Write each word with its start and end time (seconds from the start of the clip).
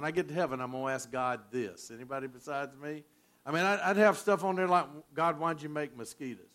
when 0.00 0.08
I 0.08 0.12
get 0.12 0.28
to 0.28 0.34
heaven, 0.34 0.62
I'm 0.62 0.70
going 0.70 0.86
to 0.86 0.92
ask 0.94 1.12
God 1.12 1.40
this. 1.50 1.90
Anybody 1.94 2.26
besides 2.26 2.74
me? 2.82 3.04
I 3.44 3.52
mean, 3.52 3.62
I'd 3.62 3.98
have 3.98 4.16
stuff 4.16 4.44
on 4.44 4.56
there 4.56 4.66
like, 4.66 4.86
God, 5.12 5.38
why'd 5.38 5.60
you 5.60 5.68
make 5.68 5.94
mosquitoes? 5.94 6.46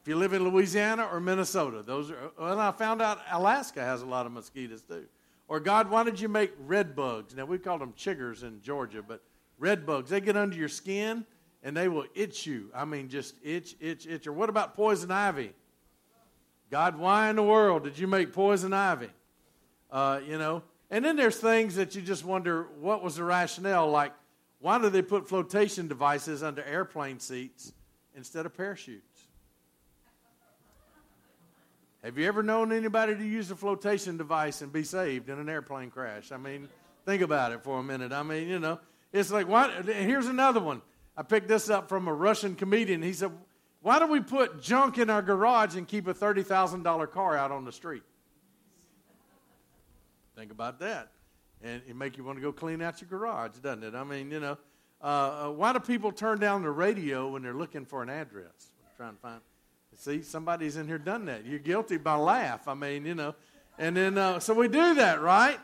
If 0.00 0.08
you 0.08 0.16
live 0.16 0.32
in 0.32 0.42
Louisiana 0.42 1.06
or 1.12 1.20
Minnesota, 1.20 1.82
those 1.82 2.10
are, 2.10 2.30
well, 2.40 2.58
I 2.58 2.72
found 2.72 3.02
out 3.02 3.20
Alaska 3.30 3.82
has 3.82 4.00
a 4.00 4.06
lot 4.06 4.24
of 4.24 4.32
mosquitoes 4.32 4.80
too. 4.80 5.04
Or, 5.48 5.60
God, 5.60 5.90
why 5.90 6.02
did 6.02 6.18
you 6.18 6.30
make 6.30 6.52
red 6.58 6.96
bugs? 6.96 7.34
Now, 7.36 7.44
we 7.44 7.58
call 7.58 7.76
them 7.78 7.92
chiggers 7.92 8.42
in 8.42 8.62
Georgia, 8.62 9.02
but 9.06 9.22
red 9.58 9.84
bugs, 9.84 10.08
they 10.08 10.22
get 10.22 10.34
under 10.34 10.56
your 10.56 10.70
skin 10.70 11.26
and 11.62 11.76
they 11.76 11.88
will 11.88 12.06
itch 12.14 12.46
you. 12.46 12.70
I 12.74 12.86
mean, 12.86 13.10
just 13.10 13.34
itch, 13.44 13.76
itch, 13.80 14.06
itch. 14.06 14.26
Or 14.26 14.32
what 14.32 14.48
about 14.48 14.74
poison 14.74 15.10
ivy? 15.10 15.52
God, 16.70 16.98
why 16.98 17.28
in 17.28 17.36
the 17.36 17.42
world 17.42 17.84
did 17.84 17.98
you 17.98 18.06
make 18.06 18.32
poison 18.32 18.72
ivy? 18.72 19.10
Uh, 19.90 20.20
you 20.26 20.38
know, 20.38 20.62
and 20.90 21.04
then 21.04 21.16
there's 21.16 21.36
things 21.36 21.76
that 21.76 21.94
you 21.94 22.02
just 22.02 22.24
wonder 22.24 22.68
what 22.80 23.02
was 23.02 23.16
the 23.16 23.24
rationale. 23.24 23.90
Like, 23.90 24.12
why 24.60 24.78
do 24.78 24.88
they 24.88 25.02
put 25.02 25.28
flotation 25.28 25.88
devices 25.88 26.42
under 26.42 26.62
airplane 26.62 27.18
seats 27.18 27.72
instead 28.14 28.46
of 28.46 28.56
parachutes? 28.56 29.26
Have 32.02 32.18
you 32.18 32.26
ever 32.28 32.42
known 32.42 32.72
anybody 32.72 33.16
to 33.16 33.24
use 33.24 33.50
a 33.50 33.56
flotation 33.56 34.16
device 34.16 34.62
and 34.62 34.72
be 34.72 34.84
saved 34.84 35.28
in 35.28 35.40
an 35.40 35.48
airplane 35.48 35.90
crash? 35.90 36.30
I 36.30 36.36
mean, 36.36 36.68
think 37.04 37.20
about 37.20 37.50
it 37.50 37.64
for 37.64 37.80
a 37.80 37.82
minute. 37.82 38.12
I 38.12 38.22
mean, 38.22 38.48
you 38.48 38.60
know, 38.60 38.78
it's 39.12 39.32
like, 39.32 39.48
why? 39.48 39.70
Here's 39.82 40.26
another 40.26 40.60
one. 40.60 40.82
I 41.16 41.22
picked 41.22 41.48
this 41.48 41.68
up 41.68 41.88
from 41.88 42.06
a 42.06 42.14
Russian 42.14 42.54
comedian. 42.54 43.02
He 43.02 43.12
said, 43.12 43.32
Why 43.80 43.98
do 43.98 44.06
we 44.06 44.20
put 44.20 44.62
junk 44.62 44.98
in 44.98 45.10
our 45.10 45.22
garage 45.22 45.74
and 45.74 45.88
keep 45.88 46.06
a 46.06 46.14
$30,000 46.14 47.10
car 47.10 47.36
out 47.36 47.50
on 47.50 47.64
the 47.64 47.72
street? 47.72 48.02
Think 50.36 50.52
about 50.52 50.78
that. 50.80 51.12
And 51.62 51.82
it 51.88 51.96
make 51.96 52.18
you 52.18 52.24
want 52.24 52.36
to 52.36 52.42
go 52.42 52.52
clean 52.52 52.82
out 52.82 53.00
your 53.00 53.08
garage, 53.08 53.56
doesn't 53.62 53.82
it? 53.82 53.94
I 53.94 54.04
mean, 54.04 54.30
you 54.30 54.38
know, 54.38 54.58
uh, 55.02 55.06
uh, 55.06 55.50
why 55.50 55.72
do 55.72 55.80
people 55.80 56.12
turn 56.12 56.38
down 56.38 56.62
the 56.62 56.70
radio 56.70 57.28
when 57.28 57.42
they're 57.42 57.54
looking 57.54 57.84
for 57.84 58.02
an 58.02 58.10
address? 58.10 58.72
trying 58.96 59.14
to 59.14 59.20
find. 59.20 59.40
See, 59.98 60.22
somebody's 60.22 60.76
in 60.76 60.86
here 60.86 60.98
done 60.98 61.26
that. 61.26 61.46
You're 61.46 61.58
guilty 61.58 61.96
by 61.96 62.16
laugh. 62.16 62.68
I 62.68 62.74
mean, 62.74 63.06
you 63.06 63.14
know, 63.14 63.34
and 63.78 63.96
then 63.96 64.18
uh, 64.18 64.40
so 64.40 64.54
we 64.54 64.68
do 64.68 64.94
that, 64.94 65.20
right? 65.20 65.58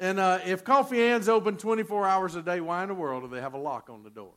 And 0.00 0.18
uh, 0.18 0.40
if 0.44 0.64
Coffee 0.64 1.02
Ann's 1.02 1.28
open 1.28 1.56
24 1.56 2.06
hours 2.06 2.34
a 2.34 2.42
day, 2.42 2.60
why 2.60 2.82
in 2.82 2.88
the 2.88 2.94
world 2.94 3.24
do 3.24 3.28
they 3.28 3.40
have 3.40 3.54
a 3.54 3.58
lock 3.58 3.90
on 3.90 4.02
the 4.02 4.10
door? 4.10 4.32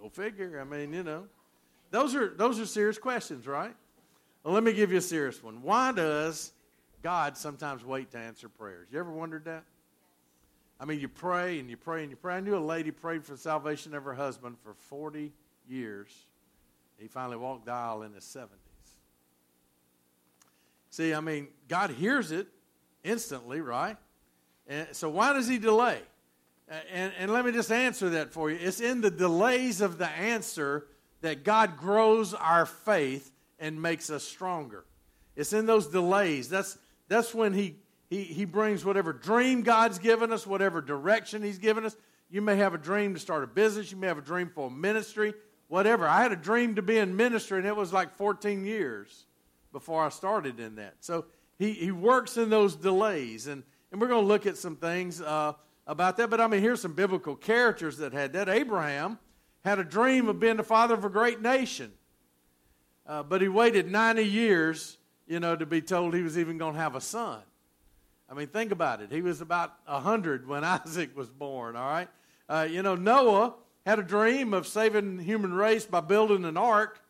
Go 0.00 0.08
figure. 0.08 0.60
I 0.60 0.64
mean, 0.64 0.92
you 0.92 1.02
know, 1.02 1.26
those 1.90 2.14
are 2.14 2.28
those 2.28 2.60
are 2.60 2.66
serious 2.66 2.98
questions, 2.98 3.46
right? 3.46 3.74
Well, 4.42 4.54
let 4.54 4.62
me 4.62 4.72
give 4.72 4.92
you 4.92 4.98
a 4.98 5.02
serious 5.02 5.42
one. 5.42 5.62
Why 5.62 5.92
does 5.92 6.52
God 7.04 7.36
sometimes 7.36 7.84
wait 7.84 8.10
to 8.12 8.18
answer 8.18 8.48
prayers. 8.48 8.88
You 8.90 8.98
ever 8.98 9.12
wondered 9.12 9.44
that? 9.44 9.64
I 10.80 10.86
mean, 10.86 11.00
you 11.00 11.08
pray 11.08 11.58
and 11.58 11.68
you 11.68 11.76
pray 11.76 12.00
and 12.00 12.10
you 12.10 12.16
pray. 12.16 12.36
I 12.36 12.40
knew 12.40 12.56
a 12.56 12.58
lady 12.58 12.90
prayed 12.90 13.24
for 13.24 13.32
the 13.32 13.38
salvation 13.38 13.94
of 13.94 14.04
her 14.04 14.14
husband 14.14 14.56
for 14.64 14.72
40 14.72 15.30
years. 15.68 16.08
He 16.98 17.06
finally 17.06 17.36
walked 17.36 17.66
the 17.66 17.72
aisle 17.72 18.02
in 18.04 18.14
his 18.14 18.24
70s. 18.24 18.48
See, 20.88 21.12
I 21.12 21.20
mean, 21.20 21.48
God 21.68 21.90
hears 21.90 22.32
it 22.32 22.46
instantly, 23.02 23.60
right? 23.60 23.98
And 24.66 24.88
so 24.92 25.10
why 25.10 25.34
does 25.34 25.46
he 25.46 25.58
delay? 25.58 26.00
And, 26.90 27.12
and 27.18 27.30
let 27.30 27.44
me 27.44 27.52
just 27.52 27.70
answer 27.70 28.08
that 28.10 28.32
for 28.32 28.50
you. 28.50 28.56
It's 28.58 28.80
in 28.80 29.02
the 29.02 29.10
delays 29.10 29.82
of 29.82 29.98
the 29.98 30.08
answer 30.08 30.86
that 31.20 31.44
God 31.44 31.76
grows 31.76 32.32
our 32.32 32.64
faith 32.64 33.30
and 33.58 33.82
makes 33.82 34.08
us 34.08 34.24
stronger. 34.24 34.86
It's 35.36 35.52
in 35.52 35.66
those 35.66 35.88
delays. 35.88 36.48
That's 36.48 36.78
that's 37.08 37.34
when 37.34 37.52
he, 37.52 37.76
he, 38.08 38.22
he 38.22 38.44
brings 38.44 38.84
whatever 38.84 39.12
dream 39.12 39.62
God's 39.62 39.98
given 39.98 40.32
us, 40.32 40.46
whatever 40.46 40.80
direction 40.80 41.42
He's 41.42 41.58
given 41.58 41.84
us. 41.84 41.96
You 42.30 42.42
may 42.42 42.56
have 42.56 42.74
a 42.74 42.78
dream 42.78 43.14
to 43.14 43.20
start 43.20 43.44
a 43.44 43.46
business, 43.46 43.90
you 43.90 43.96
may 43.96 44.06
have 44.06 44.18
a 44.18 44.22
dream 44.22 44.50
for 44.54 44.68
a 44.68 44.70
ministry, 44.70 45.34
whatever. 45.68 46.06
I 46.06 46.22
had 46.22 46.32
a 46.32 46.36
dream 46.36 46.76
to 46.76 46.82
be 46.82 46.98
in 46.98 47.16
ministry, 47.16 47.58
and 47.58 47.66
it 47.66 47.76
was 47.76 47.92
like 47.92 48.16
14 48.16 48.64
years 48.64 49.26
before 49.72 50.04
I 50.04 50.08
started 50.08 50.60
in 50.60 50.76
that. 50.76 50.94
So 51.00 51.26
he, 51.58 51.72
he 51.72 51.90
works 51.90 52.36
in 52.36 52.50
those 52.50 52.76
delays, 52.76 53.46
and, 53.46 53.62
and 53.92 54.00
we're 54.00 54.08
going 54.08 54.22
to 54.22 54.26
look 54.26 54.46
at 54.46 54.56
some 54.56 54.76
things 54.76 55.20
uh, 55.20 55.52
about 55.86 56.16
that. 56.16 56.30
But 56.30 56.40
I 56.40 56.46
mean, 56.46 56.60
here's 56.60 56.80
some 56.80 56.94
biblical 56.94 57.36
characters 57.36 57.98
that 57.98 58.12
had 58.12 58.32
that. 58.32 58.48
Abraham 58.48 59.18
had 59.64 59.78
a 59.78 59.84
dream 59.84 60.28
of 60.28 60.40
being 60.40 60.56
the 60.56 60.64
father 60.64 60.94
of 60.94 61.04
a 61.04 61.10
great 61.10 61.40
nation, 61.40 61.92
uh, 63.06 63.22
but 63.22 63.42
he 63.42 63.48
waited 63.48 63.90
90 63.90 64.22
years 64.22 64.98
you 65.26 65.40
know, 65.40 65.56
to 65.56 65.66
be 65.66 65.80
told 65.80 66.14
he 66.14 66.22
was 66.22 66.38
even 66.38 66.58
going 66.58 66.74
to 66.74 66.80
have 66.80 66.94
a 66.94 67.00
son. 67.00 67.40
I 68.28 68.34
mean, 68.34 68.46
think 68.46 68.72
about 68.72 69.00
it. 69.00 69.12
He 69.12 69.22
was 69.22 69.40
about 69.40 69.72
100 69.86 70.46
when 70.46 70.64
Isaac 70.64 71.16
was 71.16 71.30
born, 71.30 71.76
all 71.76 71.88
right? 71.88 72.08
Uh, 72.48 72.66
you 72.70 72.82
know, 72.82 72.94
Noah 72.94 73.54
had 73.86 73.98
a 73.98 74.02
dream 74.02 74.54
of 74.54 74.66
saving 74.66 75.18
the 75.18 75.22
human 75.22 75.52
race 75.52 75.84
by 75.84 76.00
building 76.00 76.44
an 76.44 76.56
ark. 76.56 77.00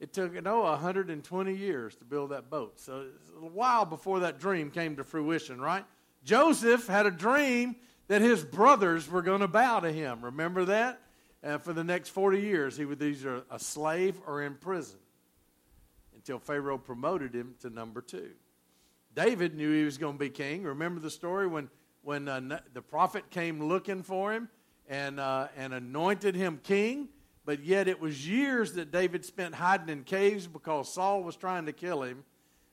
It 0.00 0.12
took 0.12 0.32
Noah 0.42 0.72
120 0.72 1.54
years 1.54 1.96
to 1.96 2.04
build 2.04 2.30
that 2.30 2.50
boat. 2.50 2.78
So 2.78 3.06
a 3.42 3.46
while 3.46 3.84
before 3.84 4.20
that 4.20 4.38
dream 4.38 4.70
came 4.70 4.96
to 4.96 5.04
fruition, 5.04 5.60
right? 5.60 5.84
Joseph 6.24 6.86
had 6.86 7.06
a 7.06 7.10
dream 7.10 7.76
that 8.06 8.22
his 8.22 8.44
brothers 8.44 9.10
were 9.10 9.22
going 9.22 9.40
to 9.40 9.48
bow 9.48 9.80
to 9.80 9.92
him. 9.92 10.24
Remember 10.24 10.64
that? 10.66 11.00
And 11.42 11.62
for 11.62 11.72
the 11.72 11.84
next 11.84 12.10
40 12.10 12.40
years, 12.40 12.76
he 12.76 12.84
was 12.84 13.00
either 13.00 13.42
a 13.50 13.58
slave 13.58 14.20
or 14.26 14.42
in 14.42 14.54
prison 14.54 14.98
until 16.28 16.38
Pharaoh 16.40 16.76
promoted 16.76 17.34
him 17.34 17.54
to 17.60 17.70
number 17.70 18.02
two. 18.02 18.32
David 19.14 19.54
knew 19.54 19.72
he 19.72 19.84
was 19.84 19.96
going 19.96 20.12
to 20.12 20.18
be 20.18 20.28
king. 20.28 20.62
Remember 20.62 21.00
the 21.00 21.08
story 21.10 21.46
when, 21.46 21.70
when 22.02 22.28
uh, 22.28 22.60
the 22.74 22.82
prophet 22.82 23.30
came 23.30 23.64
looking 23.64 24.02
for 24.02 24.34
him 24.34 24.50
and, 24.90 25.18
uh, 25.18 25.48
and 25.56 25.72
anointed 25.72 26.34
him 26.34 26.60
king? 26.62 27.08
But 27.46 27.64
yet 27.64 27.88
it 27.88 27.98
was 27.98 28.28
years 28.28 28.74
that 28.74 28.92
David 28.92 29.24
spent 29.24 29.54
hiding 29.54 29.88
in 29.88 30.04
caves 30.04 30.46
because 30.46 30.92
Saul 30.92 31.22
was 31.22 31.34
trying 31.34 31.64
to 31.64 31.72
kill 31.72 32.02
him. 32.02 32.24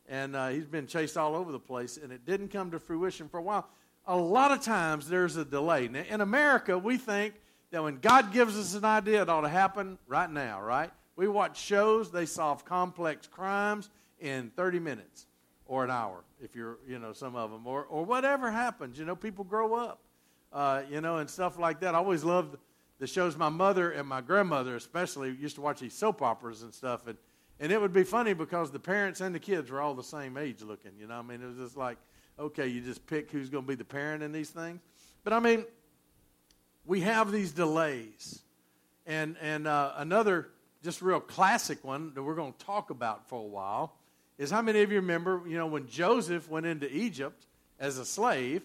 And 0.10 0.36
uh, 0.36 0.50
he's 0.50 0.68
been 0.68 0.86
chased 0.86 1.16
all 1.16 1.34
over 1.34 1.54
the 1.54 1.58
place, 1.58 1.98
and 1.98 2.12
it 2.12 2.26
didn't 2.26 2.50
come 2.50 2.72
to 2.72 2.80
fruition 2.80 3.30
for 3.30 3.38
a 3.38 3.42
while. 3.42 3.70
A 4.06 4.18
lot 4.18 4.52
of 4.52 4.60
times 4.60 5.08
there's 5.08 5.38
a 5.38 5.46
delay. 5.46 5.88
Now, 5.88 6.04
in 6.10 6.20
America, 6.20 6.78
we 6.78 6.98
think 6.98 7.36
that 7.72 7.82
when 7.82 8.00
God 8.00 8.34
gives 8.34 8.58
us 8.58 8.76
an 8.76 8.84
idea, 8.84 9.22
it 9.22 9.30
ought 9.30 9.42
to 9.42 9.50
happen 9.50 9.98
right 10.08 10.30
now, 10.30 10.62
right? 10.62 10.92
We 11.16 11.28
watch 11.28 11.60
shows, 11.60 12.12
they 12.12 12.26
solve 12.26 12.66
complex 12.66 13.28
crimes 13.28 13.90
in 14.20 14.52
30 14.56 14.80
minutes 14.80 15.28
or 15.66 15.84
an 15.84 15.92
hour, 15.92 16.24
if 16.42 16.56
you're, 16.56 16.78
you 16.88 17.00
know, 17.00 17.14
some 17.14 17.36
of 17.36 17.52
them, 17.52 17.66
or, 17.66 17.84
or 17.86 18.06
whatever 18.06 18.52
happens. 18.52 19.00
You 19.00 19.06
know, 19.06 19.16
people 19.16 19.44
grow 19.44 19.74
up, 19.74 20.00
uh, 20.54 20.84
you 20.90 21.02
know, 21.02 21.18
and 21.18 21.30
stuff 21.30 21.58
like 21.58 21.80
that. 21.80 21.96
I 21.96 21.98
always 21.98 22.24
loved 22.24 22.58
the 23.00 23.08
shows 23.08 23.36
my 23.36 23.50
mother 23.50 23.92
and 23.92 24.08
my 24.08 24.22
grandmother, 24.22 24.76
especially, 24.76 25.32
used 25.32 25.56
to 25.56 25.62
watch 25.62 25.80
these 25.80 25.94
soap 25.94 26.22
operas 26.22 26.62
and 26.62 26.74
stuff. 26.74 27.08
And, 27.08 27.18
and 27.60 27.72
it 27.72 27.80
would 27.80 27.94
be 27.94 28.04
funny 28.04 28.34
because 28.34 28.72
the 28.72 28.80
parents 28.80 29.22
and 29.22 29.34
the 29.34 29.40
kids 29.40 29.72
were 29.72 29.82
all 29.82 29.94
the 29.94 30.04
same 30.04 30.38
age 30.38 30.62
looking, 30.62 30.92
you 31.00 31.08
know. 31.08 31.16
I 31.16 31.22
mean, 31.22 31.42
it 31.42 31.48
was 31.48 31.58
just 31.58 31.78
like, 31.78 31.98
okay, 32.38 32.68
you 32.68 32.82
just 32.82 33.06
pick 33.08 33.32
who's 33.32 33.50
going 33.50 33.64
to 33.64 33.68
be 33.68 33.76
the 33.76 33.86
parent 33.86 34.22
in 34.22 34.32
these 34.32 34.50
things. 34.50 34.82
But 35.24 35.34
I 35.34 35.40
mean, 35.40 35.66
we 36.86 37.02
have 37.02 37.32
these 37.32 37.52
delays. 37.52 38.42
And, 39.08 39.36
and 39.42 39.68
uh, 39.68 39.94
another 39.98 40.50
just 40.86 41.02
real 41.02 41.20
classic 41.20 41.84
one 41.84 42.14
that 42.14 42.22
we're 42.22 42.36
going 42.36 42.54
to 42.54 42.66
talk 42.66 42.92
about 42.92 43.28
for 43.28 43.40
a 43.40 43.48
while 43.48 43.96
is 44.38 44.52
how 44.52 44.62
many 44.62 44.82
of 44.82 44.92
you 44.92 45.00
remember, 45.00 45.42
you 45.48 45.58
know, 45.58 45.66
when 45.66 45.88
Joseph 45.88 46.48
went 46.48 46.68
into 46.68 46.90
Egypt 46.96 47.48
as 47.80 47.98
a 47.98 48.06
slave, 48.06 48.62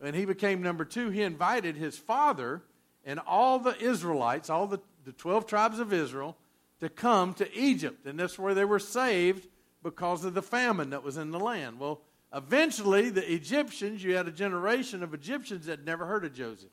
and 0.00 0.14
he 0.14 0.24
became 0.24 0.62
number 0.62 0.84
two, 0.84 1.10
he 1.10 1.22
invited 1.22 1.76
his 1.76 1.98
father 1.98 2.62
and 3.04 3.18
all 3.26 3.58
the 3.58 3.76
Israelites, 3.78 4.50
all 4.50 4.68
the, 4.68 4.78
the 5.04 5.12
12 5.12 5.46
tribes 5.46 5.80
of 5.80 5.92
Israel, 5.92 6.36
to 6.78 6.88
come 6.88 7.34
to 7.34 7.58
Egypt. 7.58 8.06
And 8.06 8.18
that's 8.18 8.38
where 8.38 8.54
they 8.54 8.64
were 8.64 8.78
saved 8.78 9.48
because 9.82 10.24
of 10.24 10.34
the 10.34 10.42
famine 10.42 10.90
that 10.90 11.02
was 11.02 11.16
in 11.16 11.32
the 11.32 11.40
land. 11.40 11.80
Well, 11.80 12.02
eventually, 12.32 13.10
the 13.10 13.32
Egyptians, 13.32 14.04
you 14.04 14.14
had 14.14 14.28
a 14.28 14.32
generation 14.32 15.02
of 15.02 15.12
Egyptians 15.12 15.66
that 15.66 15.84
never 15.84 16.06
heard 16.06 16.24
of 16.24 16.34
Joseph. 16.34 16.70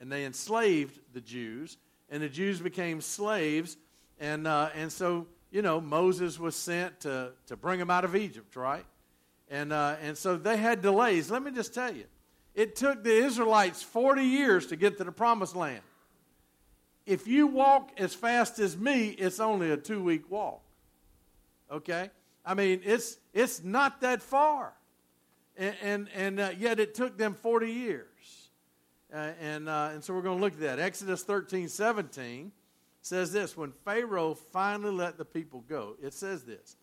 And 0.00 0.10
they 0.10 0.24
enslaved 0.24 0.98
the 1.12 1.20
Jews, 1.20 1.76
and 2.10 2.22
the 2.22 2.28
Jews 2.28 2.60
became 2.60 3.00
slaves 3.00 3.76
and, 4.20 4.46
uh, 4.46 4.68
and 4.74 4.92
so, 4.92 5.26
you 5.50 5.62
know, 5.62 5.80
Moses 5.80 6.38
was 6.38 6.54
sent 6.54 7.00
to, 7.00 7.32
to 7.46 7.56
bring 7.56 7.78
them 7.78 7.90
out 7.90 8.04
of 8.04 8.14
Egypt, 8.14 8.54
right? 8.54 8.84
And, 9.48 9.72
uh, 9.72 9.96
and 10.02 10.16
so 10.16 10.36
they 10.36 10.58
had 10.58 10.82
delays. 10.82 11.30
Let 11.30 11.42
me 11.42 11.50
just 11.50 11.74
tell 11.74 11.92
you, 11.92 12.04
it 12.54 12.76
took 12.76 13.02
the 13.02 13.12
Israelites 13.12 13.82
40 13.82 14.22
years 14.22 14.66
to 14.66 14.76
get 14.76 14.98
to 14.98 15.04
the 15.04 15.12
promised 15.12 15.56
land. 15.56 15.80
If 17.06 17.26
you 17.26 17.46
walk 17.46 17.90
as 17.96 18.14
fast 18.14 18.58
as 18.58 18.76
me, 18.76 19.08
it's 19.08 19.40
only 19.40 19.70
a 19.70 19.76
two 19.76 20.02
week 20.02 20.30
walk. 20.30 20.60
Okay? 21.72 22.10
I 22.44 22.54
mean, 22.54 22.82
it's, 22.84 23.16
it's 23.32 23.64
not 23.64 24.02
that 24.02 24.22
far. 24.22 24.72
And, 25.56 25.74
and, 25.82 26.08
and 26.14 26.40
uh, 26.40 26.50
yet 26.58 26.78
it 26.78 26.94
took 26.94 27.16
them 27.16 27.34
40 27.34 27.70
years. 27.70 28.06
Uh, 29.12 29.30
and, 29.40 29.68
uh, 29.68 29.90
and 29.94 30.04
so 30.04 30.14
we're 30.14 30.22
going 30.22 30.38
to 30.38 30.44
look 30.44 30.52
at 30.52 30.60
that. 30.60 30.78
Exodus 30.78 31.22
13 31.24 31.68
17 31.68 32.52
says 33.02 33.32
this 33.32 33.56
when 33.56 33.72
Pharaoh 33.84 34.34
finally 34.34 34.92
let 34.92 35.18
the 35.18 35.24
people 35.24 35.64
go, 35.68 35.96
it 36.02 36.12
says 36.12 36.44
this 36.44 36.76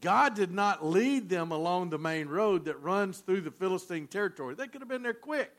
God 0.00 0.34
did 0.34 0.52
not 0.52 0.84
lead 0.84 1.28
them 1.28 1.50
along 1.50 1.90
the 1.90 1.98
main 1.98 2.28
road 2.28 2.64
that 2.66 2.80
runs 2.82 3.18
through 3.18 3.40
the 3.40 3.50
Philistine 3.50 4.06
territory. 4.06 4.54
They 4.54 4.68
could 4.68 4.80
have 4.80 4.88
been 4.88 5.02
there 5.02 5.14
quick, 5.14 5.50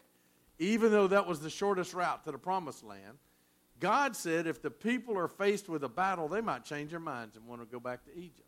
even 0.58 0.92
though 0.92 1.08
that 1.08 1.28
was 1.28 1.42
the 1.42 1.50
shortest 1.50 1.94
route 1.94 2.24
to 2.26 2.32
the 2.32 2.38
promised 2.38 2.84
land. 2.84 3.18
God 3.80 4.16
said 4.16 4.48
if 4.48 4.62
the 4.62 4.72
people 4.72 5.18
are 5.18 5.28
faced 5.28 5.70
with 5.70 5.84
a 5.84 5.90
battle, 5.90 6.28
they 6.28 6.42
might 6.42 6.66
change 6.66 6.92
their 6.92 7.00
minds 7.00 7.36
and 7.36 7.46
want 7.46 7.62
to 7.62 7.66
go 7.66 7.80
back 7.80 8.04
to 8.06 8.12
Egypt. 8.18 8.48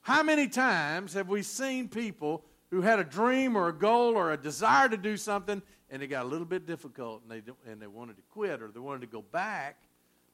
How 0.00 0.22
many 0.22 0.48
times 0.48 1.14
have 1.14 1.28
we 1.28 1.42
seen 1.42 1.88
people 1.88 2.44
who 2.70 2.80
had 2.80 2.98
a 2.98 3.04
dream 3.04 3.56
or 3.56 3.68
a 3.68 3.72
goal 3.72 4.16
or 4.16 4.32
a 4.32 4.36
desire 4.36 4.88
to 4.88 4.96
do 4.96 5.16
something 5.16 5.62
and 5.90 6.02
it 6.02 6.08
got 6.08 6.24
a 6.24 6.28
little 6.28 6.46
bit 6.46 6.66
difficult 6.66 7.22
and 7.22 7.30
they, 7.30 7.70
and 7.70 7.80
they 7.80 7.86
wanted 7.86 8.16
to 8.16 8.22
quit 8.30 8.62
or 8.62 8.68
they 8.68 8.80
wanted 8.80 9.00
to 9.02 9.06
go 9.06 9.22
back 9.22 9.76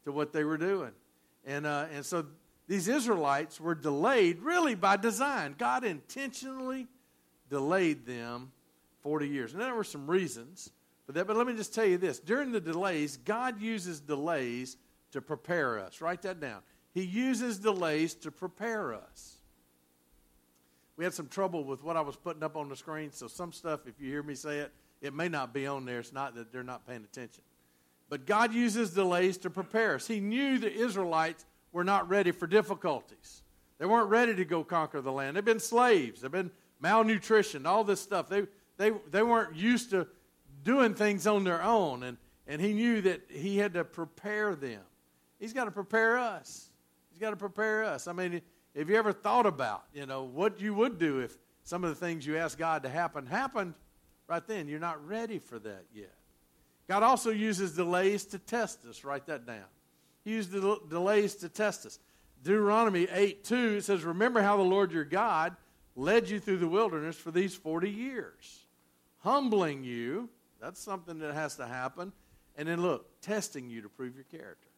to 0.05 0.13
what 0.13 0.33
they 0.33 0.45
were 0.45 0.59
doing? 0.59 0.93
And, 1.45 1.67
uh, 1.67 1.87
and 1.93 2.05
so 2.05 2.27
these 2.69 2.89
Israelites 2.89 3.61
were 3.61 3.75
delayed 3.75 4.41
really 4.41 4.75
by 4.75 4.97
design. 4.97 5.55
God 5.59 5.85
intentionally 5.85 6.87
delayed 7.51 8.07
them 8.07 8.53
40 9.03 9.29
years. 9.29 9.53
And 9.53 9.61
there 9.61 9.75
were 9.75 9.85
some 9.85 10.09
reasons 10.09 10.71
for 11.07 11.13
that, 11.13 11.27
but 11.27 11.37
let 11.37 11.47
me 11.47 11.55
just 11.55 11.75
tell 11.75 11.85
you 11.85 11.99
this. 11.99 12.19
During 12.19 12.53
the 12.53 12.61
delays, 12.61 13.17
God 13.19 13.61
uses 13.61 14.01
delays 14.01 14.77
to 15.11 15.21
prepare 15.21 15.79
us. 15.79 16.01
Write 16.01 16.23
that 16.23 16.41
down. 16.41 16.61
He 16.95 17.03
uses 17.03 17.59
delays 17.59 18.15
to 18.17 18.31
prepare 18.31 18.95
us. 18.95 19.37
We 20.97 21.05
had 21.05 21.15
some 21.15 21.27
trouble 21.29 21.65
with 21.65 21.83
what 21.83 21.97
I 21.97 22.01
was 22.03 22.17
putting 22.17 22.43
up 22.43 22.57
on 22.57 22.69
the 22.69 22.77
screen, 22.77 23.13
so 23.13 23.27
some 23.27 23.53
stuff, 23.53 23.87
if 23.87 23.99
you 23.99 24.09
hear 24.09 24.23
me 24.23 24.35
say 24.35 24.59
it, 24.59 24.73
it 25.01 25.15
may 25.15 25.29
not 25.29 25.53
be 25.53 25.67
on 25.67 25.85
there. 25.85 25.99
It's 25.99 26.13
not 26.13 26.35
that 26.37 26.53
they're 26.53 26.63
not 26.63 26.87
paying 26.87 27.03
attention. 27.03 27.43
But 28.13 28.27
God 28.27 28.53
uses 28.53 28.91
delays 28.91 29.39
to 29.39 29.49
prepare 29.49 29.95
us. 29.95 30.07
He 30.07 30.21
knew 30.21 30.59
the 30.59 30.71
Israelites 30.71 31.47
were 31.73 31.83
not 31.83 32.11
ready 32.11 32.31
for 32.31 32.47
difficulties. 32.47 33.43
They 33.79 33.87
weren't 33.87 34.11
ready 34.11 34.35
to 34.35 34.45
go 34.45 34.65
conquer 34.65 35.01
the 35.01 35.11
land. 35.11 35.35
They've 35.35 35.43
been 35.43 35.59
slaves. 35.59 36.21
They've 36.21 36.31
been 36.31 36.51
malnutrition, 36.79 37.65
all 37.65 37.85
this 37.85 38.03
stuff. 38.03 38.29
They, 38.29 38.43
they, 38.77 38.91
they 39.11 39.23
weren't 39.23 39.57
used 39.57 39.89
to 39.93 40.07
doing 40.63 40.93
things 40.93 41.27
on 41.27 41.45
their 41.45 41.63
own. 41.63 42.03
And, 42.03 42.19
and 42.47 42.61
he 42.61 42.75
knew 42.75 43.01
that 43.01 43.23
he 43.31 43.57
had 43.57 43.73
to 43.73 43.83
prepare 43.83 44.55
them. 44.55 44.83
He's 45.41 45.55
got 45.55 45.65
to 45.65 45.71
prepare 45.71 46.19
us. 46.19 46.69
He's 47.13 47.19
got 47.19 47.31
to 47.31 47.37
prepare 47.37 47.83
us. 47.83 48.07
I 48.09 48.13
mean, 48.13 48.43
have 48.77 48.91
you 48.91 48.97
ever 48.97 49.15
thought 49.15 49.47
about, 49.47 49.85
you 49.95 50.05
know, 50.05 50.25
what 50.25 50.61
you 50.61 50.75
would 50.75 50.99
do 50.99 51.21
if 51.21 51.39
some 51.65 51.83
of 51.83 51.89
the 51.89 51.97
things 51.97 52.27
you 52.27 52.37
asked 52.37 52.59
God 52.59 52.83
to 52.83 52.91
happen 52.91 53.25
happened 53.25 53.73
right 54.29 54.47
then? 54.47 54.69
You're 54.69 54.81
not 54.81 55.03
ready 55.09 55.39
for 55.39 55.59
that 55.61 55.87
yet. 55.95 56.13
God 56.93 57.05
also 57.05 57.31
uses 57.31 57.75
delays 57.75 58.27
to 58.27 58.39
test 58.39 58.85
us. 58.85 59.03
Write 59.03 59.25
that 59.25 59.47
down. 59.47 59.65
He 60.25 60.33
used 60.33 60.53
delays 60.53 61.35
to 61.37 61.49
test 61.49 61.87
us. 61.87 61.99
Deuteronomy 62.43 63.09
8 63.11 63.43
2 63.45 63.81
says, 63.81 64.05
Remember 64.05 64.43
how 64.43 64.59
the 64.59 64.63
Lord 64.63 64.93
your 64.93 65.07
God 65.07 65.57
led 65.97 66.29
you 66.29 66.39
through 66.39 66.59
the 66.59 66.69
wilderness 66.69 67.17
for 67.17 67.31
these 67.31 67.55
40 67.55 67.89
years, 67.89 68.67
humbling 69.21 69.85
you. 69.85 70.29
That's 70.61 70.79
something 70.79 71.19
that 71.21 71.33
has 71.33 71.57
to 71.57 71.67
happen. 71.67 72.13
And 72.59 72.69
then 72.69 72.83
look, 72.83 73.23
testing 73.23 73.71
you 73.71 73.81
to 73.81 73.89
prove 73.89 74.15
your 74.15 74.25
character. 74.25 74.69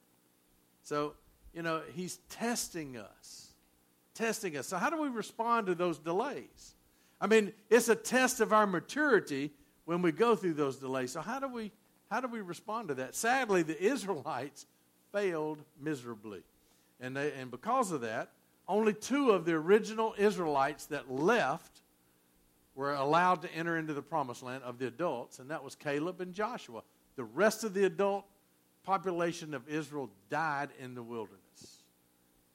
So, 0.84 1.14
you 1.52 1.62
know, 1.62 1.82
he's 1.94 2.18
testing 2.30 2.96
us. 2.96 3.54
Testing 4.14 4.56
us. 4.56 4.68
So, 4.68 4.76
how 4.76 4.88
do 4.88 5.02
we 5.02 5.08
respond 5.08 5.66
to 5.66 5.74
those 5.74 5.98
delays? 5.98 6.76
I 7.20 7.26
mean, 7.26 7.52
it's 7.70 7.88
a 7.88 7.96
test 7.96 8.38
of 8.38 8.52
our 8.52 8.68
maturity 8.68 9.50
when 9.84 10.00
we 10.00 10.12
go 10.12 10.36
through 10.36 10.54
those 10.54 10.76
delays. 10.76 11.10
So, 11.10 11.20
how 11.20 11.40
do 11.40 11.48
we 11.48 11.72
how 12.10 12.20
do 12.20 12.28
we 12.28 12.40
respond 12.40 12.88
to 12.88 12.94
that? 12.94 13.14
Sadly, 13.14 13.62
the 13.62 13.80
Israelites 13.82 14.66
failed 15.12 15.58
miserably. 15.80 16.42
And, 17.00 17.16
they, 17.16 17.32
and 17.32 17.50
because 17.50 17.92
of 17.92 18.02
that, 18.02 18.30
only 18.68 18.94
two 18.94 19.30
of 19.30 19.44
the 19.44 19.52
original 19.52 20.14
Israelites 20.16 20.86
that 20.86 21.10
left 21.10 21.82
were 22.74 22.94
allowed 22.94 23.42
to 23.42 23.54
enter 23.54 23.76
into 23.76 23.92
the 23.92 24.02
promised 24.02 24.42
land 24.42 24.62
of 24.64 24.78
the 24.78 24.86
adults, 24.86 25.38
and 25.38 25.50
that 25.50 25.62
was 25.62 25.74
Caleb 25.74 26.20
and 26.20 26.34
Joshua. 26.34 26.82
The 27.16 27.24
rest 27.24 27.62
of 27.62 27.74
the 27.74 27.84
adult 27.84 28.24
population 28.84 29.54
of 29.54 29.68
Israel 29.68 30.10
died 30.28 30.70
in 30.80 30.94
the 30.94 31.02
wilderness 31.02 31.82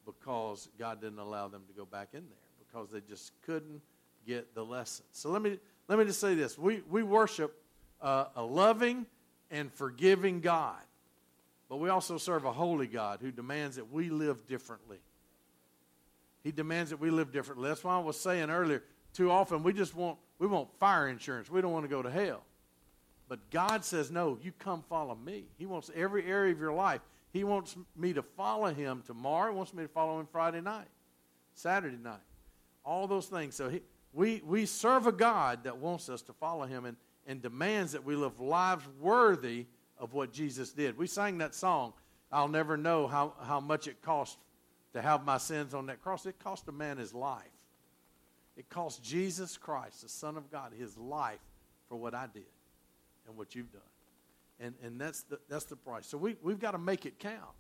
because 0.06 0.68
God 0.78 1.02
didn't 1.02 1.20
allow 1.20 1.48
them 1.48 1.64
to 1.68 1.74
go 1.74 1.86
back 1.86 2.10
in 2.14 2.22
there 2.22 2.66
because 2.68 2.92
they 2.92 3.02
just 3.02 3.32
couldn't 3.46 3.82
get 4.28 4.54
the 4.54 4.64
lesson. 4.64 5.06
So 5.12 5.30
let 5.30 5.42
me 5.42 5.58
let 5.88 5.98
me 5.98 6.06
just 6.06 6.20
say 6.20 6.36
this: 6.36 6.58
we 6.58 6.82
we 6.90 7.04
worship 7.04 7.62
uh, 8.02 8.26
a 8.36 8.44
loving 8.44 9.06
and 9.52 9.72
forgiving 9.74 10.42
God. 10.42 10.78
But 11.70 11.78
we 11.78 11.90
also 11.90 12.18
serve 12.18 12.46
a 12.46 12.52
holy 12.52 12.88
God 12.88 13.20
who 13.22 13.32
demands 13.32 13.76
that 13.76 13.92
we 13.92 14.10
live 14.10 14.48
differently. 14.48 14.98
He 16.44 16.52
demands 16.52 16.90
that 16.90 17.00
we 17.00 17.12
live 17.12 17.32
differently. 17.32 17.70
That's 17.70 17.84
why 17.84 17.96
I 17.96 18.00
was 18.00 18.20
saying 18.20 18.50
earlier, 18.50 18.84
too 19.14 19.32
often 19.32 19.62
we 19.64 19.74
just 19.74 19.96
want 19.96 20.18
we 20.40 20.48
want 20.48 20.70
fire 20.80 21.10
insurance. 21.10 21.52
We 21.52 21.62
don't 21.62 21.74
want 21.74 21.84
to 21.84 21.90
go 21.90 22.02
to 22.02 22.10
hell. 22.10 22.44
But 23.28 23.52
God 23.52 23.86
says, 23.86 24.10
no, 24.10 24.40
you 24.42 24.52
come 24.58 24.84
follow 24.90 25.14
me. 25.14 25.44
He 25.58 25.66
wants 25.66 25.92
every 25.94 26.26
area 26.26 26.52
of 26.52 26.60
your 26.60 26.74
life. 26.74 27.02
He 27.32 27.44
wants 27.44 27.76
me 27.96 28.14
to 28.14 28.24
follow 28.24 28.74
him 28.74 29.04
tomorrow. 29.06 29.52
He 29.52 29.58
wants 29.58 29.74
me 29.74 29.84
to 29.84 29.90
follow 29.90 30.20
him 30.20 30.28
Friday 30.32 30.62
night, 30.62 30.88
Saturday 31.54 31.98
night. 32.02 32.22
All 32.84 33.06
those 33.06 33.28
things. 33.28 33.54
So 33.54 33.70
he, 33.70 33.82
we, 34.14 34.42
we 34.44 34.66
serve 34.66 35.06
a 35.06 35.12
God 35.12 35.66
that 35.66 35.78
wants 35.78 36.10
us 36.10 36.24
to 36.24 36.34
follow 36.34 36.66
him 36.66 36.86
and, 36.86 36.98
and 37.30 37.44
demands 37.44 37.92
that 37.92 38.04
we 38.04 38.16
live 38.16 38.40
lives 38.40 38.84
worthy 39.00 39.68
of 40.00 40.14
what 40.14 40.34
Jesus 40.34 40.72
did. 40.72 40.98
We 40.98 41.06
sang 41.06 41.38
that 41.38 41.54
song, 41.54 41.94
I'll 42.32 42.48
never 42.48 42.76
know 42.76 43.06
how, 43.06 43.34
how 43.42 43.60
much 43.60 43.88
it 43.88 44.02
cost 44.02 44.40
to 44.94 45.02
have 45.02 45.24
my 45.24 45.38
sins 45.38 45.76
on 45.76 45.86
that 45.86 46.02
cross. 46.02 46.26
It 46.26 46.40
cost 46.40 46.68
a 46.68 46.72
man 46.72 46.98
his 46.98 47.14
life. 47.14 47.44
It 48.58 48.68
cost 48.68 49.04
Jesus 49.04 49.58
Christ, 49.58 50.02
the 50.02 50.10
Son 50.10 50.38
of 50.38 50.52
God, 50.52 50.74
his 50.78 50.98
life 50.98 51.40
for 51.88 51.98
what 51.98 52.16
I 52.16 52.26
did 52.34 52.44
and 53.28 53.38
what 53.38 53.54
you've 53.54 53.72
done. 53.72 53.82
And, 54.60 54.74
and 54.84 55.00
that's, 55.00 55.22
the, 55.22 55.40
that's 55.48 55.66
the 55.66 55.76
price. 55.76 56.08
So 56.08 56.18
we, 56.18 56.36
we've 56.42 56.60
got 56.60 56.72
to 56.72 56.80
make 56.80 57.06
it 57.06 57.20
count. 57.20 57.54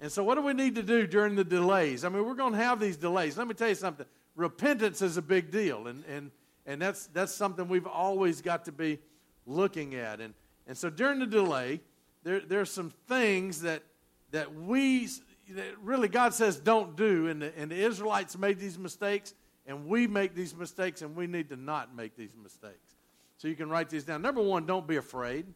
And 0.00 0.10
so, 0.10 0.24
what 0.24 0.34
do 0.34 0.42
we 0.42 0.54
need 0.54 0.74
to 0.74 0.82
do 0.82 1.06
during 1.06 1.36
the 1.36 1.44
delays? 1.44 2.04
I 2.04 2.08
mean, 2.08 2.24
we're 2.24 2.34
going 2.34 2.52
to 2.52 2.58
have 2.58 2.80
these 2.80 2.96
delays. 2.96 3.38
Let 3.38 3.46
me 3.46 3.54
tell 3.54 3.68
you 3.68 3.76
something 3.76 4.06
repentance 4.34 5.02
is 5.02 5.16
a 5.16 5.22
big 5.22 5.52
deal. 5.52 5.86
And, 5.86 6.04
and, 6.06 6.30
and 6.66 6.80
that's, 6.80 7.06
that's 7.08 7.34
something 7.34 7.68
we've 7.68 7.86
always 7.86 8.40
got 8.40 8.64
to 8.66 8.72
be 8.72 8.98
looking 9.46 9.94
at. 9.94 10.20
And, 10.20 10.34
and 10.66 10.76
so 10.76 10.90
during 10.90 11.18
the 11.18 11.26
delay, 11.26 11.80
there, 12.22 12.40
there 12.40 12.60
are 12.60 12.66
some 12.66 12.90
things 13.06 13.62
that, 13.62 13.82
that 14.30 14.54
we, 14.54 15.08
that 15.50 15.78
really 15.82 16.08
God 16.08 16.34
says 16.34 16.56
don't 16.56 16.96
do. 16.96 17.28
And 17.28 17.42
the, 17.42 17.58
and 17.58 17.70
the 17.70 17.76
Israelites 17.76 18.36
made 18.38 18.58
these 18.58 18.78
mistakes, 18.78 19.34
and 19.66 19.86
we 19.86 20.06
make 20.06 20.34
these 20.34 20.54
mistakes, 20.56 21.02
and 21.02 21.14
we 21.14 21.26
need 21.26 21.50
to 21.50 21.56
not 21.56 21.94
make 21.94 22.16
these 22.16 22.34
mistakes. 22.42 22.94
So 23.36 23.48
you 23.48 23.56
can 23.56 23.68
write 23.68 23.90
these 23.90 24.04
down. 24.04 24.22
Number 24.22 24.40
one, 24.40 24.64
don't 24.64 24.86
be 24.86 24.96
afraid. 24.96 25.46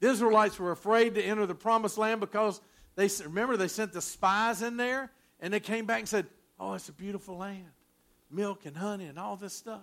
The 0.00 0.08
Israelites 0.08 0.58
were 0.58 0.72
afraid 0.72 1.14
to 1.14 1.22
enter 1.22 1.46
the 1.46 1.54
promised 1.54 1.98
land 1.98 2.20
because 2.20 2.60
they 2.96 3.08
remember 3.24 3.56
they 3.56 3.68
sent 3.68 3.92
the 3.92 4.00
spies 4.00 4.62
in 4.62 4.76
there 4.76 5.12
and 5.40 5.52
they 5.52 5.60
came 5.60 5.86
back 5.86 6.00
and 6.00 6.08
said, 6.08 6.26
Oh, 6.58 6.74
it's 6.74 6.88
a 6.88 6.92
beautiful 6.92 7.38
land. 7.38 7.70
Milk 8.30 8.66
and 8.66 8.76
honey 8.76 9.06
and 9.06 9.18
all 9.18 9.36
this 9.36 9.54
stuff. 9.54 9.80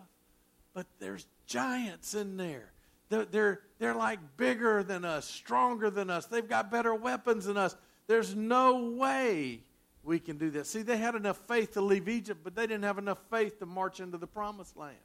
But 0.74 0.86
there's 1.00 1.26
giants 1.46 2.14
in 2.14 2.38
there. 2.38 2.72
They're, 3.10 3.26
they're, 3.26 3.62
they're 3.80 3.96
like 3.96 4.20
bigger 4.38 4.84
than 4.84 5.06
us, 5.06 5.26
stronger 5.26 5.90
than 5.90 6.10
us. 6.10 6.26
They've 6.26 6.48
got 6.48 6.70
better 6.70 6.94
weapons 6.94 7.46
than 7.46 7.58
us. 7.58 7.76
There's 8.08 8.36
no 8.36 8.92
way 8.92 9.62
we 10.04 10.20
can 10.20 10.38
do 10.38 10.50
that. 10.52 10.68
See, 10.68 10.82
they 10.82 10.98
had 10.98 11.16
enough 11.16 11.38
faith 11.48 11.74
to 11.74 11.82
leave 11.82 12.08
Egypt, 12.08 12.42
but 12.44 12.56
they 12.56 12.68
didn't 12.68 12.84
have 12.84 12.98
enough 12.98 13.20
faith 13.30 13.60
to 13.60 13.66
march 13.66 14.00
into 14.00 14.18
the 14.18 14.28
promised 14.28 14.78
land. 14.78 14.96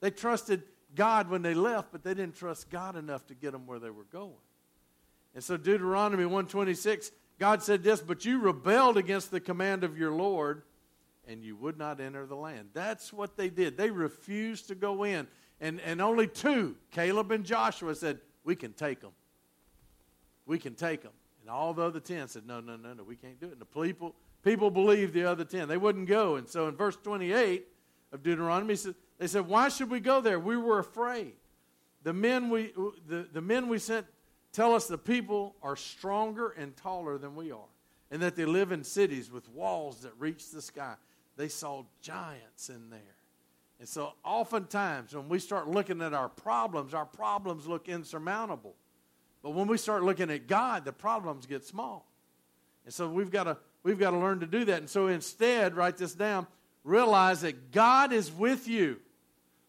They 0.00 0.10
trusted 0.10 0.62
God 0.94 1.30
when 1.30 1.42
they 1.42 1.54
left, 1.54 1.92
but 1.92 2.02
they 2.02 2.14
didn't 2.14 2.36
trust 2.36 2.70
God 2.70 2.96
enough 2.96 3.26
to 3.26 3.34
get 3.34 3.52
them 3.52 3.66
where 3.66 3.78
they 3.78 3.90
were 3.90 4.06
going. 4.12 4.32
And 5.34 5.44
so 5.44 5.56
Deuteronomy 5.56 6.24
126, 6.24 7.12
God 7.38 7.62
said 7.62 7.82
this, 7.82 8.00
but 8.00 8.24
you 8.24 8.40
rebelled 8.40 8.96
against 8.96 9.30
the 9.30 9.40
command 9.40 9.84
of 9.84 9.98
your 9.98 10.12
Lord, 10.12 10.62
and 11.26 11.42
you 11.42 11.56
would 11.56 11.78
not 11.78 12.00
enter 12.00 12.26
the 12.26 12.36
land. 12.36 12.68
That's 12.72 13.12
what 13.12 13.36
they 13.36 13.48
did. 13.48 13.76
They 13.76 13.90
refused 13.90 14.68
to 14.68 14.74
go 14.74 15.04
in. 15.04 15.26
And, 15.60 15.80
and 15.80 16.00
only 16.00 16.26
two, 16.26 16.76
Caleb 16.90 17.30
and 17.30 17.44
Joshua, 17.44 17.94
said, 17.94 18.20
We 18.44 18.56
can 18.56 18.72
take 18.72 19.00
them. 19.00 19.12
We 20.44 20.58
can 20.58 20.74
take 20.74 21.02
them. 21.02 21.12
And 21.40 21.50
all 21.50 21.74
the 21.74 21.82
other 21.82 22.00
10 22.00 22.28
said, 22.28 22.46
No, 22.46 22.60
no, 22.60 22.76
no, 22.76 22.92
no, 22.92 23.02
we 23.02 23.16
can't 23.16 23.40
do 23.40 23.46
it. 23.46 23.52
And 23.52 23.60
the 23.60 23.64
people, 23.64 24.14
people 24.42 24.70
believed 24.70 25.14
the 25.14 25.24
other 25.24 25.44
10. 25.44 25.68
They 25.68 25.76
wouldn't 25.76 26.08
go. 26.08 26.36
And 26.36 26.48
so 26.48 26.68
in 26.68 26.76
verse 26.76 26.96
28 26.96 27.66
of 28.12 28.22
Deuteronomy, 28.22 28.76
they 29.18 29.26
said, 29.26 29.46
Why 29.46 29.68
should 29.68 29.90
we 29.90 30.00
go 30.00 30.20
there? 30.20 30.38
We 30.38 30.56
were 30.56 30.78
afraid. 30.78 31.32
The 32.02 32.12
men 32.12 32.50
we, 32.50 32.72
the, 33.08 33.26
the 33.32 33.40
men 33.40 33.68
we 33.68 33.78
sent 33.78 34.06
tell 34.52 34.74
us 34.74 34.86
the 34.86 34.98
people 34.98 35.56
are 35.62 35.76
stronger 35.76 36.50
and 36.50 36.76
taller 36.76 37.18
than 37.18 37.34
we 37.34 37.50
are, 37.50 37.68
and 38.10 38.22
that 38.22 38.36
they 38.36 38.44
live 38.44 38.72
in 38.72 38.84
cities 38.84 39.30
with 39.30 39.48
walls 39.48 40.00
that 40.02 40.12
reach 40.18 40.50
the 40.50 40.62
sky. 40.62 40.94
They 41.36 41.48
saw 41.48 41.84
giants 42.00 42.70
in 42.70 42.90
there. 42.90 43.00
And 43.78 43.88
so, 43.88 44.14
oftentimes, 44.24 45.14
when 45.14 45.28
we 45.28 45.38
start 45.38 45.68
looking 45.68 46.00
at 46.00 46.14
our 46.14 46.30
problems, 46.30 46.94
our 46.94 47.04
problems 47.04 47.66
look 47.66 47.88
insurmountable. 47.88 48.74
But 49.42 49.50
when 49.50 49.66
we 49.66 49.76
start 49.76 50.02
looking 50.02 50.30
at 50.30 50.46
God, 50.46 50.84
the 50.84 50.92
problems 50.92 51.44
get 51.44 51.64
small. 51.64 52.10
And 52.84 52.94
so, 52.94 53.08
we've 53.08 53.30
got 53.30 53.44
to 53.44 53.58
we've 53.82 53.98
got 53.98 54.12
to 54.12 54.18
learn 54.18 54.40
to 54.40 54.46
do 54.46 54.64
that. 54.64 54.78
And 54.78 54.88
so 54.88 55.08
instead, 55.08 55.76
write 55.76 55.96
this 55.96 56.14
down 56.14 56.46
realize 56.86 57.40
that 57.42 57.72
God 57.72 58.12
is 58.12 58.32
with 58.32 58.68
you. 58.68 58.98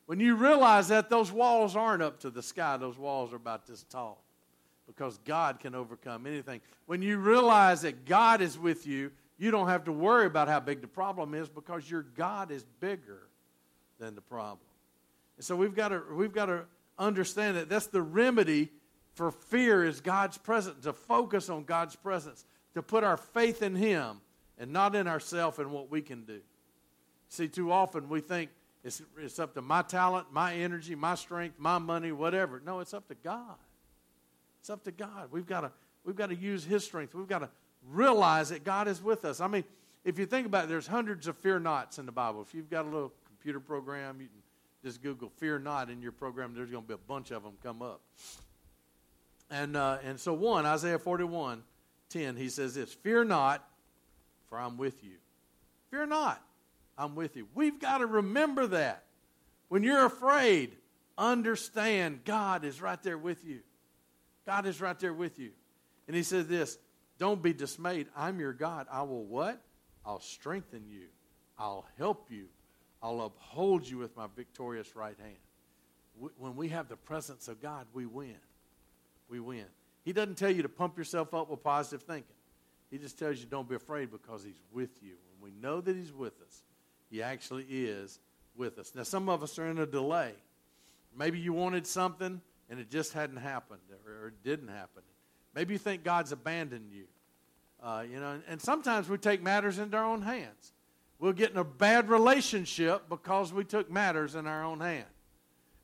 When 0.06 0.20
you 0.22 0.36
realize 0.36 0.88
that, 0.88 1.10
those 1.10 1.32
walls 1.32 1.76
aren't 1.76 2.02
up 2.02 2.22
to 2.22 2.30
the 2.30 2.44
sky, 2.44 2.78
those 2.78 2.98
walls 2.98 3.34
are 3.34 3.38
about 3.38 3.66
this 3.66 3.84
tall 3.84 4.24
because 4.86 5.18
God 5.26 5.60
can 5.60 5.76
overcome 5.76 6.26
anything. 6.26 6.62
When 6.86 7.02
you 7.02 7.18
realize 7.18 7.82
that 7.82 8.06
God 8.06 8.40
is 8.40 8.58
with 8.58 8.88
you, 8.88 9.12
you 9.38 9.52
don't 9.52 9.68
have 9.68 9.86
to 9.86 9.92
worry 9.92 10.26
about 10.26 10.48
how 10.48 10.60
big 10.60 10.82
the 10.82 10.88
problem 10.88 11.34
is 11.34 11.48
because 11.48 11.90
your 11.90 12.02
God 12.02 12.52
is 12.52 12.66
bigger 12.80 13.28
than 14.00 14.16
the 14.16 14.22
problem. 14.22 14.60
And 15.38 15.46
so 15.46 15.56
we've 15.56 15.76
got 15.76 15.90
to, 15.90 16.02
we've 16.12 16.34
got 16.34 16.48
to 16.48 16.66
understand 16.98 17.58
that 17.58 17.70
that's 17.70 17.88
the 17.88 18.02
remedy 18.02 18.72
for 19.14 19.32
fear 19.32 19.84
is 19.84 20.02
God's 20.02 20.38
presence, 20.38 20.84
to 20.84 20.94
focus 20.94 21.50
on 21.50 21.64
God's 21.64 21.96
presence, 21.96 22.46
to 22.76 22.84
put 22.84 23.04
our 23.04 23.18
faith 23.18 23.64
in 23.64 23.76
Him 23.76 24.22
and 24.60 24.72
not 24.72 24.96
in 24.96 25.08
ourselves 25.08 25.60
and 25.60 25.72
what 25.72 25.90
we 25.90 26.02
can 26.02 26.24
do. 26.24 26.40
See, 27.30 27.48
too 27.48 27.72
often 27.72 28.10
we 28.10 28.22
think 28.22 28.52
it's, 28.84 29.02
it's 29.18 29.40
up 29.40 29.54
to 29.56 29.62
my 29.62 29.82
talent, 29.82 30.28
my 30.32 30.54
energy, 30.56 30.96
my 30.96 31.16
strength, 31.16 31.56
my 31.60 31.78
money, 31.78 32.12
whatever. 32.12 32.62
No, 32.64 32.80
it's 32.80 32.94
up 32.94 33.08
to 33.08 33.16
God. 33.16 33.58
It's 34.62 34.70
up 34.70 34.84
to 34.86 34.92
God. 34.92 35.30
We've 35.32 35.48
got 35.48 35.62
to, 35.62 35.72
we've 36.04 36.16
got 36.16 36.30
to 36.30 36.36
use 36.36 36.64
His 36.64 36.84
strength. 36.84 37.14
We've 37.14 37.28
got 37.28 37.40
to 37.40 37.50
realize 37.90 38.50
that 38.50 38.64
God 38.64 38.88
is 38.88 39.02
with 39.02 39.26
us. 39.26 39.40
I 39.40 39.48
mean, 39.48 39.64
if 40.04 40.18
you 40.20 40.26
think 40.26 40.48
about 40.48 40.66
it, 40.66 40.70
there's 40.70 40.88
hundreds 40.88 41.28
of 41.28 41.38
fear 41.38 41.60
nots 41.60 42.00
in 42.00 42.06
the 42.06 42.12
Bible. 42.12 42.42
If 42.42 42.54
you've 42.54 42.70
got 42.70 42.86
a 42.86 42.90
little 42.90 43.14
computer 43.26 43.60
program, 43.60 44.22
you 44.22 44.28
can 44.28 44.42
just 44.84 45.02
Google 45.02 45.30
fear 45.38 45.60
not 45.60 45.90
in 45.90 46.02
your 46.02 46.12
program. 46.12 46.54
There's 46.54 46.70
going 46.70 46.84
to 46.84 46.88
be 46.88 46.94
a 46.94 46.98
bunch 46.98 47.32
of 47.32 47.44
them 47.44 47.54
come 47.64 47.82
up. 47.82 48.02
And, 49.50 49.76
uh, 49.76 49.98
and 50.04 50.20
so, 50.20 50.34
one, 50.34 50.66
Isaiah 50.66 51.00
41 51.00 51.64
10, 52.10 52.36
he 52.36 52.50
says 52.50 52.76
this 52.76 52.94
Fear 52.94 53.26
not, 53.26 53.68
for 54.50 54.58
I'm 54.58 54.78
with 54.78 55.04
you. 55.04 55.16
Fear 55.92 56.08
not, 56.08 56.42
I'm 56.98 57.16
with 57.16 57.36
you. 57.36 57.48
We've 57.54 57.80
got 57.80 58.00
to 58.00 58.06
remember 58.06 58.68
that. 58.68 59.04
When 59.70 59.84
you're 59.84 60.06
afraid, 60.06 60.76
understand 61.18 62.24
God 62.24 62.64
is 62.64 62.82
right 62.82 63.02
there 63.04 63.18
with 63.18 63.44
you. 63.44 63.60
God 64.46 64.66
is 64.66 64.80
right 64.80 64.98
there 64.98 65.14
with 65.14 65.40
you. 65.40 65.52
And 66.08 66.16
he 66.16 66.24
says 66.24 66.48
this 66.48 66.78
Don't 67.18 67.42
be 67.42 67.54
dismayed. 67.54 68.08
I'm 68.16 68.40
your 68.40 68.54
God. 68.54 68.88
I 68.92 69.02
will 69.04 69.24
what? 69.24 69.62
I'll 70.06 70.22
strengthen 70.22 70.88
you. 70.88 71.08
I'll 71.58 71.86
help 71.98 72.30
you. 72.30 72.46
I'll 73.02 73.22
uphold 73.22 73.88
you 73.88 73.98
with 73.98 74.16
my 74.16 74.28
victorious 74.36 74.96
right 74.96 75.18
hand. 75.20 76.32
When 76.38 76.56
we 76.56 76.70
have 76.70 76.90
the 76.90 76.96
presence 76.96 77.48
of 77.48 77.62
God, 77.62 77.86
we 77.94 78.06
win. 78.06 78.36
We 79.30 79.40
win. 79.40 79.66
He 80.04 80.14
doesn't 80.14 80.36
tell 80.36 80.50
you 80.50 80.64
to 80.64 80.70
pump 80.70 80.98
yourself 80.98 81.34
up 81.34 81.50
with 81.50 81.64
positive 81.64 82.04
thinking. 82.04 82.36
He 82.90 82.98
just 82.98 83.20
tells 83.20 83.40
you 83.40 83.46
don't 83.46 83.68
be 83.68 83.76
afraid 83.76 84.12
because 84.12 84.44
He's 84.44 84.62
with 84.72 84.90
you. 85.02 85.14
When 85.40 85.52
we 85.52 85.62
know 85.62 85.82
that 85.82 85.96
He's 85.96 86.14
with 86.14 86.42
us, 86.42 86.64
He 87.12 87.22
actually 87.22 87.66
is 87.70 88.20
with 88.56 88.80
us. 88.80 88.94
Now, 88.96 89.04
some 89.04 89.30
of 89.30 89.44
us 89.44 89.60
are 89.60 89.68
in 89.68 89.78
a 89.78 89.86
delay. 89.86 90.34
Maybe 91.16 91.40
you 91.40 91.54
wanted 91.54 91.86
something 91.86 92.42
and 92.70 92.80
it 92.80 92.90
just 92.90 93.14
hadn't 93.14 93.38
happened 93.38 93.82
or, 94.06 94.28
it 94.28 94.44
didn't 94.44 94.70
happen. 94.70 95.04
Maybe 95.58 95.74
you 95.74 95.80
think 95.80 96.04
God's 96.04 96.32
abandoned 96.32 96.92
you. 96.94 97.06
Uh, 97.82 98.04
you 98.08 98.20
know, 98.20 98.40
and, 98.48 98.62
sometimes 98.62 99.10
we 99.10 99.18
take 99.18 99.42
matters 99.42 99.80
into 99.80 99.98
our 99.98 100.06
own 100.06 100.22
hands. 100.22 100.74
We'll 101.18 101.34
get 101.34 101.50
in 101.50 101.58
a 101.58 101.64
bad 101.64 102.10
relationship 102.10 103.10
because 103.10 103.52
we 103.52 103.64
took 103.64 103.90
matters 103.90 104.36
in 104.36 104.46
our 104.46 104.64
own 104.64 104.82
hand. 104.82 105.08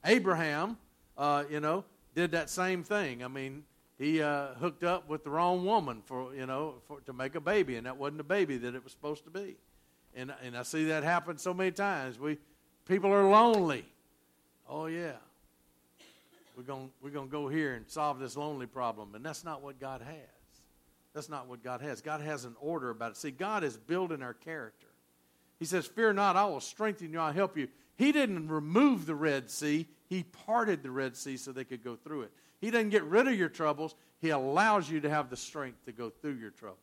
Abraham, 0.06 0.78
uh, 1.18 1.46
you 1.50 1.60
know, 1.60 1.86
did 2.14 2.34
that 2.34 2.52
same 2.52 2.84
thing. 2.84 3.24
I 3.24 3.28
mean, 3.28 3.64
he 3.98 4.22
uh, 4.22 4.54
hooked 4.60 4.84
up 4.84 5.10
with 5.10 5.24
the 5.24 5.32
wrong 5.32 5.66
woman 5.66 6.04
for 6.06 6.36
you 6.36 6.46
know 6.46 6.76
for, 6.88 7.02
to 7.08 7.14
make 7.14 7.34
a 7.34 7.42
baby, 7.42 7.76
and 7.76 7.88
that 7.88 7.98
wasn't 7.98 8.20
the 8.20 8.24
baby 8.24 8.58
that 8.58 8.76
it 8.76 8.84
was 8.84 8.92
supposed 8.92 9.24
to 9.24 9.32
be. 9.32 9.56
And 10.16 10.32
and 10.44 10.56
I 10.56 10.62
see 10.62 10.86
that 10.86 11.04
happen 11.04 11.40
so 11.40 11.52
many 11.52 11.72
times. 11.72 12.20
We 12.20 12.38
people 12.88 13.12
are 13.12 13.28
lonely. 13.28 13.86
Oh 14.70 14.86
yeah, 14.86 15.14
we're 16.56 16.64
going 16.64 16.92
we're 17.02 17.10
going 17.10 17.28
to 17.28 17.32
go 17.32 17.48
here 17.48 17.74
and 17.74 17.90
solve 17.90 18.20
this 18.20 18.38
lonely 18.38 18.66
problem, 18.68 19.16
and 19.16 19.26
that's 19.26 19.44
not 19.44 19.62
what 19.62 19.80
God 19.80 20.02
has. 20.02 20.34
That's 21.14 21.30
not 21.30 21.48
what 21.48 21.64
God 21.64 21.82
has. 21.82 22.02
God 22.02 22.22
has 22.22 22.46
an 22.46 22.56
order 22.60 22.90
about 22.90 23.12
it. 23.12 23.18
See, 23.18 23.32
God 23.32 23.64
is 23.64 23.78
building 23.78 24.24
our 24.24 24.34
character. 24.34 24.88
He 25.60 25.66
says, 25.66 25.86
Fear 25.86 26.14
not, 26.14 26.36
I 26.36 26.46
will 26.46 26.60
strengthen 26.60 27.12
you, 27.14 27.20
I'll 27.20 27.32
help 27.32 27.56
you. 27.56 27.68
He 27.96 28.12
didn't 28.12 28.48
remove 28.48 29.06
the 29.06 29.16
Red 29.16 29.50
Sea, 29.50 29.88
He 30.10 30.24
parted 30.24 30.82
the 30.82 30.92
Red 30.92 31.16
Sea 31.16 31.38
so 31.38 31.52
they 31.52 31.64
could 31.64 31.84
go 31.84 31.96
through 31.96 32.24
it. 32.24 32.32
He 32.60 32.72
doesn't 32.72 32.90
get 32.90 33.04
rid 33.04 33.28
of 33.28 33.36
your 33.36 33.50
troubles, 33.50 33.96
He 34.20 34.30
allows 34.30 34.90
you 34.90 35.00
to 35.02 35.10
have 35.10 35.30
the 35.30 35.38
strength 35.38 35.86
to 35.86 35.92
go 35.92 36.10
through 36.10 36.36
your 36.36 36.52
troubles. 36.52 36.80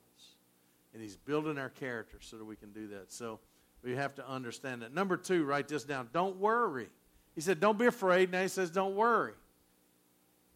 And 0.95 1.03
He's 1.03 1.17
building 1.17 1.59
our 1.59 1.69
character 1.69 2.19
so 2.21 2.39
that 2.39 2.45
we 2.45 2.57
can 2.57 2.73
do 2.73 2.87
that. 2.89 3.13
So 3.13 3.41
we 3.83 3.97
have 3.97 4.15
to 4.17 4.29
understand 4.29 4.83
that. 4.83 4.95
Number 4.95 5.17
two, 5.17 5.45
write 5.45 5.69
this 5.69 5.85
down. 5.85 6.09
Don't 6.13 6.37
worry. 6.37 6.89
He 7.35 7.41
said, 7.41 7.59
Don't 7.59 7.79
be 7.79 7.87
afraid. 7.87 8.31
Now 8.31 8.43
He 8.43 8.49
says, 8.49 8.71
Don't 8.71 8.95
worry. 8.95 9.33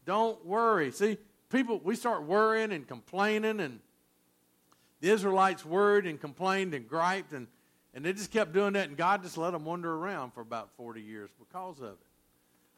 Don't 0.05 0.45
worry. 0.45 0.91
See, 0.91 1.17
people, 1.49 1.81
we 1.83 1.95
start 1.95 2.23
worrying 2.23 2.71
and 2.71 2.87
complaining, 2.87 3.59
and 3.59 3.79
the 5.01 5.09
Israelites 5.09 5.65
worried 5.65 6.05
and 6.05 6.19
complained 6.19 6.73
and 6.73 6.87
griped 6.87 7.33
and 7.33 7.47
and 7.95 8.03
they 8.03 8.11
just 8.11 8.29
kept 8.29 8.51
doing 8.51 8.73
that, 8.73 8.89
and 8.89 8.97
God 8.97 9.23
just 9.23 9.37
let 9.37 9.51
them 9.51 9.63
wander 9.63 9.95
around 9.95 10.33
for 10.33 10.41
about 10.41 10.69
40 10.75 11.01
years 11.01 11.29
because 11.39 11.79
of 11.79 11.93
it. 11.93 11.97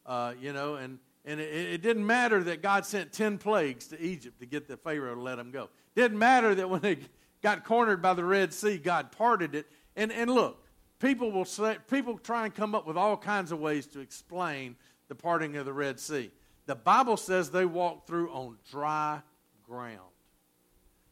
Uh, 0.06 0.32
you 0.40 0.52
know, 0.52 0.76
and, 0.76 1.00
and 1.24 1.40
it, 1.40 1.72
it, 1.72 1.82
didn't 1.82 2.06
matter 2.06 2.42
that 2.44 2.62
God 2.62 2.86
sent 2.86 3.12
10 3.12 3.36
plagues 3.36 3.88
to 3.88 4.00
Egypt 4.00 4.38
to 4.38 4.46
get 4.46 4.68
the 4.68 4.76
Pharaoh 4.76 5.16
to 5.16 5.20
let 5.20 5.34
them 5.34 5.50
go. 5.50 5.70
Didn't 5.96 6.18
matter 6.18 6.54
that 6.54 6.70
when 6.70 6.80
they 6.80 6.98
got 7.42 7.64
cornered 7.64 8.00
by 8.00 8.14
the 8.14 8.24
Red 8.24 8.54
Sea, 8.54 8.78
God 8.78 9.10
parted 9.10 9.56
it. 9.56 9.66
And, 9.96 10.12
and 10.12 10.30
look, 10.30 10.64
people 11.00 11.32
will 11.32 11.44
say, 11.44 11.78
people 11.90 12.16
try 12.16 12.44
and 12.44 12.54
come 12.54 12.76
up 12.76 12.86
with 12.86 12.96
all 12.96 13.16
kinds 13.16 13.50
of 13.50 13.58
ways 13.58 13.88
to 13.88 14.00
explain 14.00 14.76
the 15.08 15.16
parting 15.16 15.56
of 15.56 15.66
the 15.66 15.72
Red 15.72 15.98
Sea. 15.98 16.30
The 16.68 16.74
Bible 16.74 17.16
says 17.16 17.48
they 17.48 17.64
walked 17.64 18.06
through 18.06 18.30
on 18.30 18.58
dry 18.70 19.22
ground. 19.66 20.00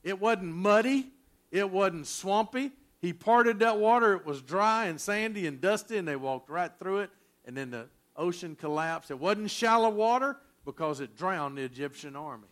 It 0.05 0.21
wasn't 0.21 0.55
muddy, 0.55 1.09
it 1.51 1.71
wasn't 1.71 2.07
swampy, 2.07 2.73
he 3.01 3.15
parted 3.15 3.61
that 3.61 3.79
water. 3.79 4.13
It 4.13 4.27
was 4.27 4.43
dry 4.43 4.85
and 4.85 5.01
sandy 5.01 5.47
and 5.47 5.59
dusty, 5.59 5.97
and 5.97 6.07
they 6.07 6.15
walked 6.15 6.51
right 6.51 6.71
through 6.79 6.99
it. 6.99 7.11
And 7.47 7.57
then 7.57 7.71
the 7.71 7.87
ocean 8.17 8.55
collapsed. 8.55 9.11
It 9.11 9.19
wasn't 9.19 9.51
shallow 9.51 9.89
water 9.89 10.37
because 10.67 11.01
it 11.01 11.17
drowned 11.17 11.57
the 11.57 11.63
Egyptian 11.63 12.17
army. 12.17 12.49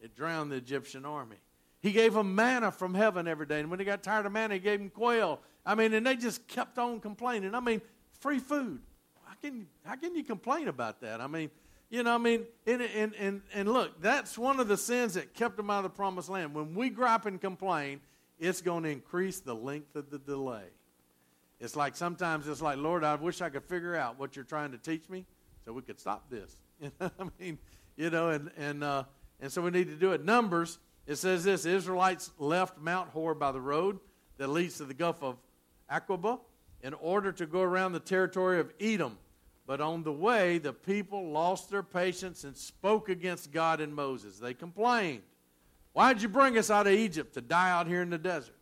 It 0.00 0.16
drowned 0.16 0.50
the 0.50 0.56
Egyptian 0.56 1.04
army. 1.04 1.36
He 1.80 1.92
gave 1.92 2.14
them 2.14 2.34
manna 2.34 2.72
from 2.72 2.94
heaven 2.94 3.28
every 3.28 3.46
day. 3.46 3.60
And 3.60 3.70
when 3.70 3.78
they 3.78 3.84
got 3.84 4.02
tired 4.02 4.26
of 4.26 4.32
manna, 4.32 4.54
he 4.54 4.60
gave 4.60 4.80
them 4.80 4.90
quail. 4.90 5.38
I 5.64 5.76
mean, 5.76 5.94
and 5.94 6.04
they 6.04 6.16
just 6.16 6.48
kept 6.48 6.78
on 6.80 6.98
complaining. 6.98 7.54
I 7.54 7.60
mean, 7.60 7.80
free 8.18 8.40
food. 8.40 8.80
How 9.44 9.50
can, 9.50 9.66
how 9.84 9.96
can 9.96 10.14
you 10.14 10.24
complain 10.24 10.68
about 10.68 11.02
that? 11.02 11.20
I 11.20 11.26
mean, 11.26 11.50
you 11.90 12.02
know, 12.02 12.14
I 12.14 12.18
mean, 12.18 12.46
and, 12.66 12.80
and, 12.80 13.14
and, 13.16 13.42
and 13.52 13.70
look, 13.70 14.00
that's 14.00 14.38
one 14.38 14.58
of 14.58 14.68
the 14.68 14.78
sins 14.78 15.14
that 15.14 15.34
kept 15.34 15.58
them 15.58 15.68
out 15.68 15.84
of 15.84 15.92
the 15.92 15.96
promised 15.96 16.30
land. 16.30 16.54
When 16.54 16.74
we 16.74 16.88
gripe 16.88 17.26
and 17.26 17.38
complain, 17.38 18.00
it's 18.38 18.62
going 18.62 18.84
to 18.84 18.88
increase 18.88 19.40
the 19.40 19.54
length 19.54 19.96
of 19.96 20.08
the 20.08 20.18
delay. 20.18 20.64
It's 21.60 21.76
like 21.76 21.94
sometimes 21.94 22.48
it's 22.48 22.62
like, 22.62 22.78
Lord, 22.78 23.04
I 23.04 23.16
wish 23.16 23.42
I 23.42 23.50
could 23.50 23.64
figure 23.64 23.94
out 23.94 24.18
what 24.18 24.34
you're 24.34 24.46
trying 24.46 24.72
to 24.72 24.78
teach 24.78 25.10
me 25.10 25.26
so 25.66 25.74
we 25.74 25.82
could 25.82 26.00
stop 26.00 26.30
this. 26.30 26.54
You 26.80 26.90
know 26.98 27.10
I 27.20 27.24
mean, 27.38 27.58
you 27.96 28.10
know, 28.10 28.30
and 28.30 28.50
and 28.56 28.82
uh, 28.82 29.04
and 29.40 29.52
so 29.52 29.62
we 29.62 29.70
need 29.70 29.86
to 29.86 29.94
do 29.94 30.12
it. 30.12 30.24
Numbers, 30.24 30.78
it 31.06 31.16
says 31.16 31.44
this: 31.44 31.64
Israelites 31.64 32.30
left 32.38 32.78
Mount 32.78 33.10
Hor 33.10 33.34
by 33.34 33.52
the 33.52 33.60
road 33.60 34.00
that 34.38 34.48
leads 34.48 34.78
to 34.78 34.84
the 34.84 34.92
Gulf 34.92 35.22
of 35.22 35.36
Aqaba 35.90 36.40
in 36.82 36.94
order 36.94 37.30
to 37.30 37.46
go 37.46 37.60
around 37.62 37.92
the 37.92 38.00
territory 38.00 38.58
of 38.58 38.72
Edom. 38.80 39.16
But 39.66 39.80
on 39.80 40.02
the 40.02 40.12
way, 40.12 40.58
the 40.58 40.72
people 40.72 41.30
lost 41.30 41.70
their 41.70 41.82
patience 41.82 42.44
and 42.44 42.56
spoke 42.56 43.08
against 43.08 43.50
God 43.50 43.80
and 43.80 43.94
Moses. 43.94 44.38
They 44.38 44.52
complained. 44.52 45.22
Why'd 45.94 46.20
you 46.20 46.28
bring 46.28 46.58
us 46.58 46.70
out 46.70 46.86
of 46.86 46.92
Egypt 46.92 47.34
to 47.34 47.40
die 47.40 47.70
out 47.70 47.86
here 47.86 48.02
in 48.02 48.10
the 48.10 48.18
desert 48.18 48.56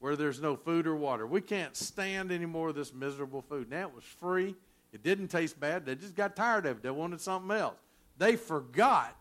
where 0.00 0.16
there's 0.16 0.40
no 0.40 0.56
food 0.56 0.86
or 0.86 0.96
water? 0.96 1.26
We 1.26 1.40
can't 1.40 1.76
stand 1.76 2.32
any 2.32 2.46
more 2.46 2.70
of 2.70 2.74
this 2.74 2.92
miserable 2.92 3.42
food. 3.42 3.70
Now 3.70 3.88
it 3.88 3.94
was 3.94 4.04
free. 4.04 4.56
It 4.92 5.02
didn't 5.02 5.28
taste 5.28 5.60
bad. 5.60 5.84
They 5.84 5.94
just 5.94 6.16
got 6.16 6.34
tired 6.34 6.66
of 6.66 6.78
it. 6.78 6.82
They 6.82 6.90
wanted 6.90 7.20
something 7.20 7.56
else. 7.56 7.76
They 8.16 8.36
forgot 8.36 9.16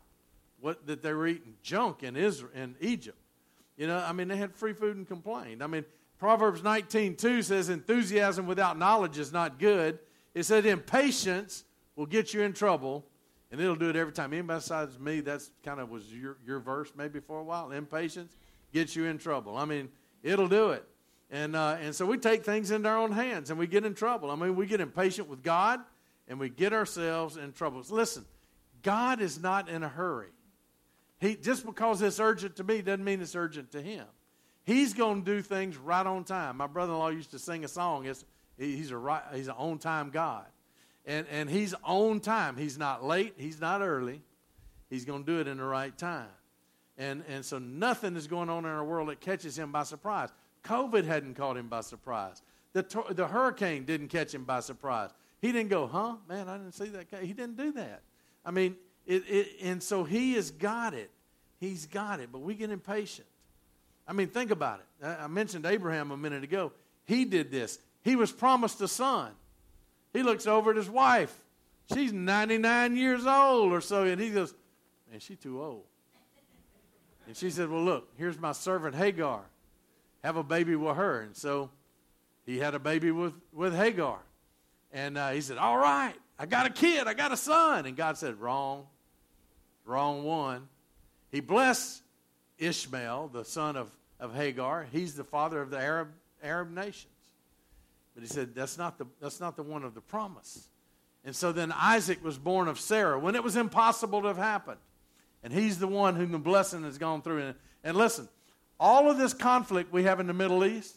what, 0.62 0.88
that 0.88 1.04
they 1.04 1.14
were 1.14 1.28
eating 1.28 1.56
junk 1.62 2.04
in 2.04 2.16
Israel 2.16 2.52
in 2.56 2.76
Egypt. 2.80 3.18
You 3.78 3.88
know, 3.88 3.98
I 3.98 4.14
mean, 4.14 4.28
they 4.28 4.38
had 4.38 4.56
free 4.56 4.74
food 4.74 4.96
and 4.96 5.08
complained. 5.08 5.64
I 5.64 5.68
mean, 5.68 5.84
Proverbs 6.20 6.62
19:2 6.62 7.44
says, 7.44 7.70
"Enthusiasm 7.70 8.46
without 8.48 8.78
knowledge 8.78 9.18
is 9.18 9.34
not 9.34 9.60
good." 9.60 10.00
It 10.34 10.44
said, 10.44 10.66
"Impatience 10.66 11.64
will 11.96 12.06
get 12.06 12.34
you 12.34 12.42
in 12.42 12.54
trouble, 12.54 13.06
and 13.52 13.62
it'll 13.62 13.76
do 13.76 13.90
it 13.90 13.96
every 13.96 14.14
time. 14.14 14.34
Anybody 14.34 14.58
besides 14.58 14.98
me, 15.00 15.22
that's 15.22 15.52
kind 15.64 15.80
of 15.80 15.90
was 15.90 16.12
your, 16.12 16.38
your 16.46 16.60
verse 16.60 16.92
maybe 16.98 17.20
for 17.20 17.40
a 17.40 17.44
while. 17.44 17.72
Impatience 17.72 18.36
gets 18.74 18.96
you 18.96 19.06
in 19.06 19.20
trouble. 19.20 19.58
I 19.58 19.66
mean, 19.66 19.90
it'll 20.24 20.48
do 20.48 20.72
it. 20.72 20.84
And, 21.30 21.56
uh, 21.56 21.78
and 21.80 21.96
so 21.96 22.06
we 22.06 22.18
take 22.18 22.44
things 22.44 22.72
into 22.72 22.90
our 22.90 22.98
own 22.98 23.12
hands 23.12 23.50
and 23.50 23.60
we 23.60 23.68
get 23.68 23.86
in 23.86 23.94
trouble. 23.94 24.32
I 24.32 24.36
mean, 24.36 24.56
we 24.56 24.66
get 24.66 24.82
impatient 24.82 25.30
with 25.30 25.44
God 25.44 25.80
and 26.28 26.40
we 26.40 26.50
get 26.50 26.74
ourselves 26.74 27.38
in 27.38 27.54
trouble. 27.54 27.84
Listen, 27.90 28.26
God 28.82 29.22
is 29.22 29.42
not 29.42 29.70
in 29.70 29.84
a 29.84 29.90
hurry. 29.90 30.30
He, 31.20 31.36
just 31.36 31.66
because 31.66 32.02
it's 32.02 32.20
urgent 32.20 32.56
to 32.58 32.64
me 32.64 32.82
doesn't 32.82 33.04
mean 33.04 33.22
it's 33.22 33.36
urgent 33.36 33.72
to 33.72 33.82
Him. 33.82 34.06
He's 34.64 34.94
going 34.94 35.24
to 35.24 35.36
do 35.36 35.42
things 35.42 35.78
right 35.78 36.06
on 36.06 36.24
time. 36.24 36.58
My 36.58 36.68
brother-in-law 36.68 37.10
used 37.10 37.32
to 37.32 37.40
sing 37.40 37.64
a 37.64 37.68
song. 37.68 38.06
It's, 38.06 38.26
he's 38.58 38.92
a 38.92 38.98
right, 38.98 39.24
he's 39.34 39.48
an 39.48 39.56
on-time 39.58 40.10
God, 40.10 40.46
and 41.06 41.28
and 41.32 41.50
he's 41.50 41.74
on 41.84 42.20
time. 42.20 42.58
He's 42.58 42.78
not 42.78 43.04
late. 43.04 43.34
He's 43.38 43.60
not 43.60 43.82
early. 43.82 44.22
He's 44.90 45.06
going 45.06 45.24
to 45.24 45.32
do 45.32 45.40
it 45.40 45.48
in 45.48 45.58
the 45.58 45.64
right 45.64 45.98
time, 45.98 46.28
and 46.98 47.24
and 47.28 47.44
so 47.44 47.60
nothing 47.60 48.16
is 48.16 48.28
going 48.28 48.50
on 48.50 48.66
in 48.66 48.72
our 48.72 48.84
world 48.84 49.10
that 49.10 49.20
catches 49.20 49.58
him 49.58 49.72
by 49.72 49.84
surprise. 49.84 50.30
COVID 50.64 51.06
hadn't 51.06 51.36
caught 51.36 51.58
him 51.58 51.68
by 51.68 51.82
surprise. 51.82 52.42
The 52.74 52.84
the 53.12 53.28
hurricane 53.28 53.86
didn't 53.86 54.08
catch 54.10 54.34
him 54.34 54.44
by 54.44 54.62
surprise. 54.62 55.12
He 55.42 55.52
didn't 55.52 55.70
go, 55.70 55.88
huh? 55.88 56.16
Man, 56.30 56.48
I 56.48 56.58
didn't 56.58 56.74
see 56.74 56.88
that. 56.88 57.08
He 57.22 57.34
didn't 57.34 57.58
do 57.58 57.74
that. 57.74 58.02
I 58.46 58.52
mean, 58.52 58.78
it, 59.06 59.24
it, 59.28 59.48
and 59.62 59.84
so 59.84 60.04
he 60.04 60.34
has 60.34 60.52
got 60.52 60.94
it. 60.94 61.12
He's 61.60 61.86
got 61.86 62.20
it, 62.20 62.30
but 62.32 62.40
we 62.40 62.56
get 62.56 62.72
impatient. 62.72 63.28
I 64.08 64.14
mean, 64.14 64.28
think 64.28 64.52
about 64.52 64.80
it. 64.80 65.06
I 65.06 65.28
mentioned 65.28 65.66
Abraham 65.66 66.12
a 66.12 66.18
minute 66.18 66.44
ago. 66.44 66.72
He 67.06 67.26
did 67.26 67.52
this. 67.52 67.80
He 68.04 68.16
was 68.16 68.32
promised 68.32 68.82
a 68.82 68.88
son. 68.88 69.32
He 70.12 70.24
looks 70.24 70.46
over 70.46 70.72
at 70.72 70.78
his 70.78 70.90
wife. 70.90 71.34
She's 71.94 72.14
99 72.14 72.96
years 72.96 73.26
old 73.26 73.72
or 73.72 73.82
so, 73.82 74.04
and 74.04 74.22
he 74.22 74.30
goes, 74.30 74.54
Man, 75.10 75.20
she's 75.20 75.38
too 75.38 75.62
old. 75.62 75.84
And 77.28 77.36
she 77.36 77.50
said, 77.50 77.70
Well, 77.70 77.84
look, 77.84 78.10
here's 78.18 78.40
my 78.40 78.52
servant 78.52 78.96
Hagar. 78.96 79.42
Have 80.24 80.38
a 80.38 80.44
baby 80.44 80.76
with 80.76 80.96
her. 80.96 81.22
And 81.22 81.36
so 81.36 81.70
he 82.46 82.60
had 82.60 82.76
a 82.76 82.80
baby 82.80 83.12
with, 83.12 83.34
with 83.52 83.76
Hagar. 83.76 84.20
And 84.92 85.18
uh, 85.18 85.30
he 85.30 85.42
said, 85.42 85.58
All 85.58 85.78
right, 85.78 86.16
I 86.38 86.46
got 86.46 86.66
a 86.66 86.70
kid, 86.70 87.08
I 87.08 87.14
got 87.14 87.32
a 87.32 87.38
son. 87.38 87.86
And 87.86 87.96
God 87.96 88.18
said, 88.18 88.40
Wrong, 88.40 88.86
wrong 89.86 90.24
one. 90.24 90.68
He 91.32 91.40
blessed 91.40 92.02
Ishmael, 92.60 93.30
the 93.34 93.44
son 93.44 93.76
of, 93.76 93.92
of 94.20 94.36
Hagar. 94.36 94.88
He's 94.92 95.16
the 95.16 95.24
father 95.24 95.62
of 95.62 95.70
the 95.70 95.80
Arab, 95.80 96.10
Arab 96.44 96.72
nations. 96.72 97.13
But 98.14 98.24
he 98.24 98.30
said, 98.30 98.54
that's 98.54 98.78
not, 98.78 98.98
the, 98.98 99.06
that's 99.20 99.40
not 99.40 99.56
the 99.56 99.64
one 99.64 99.84
of 99.84 99.96
the 99.96 100.02
promise. 100.02 100.68
And 101.26 101.36
so 101.36 101.52
then 101.52 101.72
Isaac 101.72 102.24
was 102.24 102.38
born 102.38 102.68
of 102.68 102.80
Sarah 102.80 103.18
when 103.18 103.36
it 103.36 103.44
was 103.44 103.56
impossible 103.56 104.22
to 104.22 104.28
have 104.28 104.38
happened. 104.38 104.80
And 105.44 105.52
he's 105.52 105.80
the 105.80 105.88
one 105.88 106.16
whom 106.16 106.32
the 106.32 106.40
blessing 106.40 106.84
has 106.84 106.98
gone 106.98 107.22
through. 107.22 107.40
And, 107.40 107.56
and 107.84 107.98
listen, 107.98 108.28
all 108.80 109.10
of 109.10 109.18
this 109.18 109.34
conflict 109.34 109.92
we 109.92 110.04
have 110.04 110.20
in 110.20 110.28
the 110.28 110.34
Middle 110.34 110.66
East, 110.66 110.96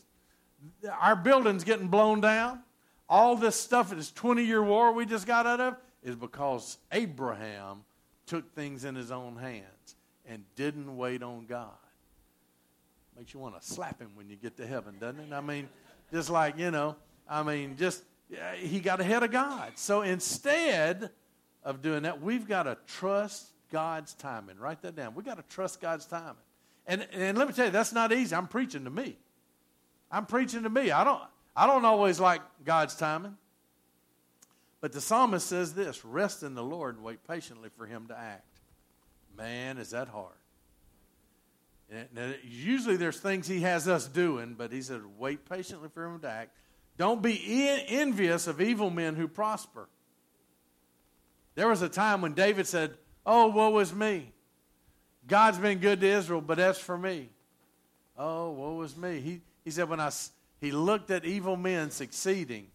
our 1.00 1.16
buildings 1.16 1.64
getting 1.64 1.88
blown 1.88 2.20
down, 2.20 2.60
all 3.08 3.36
this 3.36 3.56
stuff, 3.56 3.90
this 3.90 4.10
20 4.10 4.44
year 4.44 4.62
war 4.62 4.92
we 4.92 5.06
just 5.06 5.26
got 5.26 5.46
out 5.46 5.60
of, 5.60 5.76
is 6.02 6.16
because 6.16 6.78
Abraham 6.92 7.84
took 8.26 8.54
things 8.54 8.84
in 8.84 8.94
his 8.94 9.10
own 9.10 9.36
hands 9.36 9.96
and 10.26 10.44
didn't 10.56 10.96
wait 10.96 11.22
on 11.22 11.46
God. 11.46 11.70
Makes 13.16 13.32
you 13.32 13.40
want 13.40 13.60
to 13.60 13.66
slap 13.66 14.00
him 14.00 14.10
when 14.14 14.28
you 14.28 14.36
get 14.36 14.56
to 14.58 14.66
heaven, 14.66 14.96
doesn't 15.00 15.20
it? 15.20 15.32
I 15.32 15.40
mean, 15.40 15.68
just 16.12 16.28
like, 16.28 16.58
you 16.58 16.70
know, 16.70 16.96
I 17.28 17.42
mean, 17.42 17.76
just, 17.76 18.02
he 18.56 18.80
got 18.80 19.00
ahead 19.00 19.22
of 19.22 19.30
God. 19.30 19.72
So 19.76 20.02
instead 20.02 21.10
of 21.64 21.82
doing 21.82 22.02
that, 22.04 22.22
we've 22.22 22.46
got 22.46 22.64
to 22.64 22.76
trust 22.86 23.48
God's 23.70 24.14
timing. 24.14 24.58
Write 24.58 24.82
that 24.82 24.94
down. 24.94 25.14
We've 25.14 25.26
got 25.26 25.36
to 25.36 25.54
trust 25.54 25.80
God's 25.80 26.06
timing. 26.06 26.36
And, 26.86 27.06
and 27.12 27.36
let 27.36 27.48
me 27.48 27.54
tell 27.54 27.66
you, 27.66 27.72
that's 27.72 27.92
not 27.92 28.12
easy. 28.12 28.34
I'm 28.34 28.46
preaching 28.46 28.84
to 28.84 28.90
me. 28.90 29.16
I'm 30.10 30.26
preaching 30.26 30.62
to 30.62 30.70
me. 30.70 30.92
I 30.92 31.02
don't, 31.02 31.20
I 31.56 31.66
don't 31.66 31.84
always 31.84 32.20
like 32.20 32.42
God's 32.64 32.94
timing. 32.94 33.36
But 34.80 34.92
the 34.92 35.00
psalmist 35.00 35.48
says 35.48 35.74
this 35.74 36.04
rest 36.04 36.44
in 36.44 36.54
the 36.54 36.62
Lord 36.62 36.94
and 36.94 37.04
wait 37.04 37.26
patiently 37.26 37.70
for 37.76 37.86
him 37.86 38.06
to 38.08 38.16
act. 38.16 38.60
Man, 39.36 39.78
is 39.78 39.90
that 39.90 40.08
hard. 40.08 40.32
Now, 42.14 42.32
usually 42.44 42.96
there's 42.96 43.18
things 43.18 43.46
he 43.46 43.60
has 43.60 43.86
us 43.86 44.06
doing, 44.06 44.54
but 44.56 44.72
he 44.72 44.82
said, 44.82 45.02
wait 45.18 45.48
patiently 45.48 45.88
for 45.88 46.04
him 46.04 46.20
to 46.20 46.28
act. 46.28 46.56
Don't 46.96 47.22
be 47.22 47.68
envious 47.88 48.46
of 48.46 48.60
evil 48.60 48.90
men 48.90 49.16
who 49.16 49.28
prosper. 49.28 49.88
There 51.54 51.68
was 51.68 51.82
a 51.82 51.88
time 51.88 52.20
when 52.20 52.34
David 52.34 52.66
said, 52.66 52.94
Oh, 53.24 53.48
woe 53.48 53.78
is 53.78 53.94
me. 53.94 54.32
God's 55.26 55.58
been 55.58 55.78
good 55.78 56.00
to 56.00 56.06
Israel, 56.06 56.40
but 56.40 56.58
as 56.58 56.78
for 56.78 56.96
me, 56.96 57.28
oh, 58.16 58.50
woe 58.50 58.80
is 58.82 58.96
me. 58.96 59.20
He, 59.20 59.40
he 59.64 59.70
said, 59.70 59.88
when 59.88 59.98
I, 59.98 60.10
he 60.60 60.70
looked 60.70 61.10
at 61.10 61.24
evil 61.24 61.56
men 61.56 61.90
succeeding, 61.90 62.68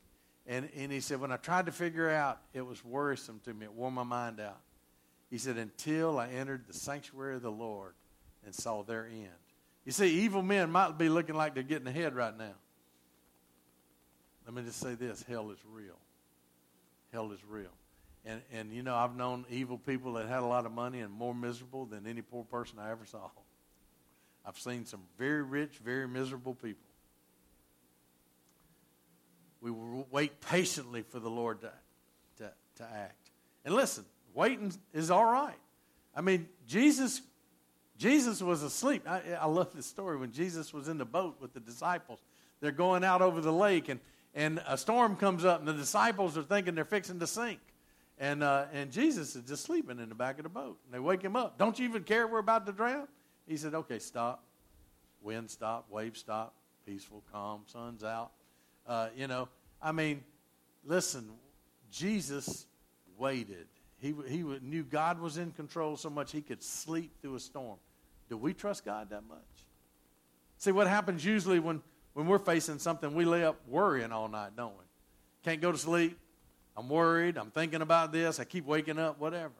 and, 0.45 0.67
and 0.75 0.91
he 0.91 0.99
said, 0.99 1.21
when 1.21 1.31
I 1.31 1.37
tried 1.37 1.67
to 1.67 1.71
figure 1.71 2.09
out, 2.09 2.39
it 2.53 2.65
was 2.65 2.83
worrisome 2.83 3.39
to 3.45 3.53
me. 3.53 3.65
It 3.65 3.73
wore 3.73 3.91
my 3.91 4.03
mind 4.03 4.41
out. 4.41 4.59
He 5.29 5.37
said, 5.37 5.55
until 5.55 6.19
I 6.19 6.27
entered 6.27 6.65
the 6.67 6.73
sanctuary 6.73 7.35
of 7.35 7.41
the 7.41 7.51
Lord 7.51 7.93
and 8.45 8.53
saw 8.53 8.83
their 8.83 9.05
end. 9.05 9.29
You 9.85 9.93
see, 9.93 10.09
evil 10.23 10.41
men 10.41 10.69
might 10.69 10.97
be 10.97 11.07
looking 11.07 11.35
like 11.35 11.53
they're 11.53 11.63
getting 11.63 11.87
ahead 11.87 12.13
right 12.15 12.37
now. 12.37 12.53
Let 14.45 14.55
me 14.55 14.63
just 14.63 14.79
say 14.79 14.95
this 14.95 15.23
hell 15.23 15.51
is 15.51 15.59
real. 15.71 15.97
Hell 17.11 17.31
is 17.31 17.39
real. 17.47 17.71
And, 18.25 18.41
and 18.51 18.73
you 18.73 18.83
know, 18.83 18.95
I've 18.95 19.15
known 19.15 19.45
evil 19.49 19.77
people 19.77 20.13
that 20.13 20.27
had 20.27 20.39
a 20.39 20.45
lot 20.45 20.65
of 20.65 20.71
money 20.71 20.99
and 20.99 21.11
more 21.11 21.33
miserable 21.33 21.85
than 21.85 22.05
any 22.05 22.21
poor 22.21 22.43
person 22.43 22.77
I 22.79 22.91
ever 22.91 23.05
saw. 23.05 23.29
I've 24.45 24.57
seen 24.57 24.85
some 24.85 25.01
very 25.17 25.43
rich, 25.43 25.79
very 25.83 26.07
miserable 26.07 26.53
people. 26.55 26.85
We 29.59 29.71
will 29.71 30.07
wait 30.09 30.41
patiently 30.41 31.03
for 31.03 31.19
the 31.19 31.29
Lord 31.29 31.61
to, 31.61 31.71
to, 32.37 32.51
to 32.77 32.83
act. 32.83 33.29
And 33.63 33.75
listen, 33.75 34.05
Waiting 34.33 34.73
is 34.93 35.11
all 35.11 35.25
right. 35.25 35.57
I 36.15 36.21
mean, 36.21 36.47
Jesus, 36.67 37.21
Jesus 37.97 38.41
was 38.41 38.63
asleep. 38.63 39.03
I, 39.07 39.21
I 39.39 39.45
love 39.45 39.69
this 39.73 39.85
story 39.85 40.17
when 40.17 40.31
Jesus 40.31 40.73
was 40.73 40.87
in 40.87 40.97
the 40.97 41.05
boat 41.05 41.37
with 41.39 41.53
the 41.53 41.59
disciples. 41.59 42.19
They're 42.61 42.71
going 42.71 43.03
out 43.03 43.21
over 43.21 43.41
the 43.41 43.51
lake, 43.51 43.89
and, 43.89 43.99
and 44.33 44.61
a 44.67 44.77
storm 44.77 45.15
comes 45.15 45.43
up, 45.43 45.59
and 45.59 45.67
the 45.67 45.73
disciples 45.73 46.37
are 46.37 46.43
thinking 46.43 46.75
they're 46.75 46.85
fixing 46.85 47.19
to 47.19 47.27
sink. 47.27 47.59
And, 48.17 48.43
uh, 48.43 48.65
and 48.71 48.91
Jesus 48.91 49.35
is 49.35 49.43
just 49.43 49.63
sleeping 49.63 49.99
in 49.99 50.07
the 50.07 50.15
back 50.15 50.37
of 50.37 50.43
the 50.43 50.49
boat. 50.49 50.77
And 50.85 50.93
they 50.93 50.99
wake 50.99 51.23
him 51.23 51.35
up. 51.35 51.57
Don't 51.57 51.77
you 51.79 51.87
even 51.89 52.03
care 52.03 52.27
we're 52.27 52.39
about 52.39 52.65
to 52.67 52.71
drown? 52.71 53.07
He 53.47 53.57
said, 53.57 53.73
Okay, 53.73 53.99
stop. 53.99 54.43
Wind 55.21 55.49
stop, 55.51 55.85
wave 55.89 56.17
stop, 56.17 56.53
peaceful, 56.85 57.23
calm, 57.31 57.61
sun's 57.67 58.03
out. 58.03 58.31
Uh, 58.87 59.09
you 59.15 59.27
know, 59.27 59.49
I 59.81 59.91
mean, 59.91 60.23
listen, 60.83 61.29
Jesus 61.91 62.65
waited. 63.17 63.67
He, 63.99 64.15
he 64.27 64.41
knew 64.63 64.83
God 64.83 65.19
was 65.19 65.37
in 65.37 65.51
control 65.51 65.95
so 65.95 66.09
much 66.09 66.31
he 66.31 66.41
could 66.41 66.63
sleep 66.63 67.11
through 67.21 67.35
a 67.35 67.39
storm. 67.39 67.77
Do 68.29 68.37
we 68.37 68.53
trust 68.53 68.83
God 68.83 69.11
that 69.11 69.23
much? 69.27 69.37
See, 70.57 70.71
what 70.71 70.87
happens 70.87 71.23
usually 71.23 71.59
when, 71.59 71.81
when 72.13 72.27
we're 72.27 72.39
facing 72.39 72.79
something, 72.79 73.13
we 73.13 73.25
lay 73.25 73.43
up 73.43 73.57
worrying 73.67 74.11
all 74.11 74.27
night, 74.27 74.51
don't 74.55 74.73
we? 74.73 74.83
Can't 75.43 75.61
go 75.61 75.71
to 75.71 75.77
sleep. 75.77 76.17
I'm 76.77 76.89
worried. 76.89 77.37
I'm 77.37 77.51
thinking 77.51 77.81
about 77.81 78.11
this. 78.11 78.39
I 78.39 78.43
keep 78.43 78.65
waking 78.65 78.99
up, 78.99 79.19
whatever. 79.19 79.53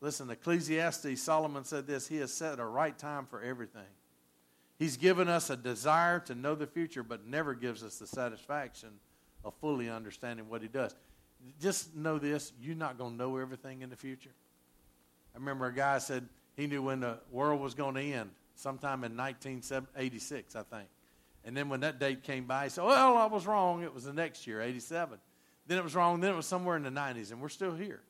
Listen, 0.00 0.30
Ecclesiastes, 0.30 1.20
Solomon 1.20 1.64
said 1.64 1.86
this 1.86 2.08
He 2.08 2.16
has 2.16 2.32
set 2.32 2.58
a 2.58 2.64
right 2.64 2.96
time 2.96 3.26
for 3.26 3.42
everything. 3.42 3.82
He's 4.78 4.96
given 4.96 5.28
us 5.28 5.50
a 5.50 5.56
desire 5.56 6.20
to 6.20 6.34
know 6.34 6.54
the 6.54 6.66
future, 6.66 7.02
but 7.02 7.26
never 7.26 7.54
gives 7.54 7.82
us 7.82 7.98
the 7.98 8.06
satisfaction 8.06 8.90
of 9.44 9.52
fully 9.60 9.90
understanding 9.90 10.48
what 10.48 10.62
He 10.62 10.68
does 10.68 10.94
just 11.60 11.94
know 11.94 12.18
this 12.18 12.52
you're 12.60 12.76
not 12.76 12.98
going 12.98 13.12
to 13.12 13.16
know 13.16 13.36
everything 13.36 13.82
in 13.82 13.90
the 13.90 13.96
future. 13.96 14.30
I 15.34 15.38
remember 15.38 15.66
a 15.66 15.74
guy 15.74 15.98
said 15.98 16.28
he 16.56 16.66
knew 16.66 16.82
when 16.82 17.00
the 17.00 17.18
world 17.30 17.60
was 17.60 17.74
going 17.74 17.94
to 17.94 18.02
end 18.02 18.30
sometime 18.54 19.04
in 19.04 19.16
1986, 19.16 20.56
I 20.56 20.62
think. 20.62 20.88
And 21.44 21.56
then 21.56 21.68
when 21.68 21.80
that 21.80 21.98
date 21.98 22.22
came 22.22 22.44
by, 22.44 22.64
he 22.64 22.70
said, 22.70 22.84
Well, 22.84 23.16
I 23.16 23.26
was 23.26 23.46
wrong. 23.46 23.82
It 23.82 23.94
was 23.94 24.04
the 24.04 24.12
next 24.12 24.46
year, 24.46 24.60
87. 24.60 25.18
Then 25.66 25.78
it 25.78 25.84
was 25.84 25.94
wrong. 25.94 26.20
Then 26.20 26.32
it 26.32 26.36
was 26.36 26.46
somewhere 26.46 26.76
in 26.76 26.82
the 26.82 26.90
90s, 26.90 27.32
and 27.32 27.40
we're 27.40 27.48
still 27.48 27.74
here. 27.74 28.00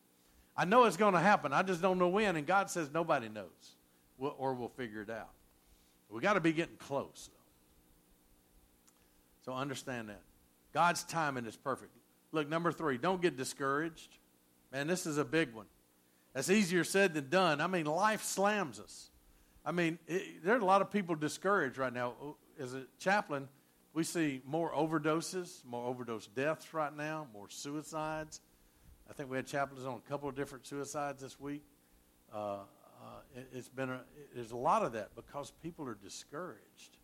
I 0.57 0.65
know 0.65 0.85
it's 0.85 0.97
going 0.97 1.15
to 1.15 1.21
happen. 1.21 1.53
I 1.53 1.63
just 1.63 1.81
don't 1.81 1.99
know 1.99 2.09
when. 2.09 2.37
And 2.37 2.47
God 2.47 2.71
says 2.71 2.91
nobody 2.93 3.29
knows, 3.29 3.77
we'll, 4.19 4.35
or 4.37 4.55
we'll 4.55 4.69
figure 4.69 5.03
it 5.03 5.11
out. 5.11 5.31
We 6.11 6.21
got 6.21 6.35
to 6.35 6.41
be 6.41 6.53
getting 6.53 6.77
close. 6.77 7.31
So 9.45 9.53
understand 9.53 10.09
that. 10.09 10.23
God's 10.73 11.05
timing 11.05 11.47
is 11.47 11.57
perfect. 11.57 11.93
Look, 12.33 12.49
number 12.49 12.73
three, 12.73 12.99
don't 12.99 13.23
get 13.23 13.37
discouraged. 13.37 14.19
Man, 14.73 14.87
this 14.87 15.07
is 15.07 15.19
a 15.19 15.25
big 15.25 15.55
one. 15.55 15.67
That's 16.35 16.51
easier 16.51 16.85
said 16.85 17.15
than 17.15 17.29
done. 17.29 17.61
I 17.61 17.67
mean, 17.67 17.87
life 17.87 18.23
slams 18.23 18.79
us. 18.79 19.11
I 19.65 19.73
mean, 19.73 19.99
it, 20.07 20.45
there 20.45 20.55
are 20.55 20.61
a 20.61 20.65
lot 20.65 20.81
of 20.81 20.91
people 20.91 21.15
discouraged 21.15 21.77
right 21.77 21.93
now. 21.93 22.15
As 22.61 22.75
a 22.75 22.83
chaplain, 22.99 23.49
we 23.95 24.05
see 24.05 24.43
more 24.45 24.71
overdoses, 24.73 25.65
more 25.65 25.87
overdose 25.87 26.27
deaths 26.27 26.75
right 26.75 26.95
now, 26.95 27.27
more 27.33 27.49
suicides. 27.49 28.43
I 29.09 29.15
think 29.15 29.31
we 29.31 29.37
had 29.39 29.47
chaplains 29.47 29.87
on 29.87 29.95
a 29.95 30.11
couple 30.11 30.29
of 30.29 30.37
different 30.37 30.67
suicides 30.67 31.23
this 31.23 31.41
week. 31.41 31.63
Uh, 32.33 32.37
uh, 32.37 32.59
it, 33.35 33.49
has 33.55 33.69
been 33.69 33.89
a, 33.89 34.01
there's 34.35 34.53
a 34.53 34.57
lot 34.57 34.83
of 34.83 34.93
that 34.93 35.17
because 35.17 35.53
people 35.63 35.89
are 35.89 35.95
discouraged. 35.95 36.99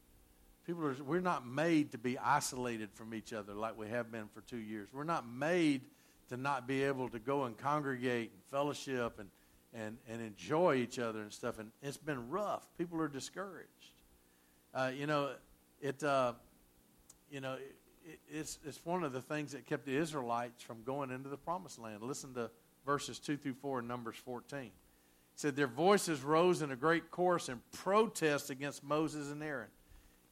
People 0.67 0.85
are, 0.85 0.97
we're 1.03 1.21
not 1.21 1.47
made 1.47 1.91
to 1.93 1.99
be 1.99 2.19
isolated 2.19 2.91
from 2.93 3.15
each 3.15 3.33
other 3.33 3.55
like 3.55 3.79
we 3.79 3.89
have 3.89 4.13
been 4.13 4.29
for 4.29 4.43
two 4.43 4.59
years. 4.59 4.91
We're 4.93 5.05
not 5.05 5.27
made 5.27 5.81
to 6.29 6.37
not 6.37 6.69
be 6.69 6.83
able 6.83 7.09
to 7.09 7.19
go 7.19 7.45
and 7.45 7.57
congregate 7.57 8.31
and 8.33 8.43
fellowship 8.51 9.19
and, 9.19 9.31
and, 9.73 9.97
and 10.07 10.21
enjoy 10.21 10.75
each 10.75 10.99
other 10.99 11.23
and 11.23 11.33
stuff. 11.33 11.59
And 11.59 11.71
it's 11.83 11.97
been 11.97 12.29
rough. 12.29 12.69
People 12.77 13.01
are 13.01 13.09
discouraged. 13.09 13.71
Uh, 14.75 14.91
you 14.95 15.07
know, 15.07 15.31
it, 15.81 16.03
uh, 16.03 16.33
you 17.31 17.41
know, 17.41 17.55
it, 18.05 18.21
it's, 18.29 18.59
it's 18.65 18.85
one 18.85 19.05
of 19.05 19.13
the 19.13 19.21
things 19.21 19.53
that 19.53 19.67
kept 19.67 19.85
the 19.85 19.97
Israelites 19.97 20.63
from 20.63 20.83
going 20.85 21.11
into 21.11 21.29
the 21.29 21.37
promised 21.37 21.79
land. 21.79 22.03
Listen 22.03 22.35
to 22.35 22.51
verses 22.85 23.19
2 23.19 23.37
through 23.37 23.55
4 23.55 23.81
in 23.81 23.87
Numbers 23.87 24.17
14. 24.17 24.61
It 24.61 24.73
said, 25.35 25.57
Their 25.57 25.67
voices 25.67 26.23
rose 26.23 26.63
in 26.63 26.71
a 26.71 26.77
great 26.77 27.11
chorus 27.11 27.49
in 27.49 27.61
protest 27.73 28.51
against 28.51 28.85
Moses 28.85 29.31
and 29.31 29.43
Aaron. 29.43 29.69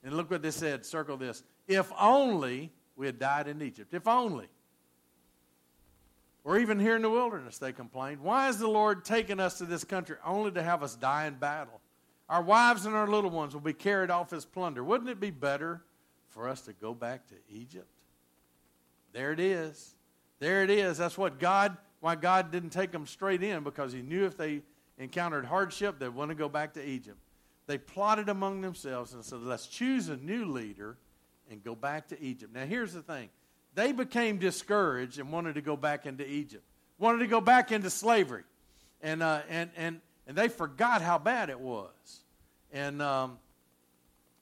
And 0.03 0.17
look 0.17 0.31
what 0.31 0.43
they 0.43 0.51
said. 0.51 0.85
Circle 0.85 1.17
this. 1.17 1.43
If 1.67 1.91
only 1.99 2.71
we 2.97 3.07
had 3.07 3.19
died 3.19 3.49
in 3.49 3.63
Egypt. 3.63 3.93
If 3.95 4.07
only. 4.07 4.49
Or 6.45 6.59
even 6.59 6.79
here 6.79 6.95
in 6.95 7.03
the 7.03 7.11
wilderness, 7.11 7.57
they 7.57 7.73
complained. 7.73 8.21
Why 8.21 8.47
has 8.47 8.59
the 8.59 8.69
Lord 8.69 9.05
taken 9.05 9.41
us 9.41 9.59
to 9.59 9.65
this 9.65 9.83
country 9.83 10.17
only 10.25 10.51
to 10.53 10.63
have 10.63 10.83
us 10.83 10.95
die 10.95 11.27
in 11.27 11.35
battle? 11.35 11.81
Our 12.29 12.43
wives 12.43 12.87
and 12.87 12.95
our 12.95 13.07
little 13.07 13.31
ones 13.31 13.55
will 13.55 13.61
be 13.61 13.73
carried 13.73 14.11
off 14.11 14.33
as 14.33 14.45
plunder. 14.45 14.83
Wouldn't 14.83 15.11
it 15.11 15.21
be 15.21 15.31
better 15.31 15.83
for 16.31 16.49
us 16.49 16.63
to 16.63 16.73
go 16.73 16.95
back 16.95 17.27
to 17.29 17.35
Egypt? 17.51 17.87
There 19.13 19.33
it 19.33 19.41
is. 19.41 19.95
There 20.39 20.63
it 20.63 20.71
is. 20.71 20.99
That's 20.99 21.19
what 21.19 21.39
God, 21.39 21.77
why 22.01 22.17
God 22.17 22.51
didn't 22.51 22.71
take 22.71 22.93
them 22.93 23.07
straight 23.07 23.43
in, 23.43 23.63
because 23.63 23.93
He 23.93 24.03
knew 24.03 24.25
if 24.25 24.37
they 24.37 24.63
encountered 24.99 25.45
hardship, 25.45 25.99
they'd 25.99 26.09
want 26.09 26.31
to 26.31 26.35
go 26.35 26.49
back 26.49 26.75
to 26.75 26.85
Egypt. 26.87 27.19
They 27.67 27.79
plotted 27.79 28.29
among 28.29 28.61
themselves 28.61 29.15
and 29.15 29.25
said, 29.25 29.41
let's 29.41 29.67
choose 29.67 30.09
a 30.09 30.17
new 30.17 30.45
leader 30.45 30.97
and 31.51 31.63
go 31.63 31.75
back 31.75 32.09
to 32.09 32.21
Egypt. 32.23 32.55
Now, 32.55 32.65
here's 32.65 32.93
the 32.93 33.03
thing 33.03 33.29
they 33.75 33.93
became 33.93 34.39
discouraged 34.39 35.19
and 35.19 35.33
wanted 35.33 35.55
to 35.55 35.61
go 35.61 35.77
back 35.77 36.07
into 36.07 36.29
Egypt, 36.29 36.65
wanted 36.99 37.19
to 37.19 37.27
go 37.27 37.41
back 37.41 37.73
into 37.73 37.91
slavery. 37.91 38.45
And, 39.03 39.23
uh, 39.23 39.43
and, 39.49 39.71
and, 39.77 40.01
and 40.27 40.37
they 40.37 40.49
forgot 40.49 41.03
how 41.03 41.19
bad 41.19 41.51
it 41.51 41.61
was. 41.61 42.23
And, 42.73 43.01
um, 43.03 43.39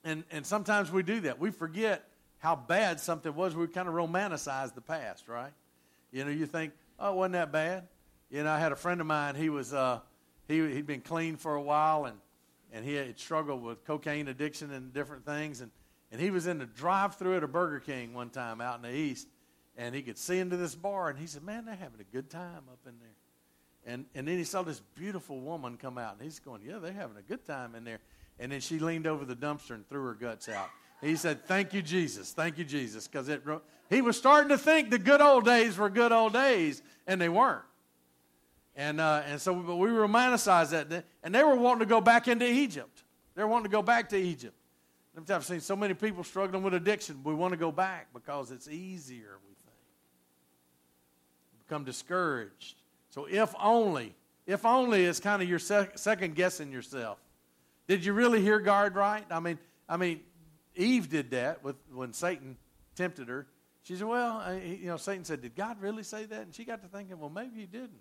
and, 0.04 0.24
and 0.30 0.46
sometimes 0.46 0.90
we 0.90 1.02
do 1.02 1.20
that. 1.20 1.38
We 1.38 1.50
forget 1.50 2.04
how 2.38 2.56
bad 2.56 3.00
something 3.00 3.34
was. 3.34 3.54
We 3.54 3.66
kind 3.68 3.88
of 3.88 3.94
romanticize 3.94 4.74
the 4.74 4.80
past, 4.80 5.28
right? 5.28 5.52
You 6.12 6.24
know, 6.24 6.30
you 6.30 6.46
think, 6.46 6.72
oh, 6.98 7.12
it 7.12 7.16
wasn't 7.16 7.34
that 7.34 7.52
bad. 7.52 7.88
You 8.30 8.44
know, 8.44 8.50
I 8.50 8.58
had 8.58 8.72
a 8.72 8.76
friend 8.76 9.00
of 9.00 9.06
mine, 9.06 9.34
he 9.34 9.50
was, 9.50 9.74
uh, 9.74 10.00
he, 10.48 10.58
he'd 10.72 10.86
been 10.86 11.02
clean 11.02 11.36
for 11.36 11.54
a 11.54 11.62
while 11.62 12.06
and, 12.06 12.16
and 12.72 12.84
he 12.84 12.94
had 12.94 13.18
struggled 13.18 13.62
with 13.62 13.84
cocaine 13.84 14.28
addiction 14.28 14.72
and 14.72 14.94
different 14.94 15.26
things. 15.26 15.60
And 15.60 15.70
and 16.12 16.20
he 16.20 16.30
was 16.30 16.46
in 16.46 16.58
the 16.58 16.66
drive 16.66 17.16
through 17.16 17.38
at 17.38 17.42
a 17.42 17.48
Burger 17.48 17.80
King 17.80 18.12
one 18.12 18.28
time 18.28 18.60
out 18.60 18.76
in 18.76 18.82
the 18.82 18.94
east, 18.94 19.26
and 19.78 19.94
he 19.94 20.02
could 20.02 20.18
see 20.18 20.38
into 20.38 20.58
this 20.58 20.74
bar, 20.74 21.08
and 21.08 21.18
he 21.18 21.26
said, 21.26 21.42
Man, 21.42 21.64
they're 21.64 21.74
having 21.74 22.00
a 22.00 22.12
good 22.14 22.28
time 22.28 22.64
up 22.70 22.80
in 22.86 22.92
there. 23.00 23.08
And, 23.84 24.06
and 24.14 24.28
then 24.28 24.38
he 24.38 24.44
saw 24.44 24.62
this 24.62 24.80
beautiful 24.94 25.40
woman 25.40 25.76
come 25.76 25.98
out, 25.98 26.14
and 26.14 26.22
he's 26.22 26.38
going, 26.38 26.62
Yeah, 26.64 26.78
they're 26.78 26.92
having 26.92 27.16
a 27.16 27.22
good 27.22 27.44
time 27.44 27.74
in 27.74 27.84
there. 27.84 28.00
And 28.38 28.52
then 28.52 28.60
she 28.60 28.78
leaned 28.78 29.06
over 29.06 29.24
the 29.24 29.36
dumpster 29.36 29.72
and 29.72 29.88
threw 29.88 30.04
her 30.04 30.14
guts 30.14 30.48
out. 30.48 30.68
He 31.00 31.16
said, 31.16 31.46
Thank 31.46 31.74
you, 31.74 31.82
Jesus. 31.82 32.32
Thank 32.32 32.58
you, 32.58 32.64
Jesus. 32.64 33.08
Because 33.08 33.28
it 33.28 33.42
he 33.90 34.00
was 34.00 34.16
starting 34.16 34.48
to 34.50 34.58
think 34.58 34.90
the 34.90 34.98
good 34.98 35.20
old 35.20 35.44
days 35.44 35.76
were 35.76 35.90
good 35.90 36.12
old 36.12 36.32
days, 36.32 36.82
and 37.06 37.20
they 37.20 37.28
weren't. 37.28 37.64
And, 38.74 39.00
uh, 39.00 39.22
and 39.26 39.40
so 39.40 39.54
but 39.54 39.76
we 39.76 39.88
romanticized 39.88 40.70
that. 40.70 41.04
And 41.22 41.34
they 41.34 41.44
were 41.44 41.56
wanting 41.56 41.80
to 41.80 41.86
go 41.86 42.00
back 42.00 42.26
into 42.28 42.50
Egypt. 42.50 43.02
They 43.34 43.42
were 43.42 43.48
wanting 43.48 43.64
to 43.64 43.70
go 43.70 43.82
back 43.82 44.08
to 44.10 44.16
Egypt. 44.16 44.54
I've 45.28 45.44
seen 45.44 45.60
so 45.60 45.76
many 45.76 45.92
people 45.92 46.24
struggling 46.24 46.62
with 46.62 46.72
addiction. 46.72 47.20
We 47.22 47.34
want 47.34 47.52
to 47.52 47.58
go 47.58 47.70
back 47.70 48.08
because 48.14 48.50
it's 48.50 48.66
easier, 48.66 49.38
we 49.46 49.54
think. 49.54 49.76
Become 51.66 51.84
discouraged. 51.84 52.76
So, 53.12 53.26
if 53.30 53.54
only, 53.60 54.14
if 54.46 54.64
only 54.64 55.04
is 55.04 55.20
kind 55.20 55.42
of 55.42 55.48
your 55.48 55.58
sec- 55.58 55.98
second 55.98 56.34
guessing 56.34 56.72
yourself. 56.72 57.18
Did 57.86 58.04
you 58.04 58.14
really 58.14 58.40
hear 58.40 58.58
God 58.58 58.94
right? 58.94 59.24
I 59.30 59.38
mean, 59.38 59.58
I 59.86 59.98
mean, 59.98 60.20
Eve 60.74 61.10
did 61.10 61.30
that 61.32 61.62
with 61.62 61.76
when 61.92 62.14
Satan 62.14 62.56
tempted 62.96 63.28
her. 63.28 63.46
She 63.82 63.96
said, 63.96 64.06
"Well, 64.06 64.38
I, 64.38 64.78
you 64.80 64.86
know," 64.86 64.96
Satan 64.96 65.24
said, 65.24 65.42
"Did 65.42 65.54
God 65.54 65.80
really 65.80 66.02
say 66.02 66.24
that?" 66.24 66.40
And 66.40 66.54
she 66.54 66.64
got 66.64 66.80
to 66.82 66.88
thinking, 66.88 67.18
"Well, 67.18 67.28
maybe 67.28 67.60
he 67.60 67.66
didn't." 67.66 68.00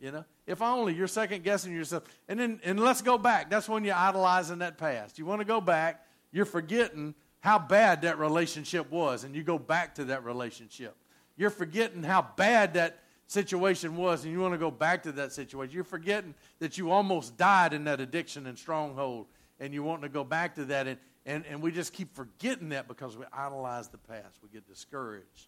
You 0.00 0.10
know, 0.10 0.24
if 0.46 0.60
only 0.60 0.94
you're 0.94 1.06
second 1.06 1.44
guessing 1.44 1.72
yourself. 1.72 2.04
And 2.26 2.40
then, 2.40 2.60
and 2.64 2.80
let's 2.80 3.02
go 3.02 3.18
back. 3.18 3.50
That's 3.50 3.68
when 3.68 3.84
you're 3.84 3.94
idolizing 3.94 4.58
that 4.58 4.78
past. 4.78 5.18
You 5.18 5.26
want 5.26 5.40
to 5.42 5.44
go 5.44 5.60
back. 5.60 6.04
You're 6.32 6.46
forgetting 6.46 7.14
how 7.40 7.58
bad 7.58 8.02
that 8.02 8.18
relationship 8.18 8.90
was, 8.90 9.24
and 9.24 9.36
you 9.36 9.42
go 9.42 9.58
back 9.58 9.94
to 9.96 10.06
that 10.06 10.24
relationship. 10.24 10.96
You're 11.36 11.50
forgetting 11.50 12.02
how 12.02 12.26
bad 12.36 12.74
that 12.74 13.00
situation 13.30 13.96
was, 13.96 14.24
and 14.24 14.32
you 14.32 14.40
want 14.40 14.54
to 14.54 14.58
go 14.58 14.72
back 14.72 15.04
to 15.04 15.12
that 15.12 15.32
situation. 15.32 15.72
You're 15.72 15.84
forgetting 15.84 16.34
that 16.58 16.76
you 16.76 16.90
almost 16.90 17.36
died 17.36 17.72
in 17.72 17.84
that 17.84 18.00
addiction 18.00 18.46
and 18.46 18.58
stronghold, 18.58 19.26
and 19.60 19.72
you 19.72 19.84
want 19.84 20.02
to 20.02 20.08
go 20.08 20.24
back 20.24 20.56
to 20.56 20.64
that. 20.66 20.88
And, 20.88 20.98
and, 21.24 21.44
and 21.46 21.62
we 21.62 21.70
just 21.70 21.92
keep 21.92 22.12
forgetting 22.14 22.70
that 22.70 22.88
because 22.88 23.16
we 23.16 23.24
idolize 23.32 23.88
the 23.88 23.98
past. 23.98 24.40
We 24.42 24.48
get 24.48 24.66
discouraged 24.66 25.46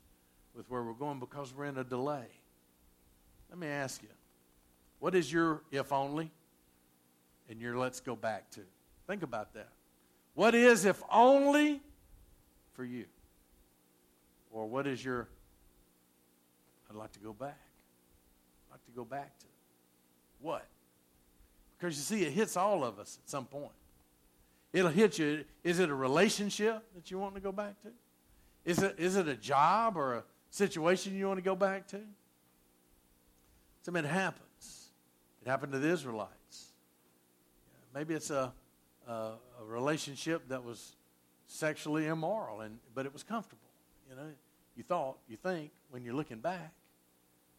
with 0.55 0.71
where 0.71 0.83
we're 0.83 0.93
going 0.93 1.19
because 1.19 1.53
we're 1.53 1.65
in 1.65 1.77
a 1.77 1.83
delay. 1.83 2.27
Let 3.51 3.59
me 3.59 3.67
ask 3.67 4.01
you 4.03 4.09
what 5.01 5.17
is 5.17 5.33
your 5.33 5.63
if 5.73 5.93
only 5.93 6.31
and 7.51 7.61
your 7.61 7.77
let's 7.77 8.01
go 8.01 8.15
back 8.15 8.49
to? 8.53 8.61
Think 9.09 9.25
about 9.25 9.55
that. 9.55 9.71
What 10.35 10.55
is 10.55 10.85
if 10.85 11.03
only 11.11 11.81
for 12.75 12.85
you? 12.85 13.07
Or 14.53 14.67
what 14.67 14.87
is 14.87 15.05
your 15.05 15.27
I'd 16.93 16.99
like 16.99 17.13
to 17.13 17.21
go 17.21 17.33
back. 17.33 17.59
Go 18.95 19.05
back 19.05 19.39
to. 19.39 19.47
What? 20.41 20.67
Because 21.79 21.97
you 21.97 22.03
see, 22.03 22.25
it 22.25 22.33
hits 22.33 22.57
all 22.57 22.85
of 22.85 22.99
us 22.99 23.19
at 23.23 23.31
some 23.31 23.47
point. 23.47 23.73
It'll 24.73 24.91
hit 24.91 25.19
you. 25.19 25.45
Is 25.65 25.79
it 25.79 25.91
a 25.91 25.95
relationship 25.95 26.83
that 26.95 27.11
you 27.11 27.19
want 27.19 27.35
to 27.35 27.41
go 27.41 27.53
back 27.53 27.81
to? 27.83 27.89
Is 28.65 28.83
it, 28.83 28.95
is 28.99 29.17
it 29.17 29.29
a 29.29 29.35
job 29.35 29.97
or 29.97 30.15
a 30.15 30.25
situation 30.51 31.17
you 31.17 31.27
want 31.27 31.39
to 31.39 31.45
go 31.45 31.57
back 31.57 31.87
to? 31.89 32.01
Something 33.83 34.05
happens. 34.05 34.91
It 35.45 35.49
happened 35.49 35.73
to 35.73 35.79
the 35.79 35.89
Israelites. 35.89 36.73
Maybe 37.95 38.15
it's 38.15 38.31
a, 38.31 38.53
a, 39.09 39.13
a 39.13 39.65
relationship 39.67 40.49
that 40.49 40.65
was 40.65 40.97
sexually 41.47 42.07
immoral, 42.07 42.61
and, 42.61 42.79
but 42.95 43.05
it 43.05 43.13
was 43.13 43.23
comfortable. 43.23 43.69
You 44.09 44.17
know, 44.17 44.29
you 44.77 44.85
thought, 44.85 45.17
you 45.29 45.37
think, 45.37 45.71
when 45.91 46.05
you're 46.05 46.15
looking 46.15 46.39
back, 46.39 46.73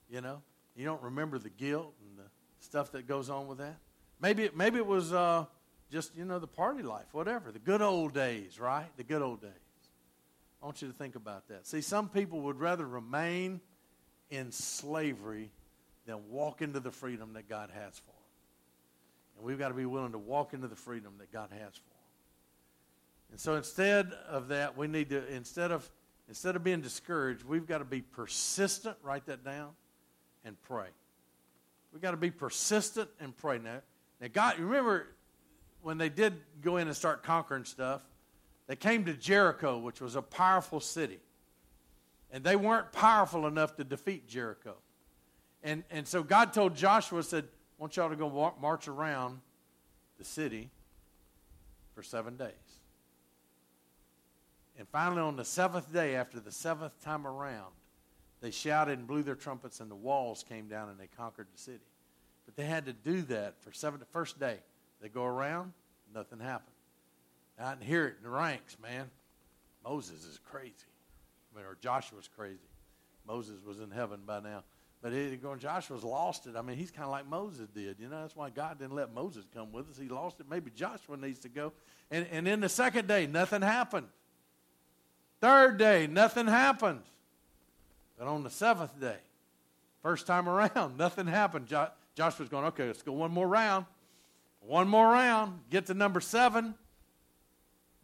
you 0.09 0.21
know, 0.21 0.41
you 0.75 0.85
don't 0.85 1.01
remember 1.01 1.37
the 1.37 1.49
guilt 1.49 1.93
and 2.07 2.17
the 2.17 2.29
stuff 2.59 2.91
that 2.93 3.07
goes 3.07 3.29
on 3.29 3.47
with 3.47 3.59
that. 3.59 3.77
Maybe, 4.19 4.43
it, 4.43 4.55
maybe 4.55 4.77
it 4.77 4.85
was 4.85 5.13
uh, 5.13 5.45
just, 5.91 6.15
you 6.15 6.25
know, 6.25 6.39
the 6.39 6.47
party 6.47 6.81
life, 6.81 7.05
whatever, 7.11 7.51
the 7.51 7.59
good 7.59 7.81
old 7.81 8.13
days, 8.13 8.59
right? 8.59 8.87
The 8.97 9.03
good 9.03 9.21
old 9.21 9.41
days. 9.41 9.51
I 10.61 10.65
want 10.65 10.81
you 10.81 10.87
to 10.87 10.93
think 10.93 11.15
about 11.15 11.49
that. 11.49 11.67
See, 11.67 11.81
some 11.81 12.07
people 12.07 12.41
would 12.41 12.59
rather 12.59 12.87
remain 12.87 13.59
in 14.29 14.51
slavery 14.51 15.51
than 16.05 16.29
walk 16.29 16.61
into 16.61 16.79
the 16.79 16.91
freedom 16.91 17.33
that 17.33 17.49
God 17.49 17.69
has 17.69 17.99
for 17.99 18.11
them. 18.11 19.37
And 19.37 19.45
we've 19.45 19.59
got 19.59 19.69
to 19.69 19.73
be 19.73 19.85
willing 19.85 20.13
to 20.13 20.17
walk 20.17 20.53
into 20.53 20.67
the 20.67 20.75
freedom 20.75 21.13
that 21.19 21.31
God 21.31 21.49
has 21.51 21.75
for 21.75 21.89
them. 21.89 21.99
And 23.31 23.39
so 23.39 23.55
instead 23.55 24.11
of 24.27 24.49
that, 24.49 24.77
we 24.77 24.87
need 24.87 25.09
to, 25.09 25.27
instead 25.33 25.71
of, 25.71 25.89
instead 26.29 26.55
of 26.55 26.63
being 26.63 26.81
discouraged, 26.81 27.43
we've 27.43 27.67
got 27.67 27.79
to 27.79 27.85
be 27.85 28.01
persistent, 28.01 28.95
write 29.03 29.25
that 29.25 29.43
down, 29.43 29.71
and 30.45 30.61
pray. 30.63 30.87
We've 31.91 32.01
got 32.01 32.11
to 32.11 32.17
be 32.17 32.31
persistent 32.31 33.09
and 33.19 33.35
pray. 33.35 33.59
Now, 33.59 33.81
now 34.19 34.27
God, 34.31 34.59
remember 34.59 35.07
when 35.81 35.97
they 35.97 36.09
did 36.09 36.33
go 36.61 36.77
in 36.77 36.87
and 36.87 36.95
start 36.95 37.23
conquering 37.23 37.65
stuff, 37.65 38.01
they 38.67 38.75
came 38.75 39.05
to 39.05 39.13
Jericho, 39.13 39.77
which 39.77 40.01
was 40.01 40.15
a 40.15 40.21
powerful 40.21 40.79
city. 40.79 41.19
And 42.31 42.43
they 42.43 42.55
weren't 42.55 42.91
powerful 42.91 43.45
enough 43.45 43.75
to 43.75 43.83
defeat 43.83 44.27
Jericho. 44.27 44.75
And, 45.61 45.83
and 45.91 46.07
so 46.07 46.23
God 46.23 46.51
told 46.53 46.75
Joshua, 46.75 47.21
said, 47.21 47.43
I 47.43 47.81
want 47.81 47.95
y'all 47.95 48.09
to 48.09 48.15
go 48.15 48.53
march 48.59 48.87
around 48.87 49.39
the 50.17 50.25
city 50.25 50.69
for 51.93 52.01
seven 52.01 52.37
days. 52.37 52.49
And 54.77 54.87
finally, 54.89 55.21
on 55.21 55.35
the 55.35 55.45
seventh 55.45 55.93
day, 55.93 56.15
after 56.15 56.39
the 56.39 56.51
seventh 56.51 56.99
time 57.03 57.27
around, 57.27 57.71
they 58.43 58.51
shouted 58.51 58.99
and 58.99 59.07
blew 59.07 59.23
their 59.23 59.35
trumpets, 59.35 59.79
and 59.79 59.89
the 59.89 59.95
walls 59.95 60.43
came 60.49 60.67
down 60.67 60.89
and 60.89 60.99
they 60.99 61.07
conquered 61.07 61.47
the 61.49 61.57
city. 61.57 61.79
But 62.45 62.57
they 62.57 62.65
had 62.65 62.85
to 62.87 62.93
do 62.93 63.21
that 63.21 63.55
for 63.61 63.71
seven. 63.71 64.01
The 64.01 64.05
first 64.07 64.37
day, 64.37 64.57
they 65.01 65.07
go 65.07 65.23
around, 65.23 65.71
nothing 66.13 66.41
happened. 66.41 66.75
I 67.57 67.71
can 67.75 67.81
hear 67.81 68.05
it 68.05 68.15
in 68.17 68.23
the 68.23 68.29
ranks, 68.29 68.75
man. 68.81 69.09
Moses 69.81 70.25
is 70.25 70.41
crazy. 70.51 70.73
I 71.53 71.57
mean, 71.57 71.65
or 71.65 71.77
Joshua's 71.79 72.27
crazy. 72.35 72.67
Moses 73.25 73.63
was 73.65 73.79
in 73.79 73.91
heaven 73.91 74.19
by 74.25 74.41
now. 74.41 74.65
But 75.01 75.13
going, 75.41 75.59
Joshua's 75.59 76.03
lost 76.03 76.45
it. 76.45 76.57
I 76.57 76.61
mean, 76.61 76.75
he's 76.75 76.91
kind 76.91 77.05
of 77.05 77.11
like 77.11 77.25
Moses 77.25 77.69
did. 77.73 77.97
You 77.97 78.09
know, 78.09 78.23
that's 78.23 78.35
why 78.35 78.49
God 78.49 78.77
didn't 78.77 78.95
let 78.95 79.13
Moses 79.13 79.45
come 79.53 79.71
with 79.71 79.89
us. 79.89 79.97
He 79.97 80.09
lost 80.09 80.41
it. 80.41 80.47
Maybe 80.49 80.69
Joshua 80.69 81.15
needs 81.15 81.39
to 81.39 81.49
go. 81.49 81.71
And, 82.11 82.27
and 82.29 82.45
then 82.45 82.59
the 82.59 82.67
second 82.67 83.07
day, 83.07 83.25
nothing 83.25 83.61
happened. 83.61 84.07
Third 85.39 85.77
day, 85.77 86.07
nothing 86.07 86.47
happened. 86.47 87.03
But 88.17 88.27
on 88.27 88.43
the 88.43 88.49
seventh 88.49 88.99
day, 88.99 89.17
first 90.01 90.27
time 90.27 90.47
around, 90.47 90.97
nothing 90.97 91.27
happened. 91.27 91.67
Jo- 91.67 91.89
Joshua's 92.15 92.49
going, 92.49 92.65
okay, 92.65 92.87
let's 92.87 93.01
go 93.01 93.13
one 93.13 93.31
more 93.31 93.47
round. 93.47 93.85
One 94.61 94.87
more 94.87 95.07
round. 95.07 95.59
Get 95.69 95.87
to 95.87 95.93
number 95.93 96.21
seven. 96.21 96.75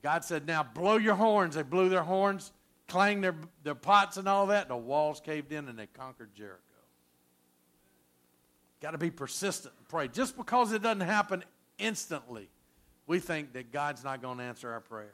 God 0.01 0.23
said, 0.23 0.47
Now 0.47 0.63
blow 0.63 0.97
your 0.97 1.15
horns. 1.15 1.55
They 1.55 1.63
blew 1.63 1.89
their 1.89 2.03
horns, 2.03 2.51
clanged 2.87 3.23
their, 3.23 3.35
their 3.63 3.75
pots 3.75 4.17
and 4.17 4.27
all 4.27 4.47
that. 4.47 4.63
And 4.63 4.71
The 4.71 4.77
walls 4.77 5.19
caved 5.19 5.51
in 5.51 5.67
and 5.67 5.77
they 5.77 5.87
conquered 5.87 6.33
Jericho. 6.35 6.63
Got 8.81 8.91
to 8.91 8.97
be 8.97 9.11
persistent 9.11 9.73
and 9.77 9.87
pray. 9.87 10.07
Just 10.07 10.37
because 10.37 10.71
it 10.71 10.81
doesn't 10.81 11.01
happen 11.01 11.43
instantly, 11.77 12.49
we 13.07 13.19
think 13.19 13.53
that 13.53 13.71
God's 13.71 14.03
not 14.03 14.21
going 14.21 14.37
to 14.37 14.43
answer 14.43 14.71
our 14.71 14.79
prayers. 14.79 15.09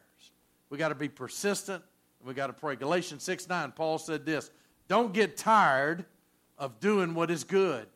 We 0.70 0.78
got 0.78 0.90
to 0.90 0.96
be 0.96 1.10
persistent 1.10 1.84
and 2.20 2.28
we 2.28 2.34
got 2.34 2.48
to 2.48 2.54
pray. 2.54 2.76
Galatians 2.76 3.24
6 3.24 3.50
9, 3.50 3.72
Paul 3.72 3.98
said 3.98 4.26
this 4.26 4.52
Don't 4.88 5.14
get 5.14 5.38
tired 5.38 6.06
of 6.58 6.80
doing 6.80 7.16
what 7.16 7.32
is 7.32 7.44
good. 7.44 7.88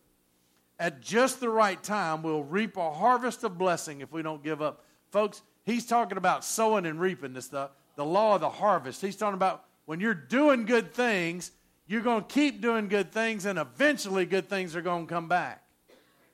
At 0.79 1.01
just 1.01 1.39
the 1.39 1.49
right 1.49 1.81
time, 1.81 2.23
we'll 2.23 2.43
reap 2.43 2.77
a 2.77 2.91
harvest 2.91 3.43
of 3.43 3.57
blessing 3.57 4.01
if 4.01 4.11
we 4.11 4.21
don't 4.21 4.43
give 4.43 4.61
up. 4.61 4.85
Folks, 5.11 5.41
he's 5.65 5.85
talking 5.85 6.17
about 6.17 6.45
sowing 6.45 6.85
and 6.85 6.99
reaping 6.99 7.33
this 7.33 7.45
stuff, 7.45 7.71
the 7.95 8.05
law 8.05 8.35
of 8.35 8.41
the 8.41 8.49
harvest. 8.49 9.01
He's 9.01 9.17
talking 9.17 9.33
about 9.33 9.65
when 9.85 9.99
you're 9.99 10.13
doing 10.13 10.65
good 10.65 10.93
things, 10.93 11.51
you're 11.87 12.01
going 12.01 12.21
to 12.23 12.27
keep 12.27 12.61
doing 12.61 12.87
good 12.87 13.11
things, 13.11 13.45
and 13.45 13.59
eventually 13.59 14.25
good 14.25 14.47
things 14.47 14.75
are 14.75 14.81
going 14.81 15.07
to 15.07 15.13
come 15.13 15.27
back. 15.27 15.63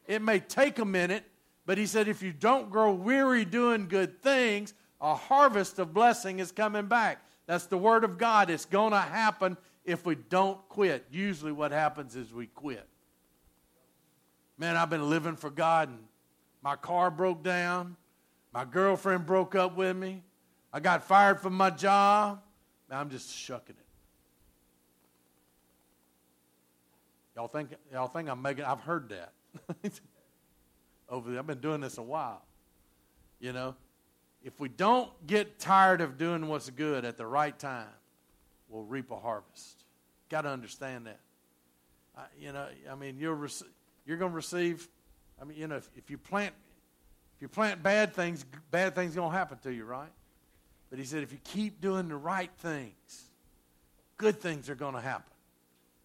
It 0.08 0.22
may 0.22 0.40
take 0.40 0.78
a 0.78 0.86
minute, 0.86 1.24
but 1.66 1.78
he 1.78 1.88
said 1.88 2.08
if 2.08 2.22
you 2.22 2.32
don't 2.32 2.70
grow 2.70 2.94
weary 2.94 3.46
doing 3.46 3.88
good 3.88 4.22
things, 4.22 4.74
a 5.02 5.16
harvest 5.16 5.80
of 5.80 5.94
blessing 5.94 6.40
is 6.40 6.52
coming 6.52 6.86
back. 6.86 7.24
That's 7.48 7.66
the 7.66 7.78
word 7.78 8.04
of 8.04 8.18
God. 8.18 8.50
It's 8.50 8.66
going 8.66 8.92
to 8.92 9.00
happen 9.00 9.58
if 9.86 10.06
we 10.06 10.16
don't 10.16 10.58
quit. 10.68 11.06
Usually, 11.12 11.52
what 11.52 11.72
happens 11.72 12.16
is 12.16 12.34
we 12.34 12.48
quit. 12.48 12.86
Man, 14.58 14.76
I've 14.76 14.90
been 14.90 15.10
living 15.10 15.36
for 15.36 15.50
God, 15.50 15.90
and 15.90 16.00
my 16.62 16.76
car 16.76 17.12
broke 17.12 17.44
down. 17.44 17.96
My 18.54 18.66
girlfriend 18.66 19.26
broke 19.26 19.54
up 19.54 19.78
with 19.78 19.96
me. 19.96 20.24
I 20.74 20.80
got 20.80 21.04
fired 21.04 21.40
from 21.40 21.54
my 21.54 21.70
job. 21.70 22.42
Man, 22.90 23.00
I'm 23.00 23.10
just 23.10 23.34
shucking 23.34 23.76
it. 23.78 23.86
Y'all 27.36 27.48
think, 27.48 27.72
y'all 27.92 28.08
think 28.08 28.30
I'm 28.30 28.42
making, 28.42 28.64
I've 28.64 28.80
heard 28.80 29.10
that. 29.10 29.34
Over 31.10 31.32
there. 31.32 31.40
I've 31.40 31.48
been 31.48 31.60
doing 31.60 31.82
this 31.82 31.98
a 31.98 32.02
while. 32.02 32.42
You 33.40 33.52
know, 33.52 33.76
if 34.42 34.60
we 34.60 34.70
don't 34.70 35.10
get 35.28 35.60
tired 35.60 36.02
of 36.02 36.18
doing 36.18 36.48
what's 36.48 36.70
good 36.70 37.04
at 37.04 37.18
the 37.18 37.26
right 37.26 37.58
time, 37.58 37.88
we'll 38.70 38.84
reap 38.84 39.12
a 39.12 39.16
harvest. 39.16 39.84
Got 40.30 40.42
to 40.42 40.50
understand 40.50 41.08
that. 41.08 41.20
Uh, 42.18 42.22
you 42.40 42.52
know, 42.52 42.68
I 42.90 42.96
mean, 42.96 43.18
you're 43.18 43.36
rec- 43.36 43.52
you're 44.06 44.18
going 44.18 44.32
to 44.32 44.36
receive. 44.36 44.88
I 45.42 45.46
mean, 45.46 45.58
you 45.58 45.68
know, 45.68 45.76
if, 45.78 45.90
if 45.96 46.10
you 46.10 46.18
plant 46.18 46.54
if 47.36 47.42
you 47.42 47.48
plant 47.50 47.84
bad 47.84 48.14
things, 48.14 48.46
bad 48.72 48.96
things 48.96 49.16
going 49.16 49.32
to 49.32 49.38
happen 49.38 49.58
to 49.64 49.74
you, 49.74 49.84
right? 49.84 50.12
But 50.90 51.00
he 51.00 51.06
said, 51.06 51.24
if 51.24 51.34
you 51.34 51.40
keep 51.44 51.82
doing 51.82 52.08
the 52.08 52.16
right 52.16 52.52
things, 52.60 53.26
good 54.18 54.40
things 54.40 54.70
are 54.70 54.76
going 54.76 54.94
to 54.94 55.02
happen. 55.02 55.34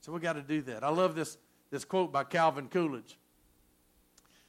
So 0.00 0.12
we 0.12 0.18
got 0.18 0.32
to 0.32 0.42
do 0.42 0.62
that. 0.62 0.82
I 0.82 0.88
love 0.88 1.14
this 1.14 1.36
this 1.70 1.84
quote 1.84 2.10
by 2.10 2.24
Calvin 2.24 2.68
Coolidge. 2.68 3.16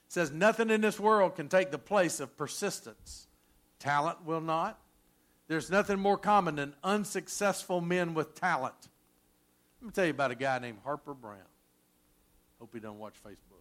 It 0.07 0.13
says, 0.13 0.31
"Nothing 0.31 0.69
in 0.69 0.81
this 0.81 0.99
world 0.99 1.35
can 1.35 1.47
take 1.49 1.69
the 1.69 1.77
place 1.77 2.19
of 2.19 2.35
persistence. 2.35 3.27
Talent 3.79 4.25
will 4.25 4.41
not. 4.41 4.79
There's 5.51 5.69
nothing 5.69 5.99
more 5.99 6.17
common 6.17 6.55
than 6.55 6.73
unsuccessful 6.81 7.81
men 7.81 8.13
with 8.13 8.35
talent. 8.35 8.73
Let 9.81 9.85
me 9.85 9.91
tell 9.91 10.05
you 10.05 10.11
about 10.11 10.31
a 10.31 10.35
guy 10.35 10.57
named 10.59 10.77
Harper 10.85 11.13
Brown. 11.13 11.39
Hope 12.57 12.69
he 12.71 12.79
doesn't 12.79 12.99
watch 12.99 13.15
Facebook. 13.21 13.59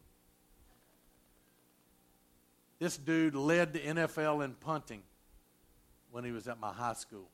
This 2.78 2.96
dude 2.96 3.34
led 3.34 3.72
the 3.72 3.80
NFL 3.80 4.44
in 4.44 4.54
punting 4.54 5.02
when 6.12 6.22
he 6.22 6.30
was 6.30 6.46
at 6.46 6.60
my 6.60 6.72
high 6.72 6.92
school. 6.92 7.28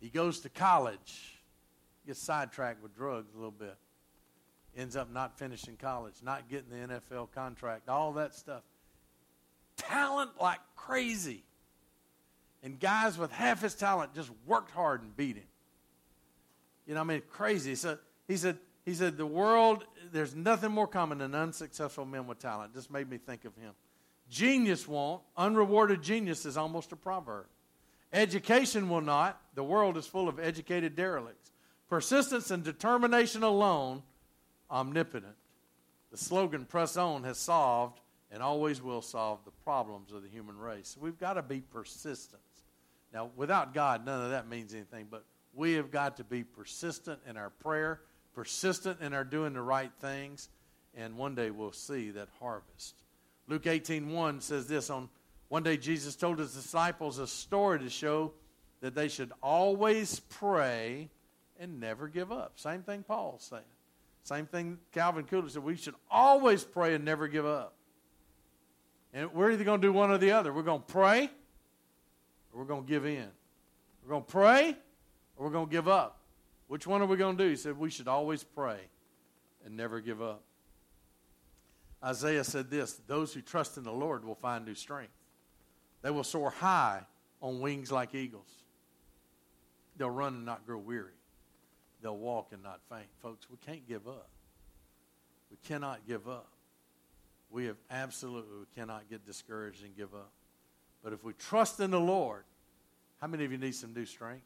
He 0.00 0.08
goes 0.08 0.38
to 0.42 0.48
college, 0.48 1.40
gets 2.06 2.22
sidetracked 2.22 2.84
with 2.84 2.94
drugs 2.94 3.34
a 3.34 3.36
little 3.36 3.50
bit, 3.50 3.76
ends 4.76 4.94
up 4.94 5.12
not 5.12 5.36
finishing 5.40 5.76
college, 5.76 6.14
not 6.22 6.48
getting 6.48 6.70
the 6.70 7.00
NFL 7.00 7.32
contract, 7.32 7.88
all 7.88 8.12
that 8.12 8.32
stuff. 8.32 8.62
Talent 9.76 10.40
like 10.40 10.60
crazy. 10.76 11.42
And 12.66 12.80
guys 12.80 13.16
with 13.16 13.30
half 13.30 13.62
his 13.62 13.76
talent 13.76 14.12
just 14.12 14.28
worked 14.44 14.72
hard 14.72 15.00
and 15.00 15.16
beat 15.16 15.36
him. 15.36 15.46
You 16.84 16.94
know, 16.94 17.00
I 17.00 17.04
mean, 17.04 17.22
crazy. 17.30 17.76
So 17.76 17.96
he 18.26 18.36
said, 18.36 18.58
he 18.84 18.92
said, 18.92 19.16
the 19.16 19.24
world, 19.24 19.84
there's 20.12 20.34
nothing 20.34 20.72
more 20.72 20.88
common 20.88 21.18
than 21.18 21.32
unsuccessful 21.32 22.04
men 22.04 22.26
with 22.26 22.40
talent. 22.40 22.74
Just 22.74 22.90
made 22.90 23.08
me 23.08 23.18
think 23.18 23.44
of 23.44 23.54
him. 23.54 23.70
Genius 24.28 24.88
won't. 24.88 25.22
Unrewarded 25.36 26.02
genius 26.02 26.44
is 26.44 26.56
almost 26.56 26.90
a 26.90 26.96
proverb. 26.96 27.46
Education 28.12 28.88
will 28.88 29.00
not. 29.00 29.40
The 29.54 29.62
world 29.62 29.96
is 29.96 30.08
full 30.08 30.28
of 30.28 30.40
educated 30.40 30.96
derelicts. 30.96 31.52
Persistence 31.88 32.50
and 32.50 32.64
determination 32.64 33.44
alone, 33.44 34.02
omnipotent. 34.68 35.36
The 36.10 36.16
slogan, 36.16 36.64
press 36.64 36.96
on, 36.96 37.22
has 37.22 37.38
solved 37.38 38.00
and 38.32 38.42
always 38.42 38.82
will 38.82 39.02
solve 39.02 39.44
the 39.44 39.52
problems 39.62 40.10
of 40.12 40.24
the 40.24 40.28
human 40.28 40.58
race. 40.58 40.96
We've 41.00 41.20
got 41.20 41.34
to 41.34 41.42
be 41.42 41.60
persistent. 41.60 42.42
Now, 43.16 43.30
without 43.34 43.72
God, 43.72 44.04
none 44.04 44.22
of 44.22 44.30
that 44.32 44.46
means 44.46 44.74
anything, 44.74 45.06
but 45.10 45.24
we 45.54 45.72
have 45.72 45.90
got 45.90 46.18
to 46.18 46.24
be 46.24 46.44
persistent 46.44 47.18
in 47.26 47.38
our 47.38 47.48
prayer, 47.48 48.02
persistent 48.34 49.00
in 49.00 49.14
our 49.14 49.24
doing 49.24 49.54
the 49.54 49.62
right 49.62 49.90
things, 50.02 50.50
and 50.94 51.16
one 51.16 51.34
day 51.34 51.50
we'll 51.50 51.72
see 51.72 52.10
that 52.10 52.28
harvest. 52.40 52.94
Luke 53.48 53.62
18:1 53.62 54.42
says 54.42 54.66
this 54.66 54.90
on 54.90 55.08
one 55.48 55.62
day 55.62 55.78
Jesus 55.78 56.14
told 56.14 56.38
his 56.38 56.52
disciples 56.52 57.18
a 57.18 57.26
story 57.26 57.78
to 57.78 57.88
show 57.88 58.34
that 58.82 58.94
they 58.94 59.08
should 59.08 59.32
always 59.42 60.20
pray 60.20 61.08
and 61.58 61.80
never 61.80 62.08
give 62.08 62.30
up. 62.30 62.60
Same 62.60 62.82
thing 62.82 63.02
Paul's 63.02 63.44
saying. 63.44 63.62
Same 64.24 64.44
thing 64.44 64.78
Calvin 64.92 65.24
Coolidge 65.24 65.52
said. 65.52 65.62
We 65.64 65.76
should 65.76 65.96
always 66.10 66.64
pray 66.64 66.94
and 66.94 67.02
never 67.02 67.28
give 67.28 67.46
up. 67.46 67.76
And 69.14 69.32
we're 69.32 69.52
either 69.52 69.64
going 69.64 69.80
to 69.80 69.88
do 69.88 69.92
one 69.94 70.10
or 70.10 70.18
the 70.18 70.32
other. 70.32 70.52
We're 70.52 70.62
going 70.62 70.82
to 70.82 70.92
pray 70.92 71.30
or 72.56 72.60
we're 72.60 72.66
going 72.66 72.84
to 72.84 72.88
give 72.88 73.04
in. 73.04 73.28
We're 74.02 74.10
going 74.10 74.24
to 74.24 74.30
pray 74.30 74.76
or 75.36 75.46
we're 75.46 75.52
going 75.52 75.66
to 75.66 75.72
give 75.72 75.88
up. 75.88 76.20
Which 76.68 76.86
one 76.86 77.02
are 77.02 77.06
we 77.06 77.16
going 77.16 77.36
to 77.36 77.44
do? 77.44 77.50
He 77.50 77.56
said 77.56 77.78
we 77.78 77.90
should 77.90 78.08
always 78.08 78.42
pray 78.42 78.78
and 79.64 79.76
never 79.76 80.00
give 80.00 80.22
up. 80.22 80.42
Isaiah 82.02 82.44
said 82.44 82.70
this 82.70 83.00
Those 83.06 83.34
who 83.34 83.42
trust 83.42 83.76
in 83.76 83.84
the 83.84 83.92
Lord 83.92 84.24
will 84.24 84.34
find 84.34 84.64
new 84.64 84.74
strength. 84.74 85.12
They 86.02 86.10
will 86.10 86.24
soar 86.24 86.50
high 86.50 87.02
on 87.40 87.60
wings 87.60 87.92
like 87.92 88.14
eagles. 88.14 88.50
They'll 89.96 90.10
run 90.10 90.34
and 90.34 90.46
not 90.46 90.66
grow 90.66 90.78
weary. 90.78 91.12
They'll 92.02 92.16
walk 92.16 92.48
and 92.52 92.62
not 92.62 92.80
faint. 92.90 93.08
Folks, 93.22 93.48
we 93.50 93.56
can't 93.56 93.86
give 93.88 94.06
up. 94.06 94.28
We 95.50 95.56
cannot 95.64 96.06
give 96.06 96.28
up. 96.28 96.48
We 97.50 97.66
have 97.66 97.76
absolutely 97.90 98.58
we 98.58 98.80
cannot 98.80 99.08
get 99.08 99.24
discouraged 99.24 99.84
and 99.84 99.96
give 99.96 100.14
up. 100.14 100.32
But 101.02 101.12
if 101.12 101.22
we 101.24 101.32
trust 101.34 101.80
in 101.80 101.90
the 101.90 102.00
Lord, 102.00 102.44
how 103.20 103.26
many 103.26 103.44
of 103.44 103.52
you 103.52 103.58
need 103.58 103.74
some 103.74 103.94
new 103.94 104.04
strength? 104.04 104.44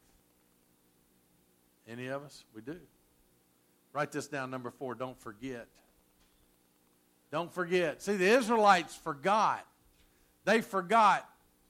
Any 1.87 2.07
of 2.07 2.23
us? 2.23 2.43
We 2.55 2.61
do. 2.61 2.77
Write 3.93 4.11
this 4.11 4.27
down, 4.27 4.51
number 4.51 4.71
four. 4.71 4.95
Don't 4.95 5.19
forget. 5.19 5.67
Don't 7.31 7.51
forget. 7.51 8.01
See, 8.01 8.15
the 8.15 8.29
Israelites 8.29 8.95
forgot. 8.95 9.65
They 10.45 10.61
forgot 10.61 11.27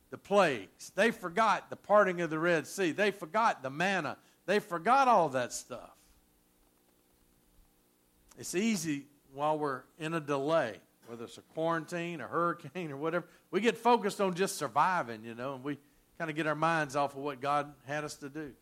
the 0.09 0.17
plagues. 0.17 0.91
They 0.95 1.11
forgot 1.11 1.69
the 1.69 1.75
parting 1.75 2.21
of 2.21 2.29
the 2.29 2.39
Red 2.39 2.67
Sea. 2.67 2.91
They 2.91 3.11
forgot 3.11 3.63
the 3.63 3.69
manna. 3.69 4.17
They 4.45 4.59
forgot 4.59 5.07
all 5.07 5.29
that 5.29 5.53
stuff. 5.53 5.95
It's 8.37 8.55
easy 8.55 9.05
while 9.33 9.57
we're 9.57 9.81
in 9.99 10.13
a 10.13 10.19
delay, 10.19 10.77
whether 11.11 11.25
it's 11.25 11.37
a 11.37 11.41
quarantine, 11.41 12.21
a 12.21 12.25
hurricane, 12.25 12.89
or 12.89 12.95
whatever. 12.95 13.25
We 13.51 13.59
get 13.59 13.77
focused 13.77 14.21
on 14.21 14.33
just 14.33 14.55
surviving, 14.55 15.25
you 15.25 15.35
know, 15.35 15.55
and 15.55 15.61
we 15.61 15.77
kind 16.17 16.29
of 16.29 16.37
get 16.37 16.47
our 16.47 16.55
minds 16.55 16.95
off 16.95 17.17
of 17.17 17.21
what 17.21 17.41
God 17.41 17.73
had 17.85 18.05
us 18.05 18.15
to 18.17 18.29
do. 18.29 18.53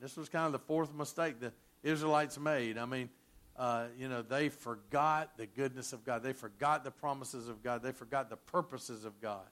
This 0.00 0.16
was 0.16 0.28
kind 0.28 0.46
of 0.46 0.52
the 0.52 0.60
fourth 0.60 0.94
mistake 0.94 1.40
the 1.40 1.52
Israelites 1.82 2.38
made. 2.38 2.78
I 2.78 2.84
mean, 2.84 3.10
uh, 3.56 3.86
you 3.98 4.08
know, 4.08 4.22
they 4.22 4.50
forgot 4.50 5.36
the 5.36 5.46
goodness 5.46 5.92
of 5.92 6.04
God. 6.04 6.22
They 6.22 6.32
forgot 6.32 6.84
the 6.84 6.92
promises 6.92 7.48
of 7.48 7.60
God. 7.60 7.82
They 7.82 7.90
forgot 7.90 8.30
the 8.30 8.36
purposes 8.36 9.04
of 9.04 9.20
God. 9.20 9.42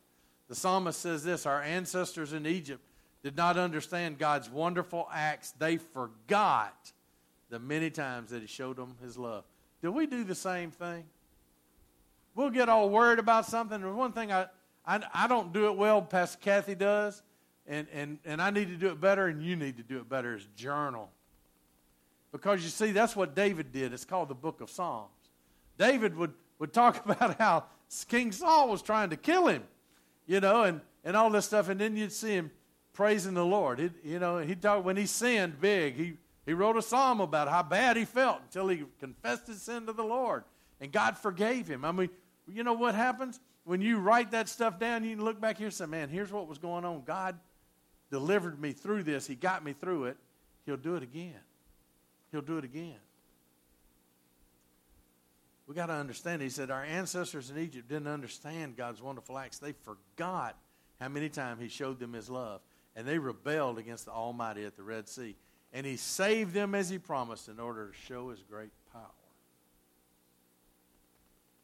The 0.49 0.55
psalmist 0.55 1.01
says 1.01 1.25
this 1.25 1.45
Our 1.45 1.61
ancestors 1.61 2.33
in 2.33 2.47
Egypt 2.47 2.85
did 3.25 3.37
not 3.37 3.57
understand 3.57 4.17
God's 4.17 4.49
wonderful 4.49 5.09
acts. 5.13 5.51
They 5.59 5.79
forgot 5.79 6.93
the 7.49 7.59
many 7.59 7.91
times 7.91 8.31
that 8.31 8.43
He 8.43 8.47
showed 8.47 8.77
them 8.77 8.95
His 9.03 9.19
love. 9.19 9.43
Do 9.83 9.91
we 9.91 10.07
do 10.07 10.23
the 10.23 10.37
same 10.37 10.71
thing? 10.71 11.03
We'll 12.35 12.51
get 12.51 12.69
all 12.69 12.89
worried 12.91 13.19
about 13.19 13.47
something. 13.47 13.83
And 13.83 13.97
one 13.97 14.13
thing 14.13 14.33
I, 14.33 14.47
I, 14.87 15.01
I 15.13 15.29
don't 15.29 15.53
do 15.53 15.67
it 15.67 15.77
well, 15.77 16.03
Pastor 16.03 16.39
Kathy 16.41 16.75
does 16.75 17.23
and, 17.71 17.87
and, 17.93 18.19
and 18.25 18.43
I 18.43 18.51
need 18.51 18.69
to 18.69 18.77
do 18.77 18.89
it 18.89 19.01
better, 19.01 19.29
and 19.29 19.41
you 19.43 19.55
need 19.55 19.77
to 19.77 19.85
do 19.85 19.99
it 19.99 20.09
better, 20.09 20.35
is 20.35 20.47
journal. 20.57 21.09
Because 22.33 22.63
you 22.63 22.69
see, 22.69 22.91
that's 22.91 23.15
what 23.15 23.37
David 23.37 23.73
did. 23.73 23.93
It's 23.93 24.05
called 24.05 24.29
the 24.29 24.35
book 24.35 24.61
of 24.61 24.69
Psalms. 24.71 25.11
David 25.79 26.17
would, 26.17 26.35
would 26.59 26.73
talk 26.73 27.05
about 27.07 27.39
how 27.39 27.65
King 28.09 28.33
Saul 28.33 28.69
was 28.69 28.83
trying 28.83 29.11
to 29.11 29.17
kill 29.17 29.47
him, 29.47 29.63
you 30.27 30.41
know, 30.41 30.65
and, 30.65 30.81
and 31.05 31.17
all 31.17 31.31
this 31.31 31.47
stuff, 31.47 31.69
and 31.69 31.81
then 31.81 31.97
you'd 31.97 32.13
see 32.13 32.33
him 32.33 32.51
praising 32.93 33.35
the 33.35 33.47
Lord. 33.47 33.93
You 34.03 34.19
know, 34.19 34.39
he 34.39 34.57
talked 34.57 34.85
when 34.85 34.97
he 34.97 35.07
sinned 35.07 35.61
big. 35.61 35.95
He 35.95 36.15
he 36.47 36.55
wrote 36.55 36.77
a 36.77 36.83
psalm 36.83 37.21
about 37.21 37.49
how 37.49 37.63
bad 37.63 37.97
he 37.97 38.05
felt 38.05 38.41
until 38.43 38.67
he 38.67 38.83
confessed 38.99 39.47
his 39.47 39.63
sin 39.63 39.87
to 39.87 39.93
the 39.93 40.03
Lord, 40.03 40.43
and 40.81 40.91
God 40.91 41.17
forgave 41.17 41.69
him. 41.69 41.85
I 41.85 41.93
mean, 41.93 42.09
you 42.53 42.65
know 42.65 42.73
what 42.73 42.95
happens 42.95 43.41
when 43.65 43.81
you 43.81 43.99
write 43.99 44.31
that 44.33 44.49
stuff 44.49 44.79
down? 44.79 45.05
You 45.05 45.17
can 45.17 45.25
look 45.25 45.41
back 45.41 45.59
here 45.59 45.67
and 45.67 45.75
say, 45.75 45.87
"Man, 45.87 46.09
here's 46.09 46.33
what 46.33 46.49
was 46.49 46.59
going 46.59 46.85
on. 46.85 47.03
God 47.05 47.39
delivered 48.11 48.61
me 48.61 48.73
through 48.73 49.05
this. 49.05 49.27
He 49.27 49.35
got 49.35 49.65
me 49.65 49.73
through 49.73 50.07
it. 50.07 50.17
He'll 50.67 50.77
do 50.77 50.97
it 50.97 51.03
again. 51.03 51.41
He'll 52.31 52.43
do 52.43 52.59
it 52.59 52.65
again." 52.65 52.99
We 55.67 55.77
got 55.77 55.87
to 55.87 55.93
understand. 55.93 56.43
He 56.43 56.51
said 56.51 56.71
our 56.73 56.83
ancestors 56.83 57.49
in 57.49 57.57
Egypt 57.57 57.89
didn't 57.89 58.09
understand 58.09 58.77
God's 58.77 59.01
wonderful 59.01 59.39
acts. 59.39 59.59
They 59.61 59.71
forgot 59.71 60.57
how 61.01 61.09
many 61.09 61.29
times 61.29 61.61
He 61.63 61.69
showed 61.69 62.01
them 62.01 62.13
His 62.13 62.29
love, 62.29 62.61
and 62.97 63.07
they 63.07 63.19
rebelled 63.19 63.79
against 63.79 64.07
the 64.07 64.11
Almighty 64.11 64.65
at 64.65 64.77
the 64.77 64.83
Red 64.83 65.09
Sea. 65.09 65.37
And 65.73 65.87
He 65.87 65.97
saved 65.97 66.55
them 66.55 66.75
as 66.75 66.91
He 66.91 66.99
promised 66.99 67.49
in 67.49 67.61
order 67.61 67.87
to 67.87 67.95
show 67.95 68.31
His 68.31 68.43
great 68.43 68.73
power. 68.93 69.20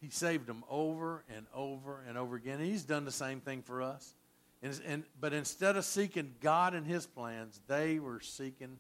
He 0.01 0.11
saved 0.11 0.47
them 0.47 0.63
over 0.69 1.25
and 1.35 1.47
over 1.55 2.03
and 2.09 2.19
over 2.19 2.37
again. 2.37 2.61
And 2.61 2.67
he's 2.67 2.85
done 2.85 3.05
the 3.05 3.11
same 3.11 3.41
thing 3.41 3.63
for 3.63 3.83
us. 3.83 4.15
And, 4.63 4.81
and, 4.87 5.05
but 5.21 5.33
instead 5.33 5.77
of 5.77 5.85
seeking 5.85 6.35
God 6.41 6.75
and 6.75 6.87
His 6.87 7.07
plans, 7.07 7.61
they 7.67 7.99
were 7.99 8.21
seeking 8.21 8.79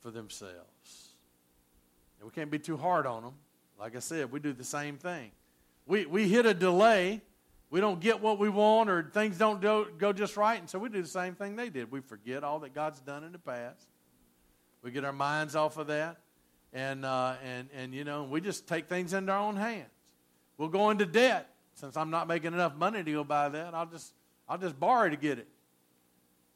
for 0.00 0.10
themselves. 0.10 1.14
And 2.18 2.28
we 2.28 2.34
can't 2.34 2.50
be 2.50 2.58
too 2.58 2.76
hard 2.76 3.06
on 3.06 3.22
them. 3.22 3.34
Like 3.78 3.96
I 3.96 4.00
said, 4.00 4.30
we 4.30 4.40
do 4.40 4.52
the 4.52 4.64
same 4.64 4.96
thing. 4.96 5.30
We, 5.86 6.06
we 6.06 6.28
hit 6.28 6.46
a 6.46 6.54
delay. 6.54 7.20
We 7.70 7.80
don't 7.80 8.00
get 8.00 8.20
what 8.20 8.38
we 8.38 8.48
want, 8.48 8.90
or 8.90 9.02
things 9.02 9.38
don't 9.38 9.60
do, 9.60 9.86
go 9.98 10.12
just 10.12 10.36
right, 10.36 10.60
and 10.60 10.68
so 10.68 10.78
we 10.78 10.90
do 10.90 11.00
the 11.00 11.08
same 11.08 11.34
thing 11.34 11.56
they 11.56 11.70
did. 11.70 11.90
We 11.90 12.00
forget 12.00 12.44
all 12.44 12.58
that 12.60 12.74
God's 12.74 13.00
done 13.00 13.24
in 13.24 13.32
the 13.32 13.38
past. 13.38 13.88
We 14.82 14.90
get 14.90 15.04
our 15.04 15.12
minds 15.12 15.56
off 15.56 15.78
of 15.78 15.86
that, 15.86 16.18
and 16.74 17.04
uh, 17.06 17.36
and 17.42 17.70
and 17.74 17.94
you 17.94 18.04
know, 18.04 18.24
we 18.24 18.42
just 18.42 18.68
take 18.68 18.90
things 18.90 19.14
into 19.14 19.32
our 19.32 19.38
own 19.38 19.56
hands. 19.56 19.88
We'll 20.62 20.70
go 20.70 20.90
into 20.90 21.06
debt 21.06 21.48
since 21.74 21.96
I'm 21.96 22.10
not 22.10 22.28
making 22.28 22.52
enough 22.52 22.76
money 22.76 23.02
to 23.02 23.12
go 23.12 23.24
buy 23.24 23.48
that. 23.48 23.74
I'll 23.74 23.84
just 23.84 24.14
I'll 24.48 24.58
just 24.58 24.78
borrow 24.78 25.10
to 25.10 25.16
get 25.16 25.40
it. 25.40 25.48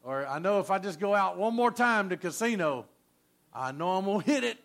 Or 0.05 0.25
I 0.25 0.39
know 0.39 0.61
if 0.61 0.71
I 0.71 0.79
just 0.79 1.01
go 1.01 1.13
out 1.13 1.37
one 1.37 1.57
more 1.57 1.73
time 1.73 2.11
to 2.11 2.17
casino, 2.17 2.87
I 3.53 3.73
know 3.73 3.97
I'm 3.97 4.05
gonna 4.05 4.23
hit 4.25 4.45
it. 4.45 4.59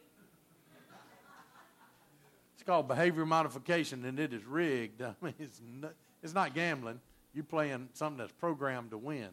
It's 2.53 2.61
called 2.63 2.87
behavior 2.87 3.25
modification, 3.25 4.05
and 4.05 4.19
it 4.19 4.31
is 4.31 4.45
rigged. 4.45 5.01
I 5.01 5.15
mean, 5.19 5.33
it's 5.39 5.59
not, 5.81 5.93
it's 6.21 6.35
not 6.35 6.53
gambling. 6.53 6.99
You're 7.33 7.43
playing 7.43 7.89
something 7.93 8.19
that's 8.19 8.33
programmed 8.33 8.91
to 8.91 8.99
win, 8.99 9.29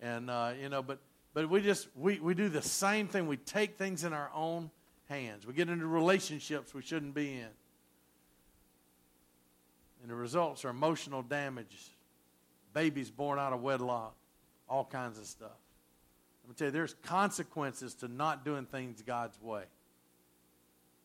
and 0.00 0.30
uh, 0.30 0.52
you 0.62 0.68
know. 0.68 0.80
But 0.80 1.00
but 1.32 1.50
we 1.50 1.60
just 1.60 1.88
we 1.96 2.20
we 2.20 2.34
do 2.34 2.48
the 2.48 2.62
same 2.62 3.08
thing. 3.08 3.26
We 3.26 3.38
take 3.38 3.78
things 3.78 4.04
in 4.04 4.12
our 4.12 4.30
own 4.32 4.70
hands. 5.08 5.44
We 5.44 5.54
get 5.54 5.68
into 5.68 5.88
relationships 5.88 6.72
we 6.72 6.82
shouldn't 6.82 7.16
be 7.16 7.32
in, 7.32 7.48
and 10.04 10.10
the 10.10 10.14
results 10.14 10.66
are 10.66 10.68
emotional 10.68 11.22
damage, 11.22 11.90
babies 12.74 13.10
born 13.10 13.38
out 13.38 13.54
of 13.54 13.62
wedlock, 13.62 14.14
all 14.68 14.84
kinds 14.84 15.18
of 15.18 15.24
stuff. 15.24 15.56
Let 16.44 16.50
me 16.50 16.54
tell 16.58 16.66
you, 16.66 16.72
there's 16.72 16.94
consequences 17.04 17.94
to 17.94 18.08
not 18.08 18.44
doing 18.44 18.66
things 18.66 19.00
God's 19.00 19.40
way. 19.40 19.62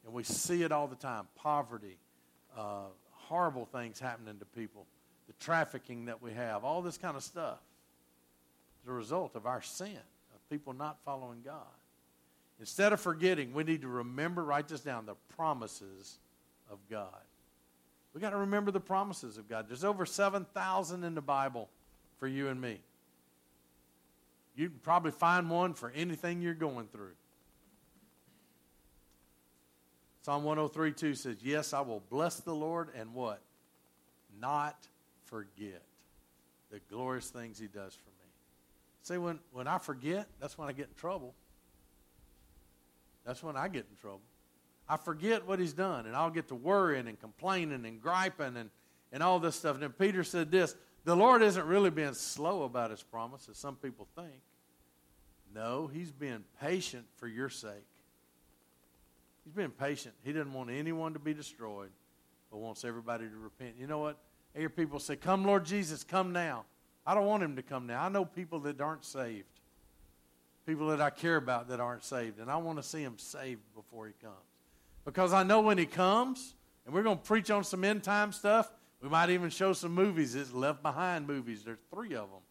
And 0.03 0.13
we 0.13 0.23
see 0.23 0.63
it 0.63 0.73
all 0.73 0.87
the 0.87 0.97
time 0.97 1.29
poverty, 1.37 1.97
uh, 2.57 2.87
horrible 3.11 3.63
things 3.63 4.01
happening 4.01 4.37
to 4.37 4.45
people, 4.45 4.85
the 5.27 5.33
trafficking 5.39 6.05
that 6.07 6.21
we 6.21 6.33
have, 6.33 6.65
all 6.65 6.81
this 6.81 6.97
kind 6.97 7.15
of 7.15 7.23
stuff 7.23 7.59
a 8.85 8.91
result 8.91 9.37
of 9.37 9.45
our 9.45 9.61
sin, 9.61 9.87
of 10.33 10.49
people 10.49 10.73
not 10.73 10.97
following 11.05 11.39
God. 11.45 11.55
Instead 12.59 12.91
of 12.91 12.99
forgetting, 12.99 13.53
we 13.53 13.63
need 13.63 13.83
to 13.83 13.87
remember, 13.87 14.43
write 14.43 14.67
this 14.67 14.81
down, 14.81 15.05
the 15.05 15.15
promises 15.37 16.17
of 16.69 16.79
God. 16.89 17.07
We 18.13 18.21
got 18.21 18.31
to 18.31 18.37
remember 18.37 18.71
the 18.71 18.79
promises 18.79 19.37
of 19.37 19.47
God. 19.47 19.67
There's 19.67 19.83
over 19.83 20.05
7,000 20.05 21.03
in 21.03 21.15
the 21.15 21.21
Bible 21.21 21.69
for 22.17 22.27
you 22.27 22.47
and 22.47 22.59
me. 22.59 22.79
You 24.55 24.69
can 24.69 24.79
probably 24.79 25.11
find 25.11 25.49
one 25.49 25.73
for 25.73 25.91
anything 25.95 26.41
you're 26.41 26.53
going 26.53 26.87
through. 26.87 27.13
Psalm 30.21 30.43
103 30.43 30.91
2 30.91 31.15
says, 31.15 31.37
Yes, 31.41 31.71
I 31.73 31.81
will 31.81 32.03
bless 32.09 32.41
the 32.41 32.53
Lord 32.53 32.89
and 32.95 33.13
what? 33.13 33.41
Not 34.41 34.75
forget 35.25 35.81
the 36.71 36.79
glorious 36.89 37.29
things 37.29 37.57
he 37.57 37.67
does 37.67 37.93
for 37.93 38.09
me. 38.09 38.29
See, 39.01 39.17
when, 39.17 39.39
when 39.53 39.67
I 39.67 39.77
forget, 39.77 40.27
that's 40.39 40.57
when 40.57 40.67
I 40.67 40.71
get 40.71 40.87
in 40.87 40.95
trouble. 40.95 41.33
That's 43.25 43.41
when 43.41 43.55
I 43.55 43.67
get 43.67 43.85
in 43.89 43.95
trouble. 44.01 44.21
I 44.89 44.97
forget 44.97 45.45
what 45.45 45.59
he's 45.59 45.73
done, 45.73 46.07
and 46.07 46.15
I'll 46.15 46.31
get 46.31 46.47
to 46.47 46.55
worrying 46.55 47.07
and 47.07 47.19
complaining 47.19 47.85
and 47.85 48.01
griping 48.01 48.57
and, 48.57 48.71
and 49.11 49.21
all 49.21 49.39
this 49.39 49.55
stuff. 49.55 49.75
And 49.75 49.83
then 49.83 49.91
Peter 49.91 50.23
said 50.23 50.49
this 50.49 50.75
the 51.05 51.15
Lord 51.15 51.43
isn't 51.43 51.65
really 51.65 51.91
being 51.91 52.13
slow 52.13 52.63
about 52.63 52.91
his 52.91 53.03
promise, 53.03 53.47
as 53.49 53.57
some 53.57 53.75
people 53.75 54.07
think. 54.15 54.41
No, 55.53 55.87
he's 55.87 56.11
being 56.11 56.43
patient 56.61 57.05
for 57.15 57.27
your 57.27 57.49
sake. 57.49 57.85
He's 59.43 59.53
being 59.53 59.71
patient. 59.71 60.13
He 60.23 60.33
doesn't 60.33 60.53
want 60.53 60.69
anyone 60.69 61.13
to 61.13 61.19
be 61.19 61.33
destroyed, 61.33 61.89
but 62.51 62.57
wants 62.57 62.83
everybody 62.83 63.25
to 63.25 63.37
repent. 63.37 63.75
You 63.79 63.87
know 63.87 63.99
what? 63.99 64.17
I 64.55 64.59
hear 64.59 64.69
people 64.69 64.99
say, 64.99 65.15
Come, 65.15 65.45
Lord 65.45 65.65
Jesus, 65.65 66.03
come 66.03 66.33
now. 66.33 66.65
I 67.05 67.15
don't 67.15 67.25
want 67.25 67.43
him 67.43 67.55
to 67.55 67.63
come 67.63 67.87
now. 67.87 68.03
I 68.03 68.09
know 68.09 68.25
people 68.25 68.59
that 68.61 68.81
aren't 68.81 69.05
saved, 69.05 69.45
people 70.65 70.87
that 70.89 71.01
I 71.01 71.09
care 71.09 71.37
about 71.37 71.69
that 71.69 71.79
aren't 71.79 72.03
saved, 72.03 72.39
and 72.39 72.51
I 72.51 72.57
want 72.57 72.77
to 72.77 72.83
see 72.83 73.03
them 73.03 73.17
saved 73.17 73.61
before 73.75 74.07
he 74.07 74.13
comes. 74.21 74.48
Because 75.09 75.33
I 75.33 75.41
know 75.41 75.61
when 75.61 75.79
he 75.79 75.87
comes, 75.87 76.53
and 76.85 76.93
we're 76.93 77.01
going 77.01 77.17
to 77.17 77.23
preach 77.23 77.49
on 77.49 77.63
some 77.63 77.83
end 77.83 78.03
time 78.03 78.31
stuff, 78.31 78.71
we 79.01 79.09
might 79.09 79.31
even 79.31 79.49
show 79.49 79.73
some 79.73 79.91
movies. 79.91 80.35
It's 80.35 80.53
left 80.53 80.83
behind 80.83 81.25
movies. 81.25 81.63
There's 81.63 81.79
three 81.91 82.13
of 82.13 82.29
them. 82.29 82.41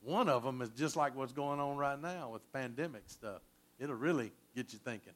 One 0.00 0.28
of 0.28 0.44
them 0.44 0.62
is 0.62 0.68
just 0.70 0.94
like 0.94 1.16
what's 1.16 1.32
going 1.32 1.58
on 1.58 1.76
right 1.76 2.00
now 2.00 2.30
with 2.30 2.52
pandemic 2.52 3.02
stuff. 3.06 3.42
It'll 3.80 3.96
really 3.96 4.30
get 4.54 4.72
you 4.72 4.78
thinking. 4.78 5.14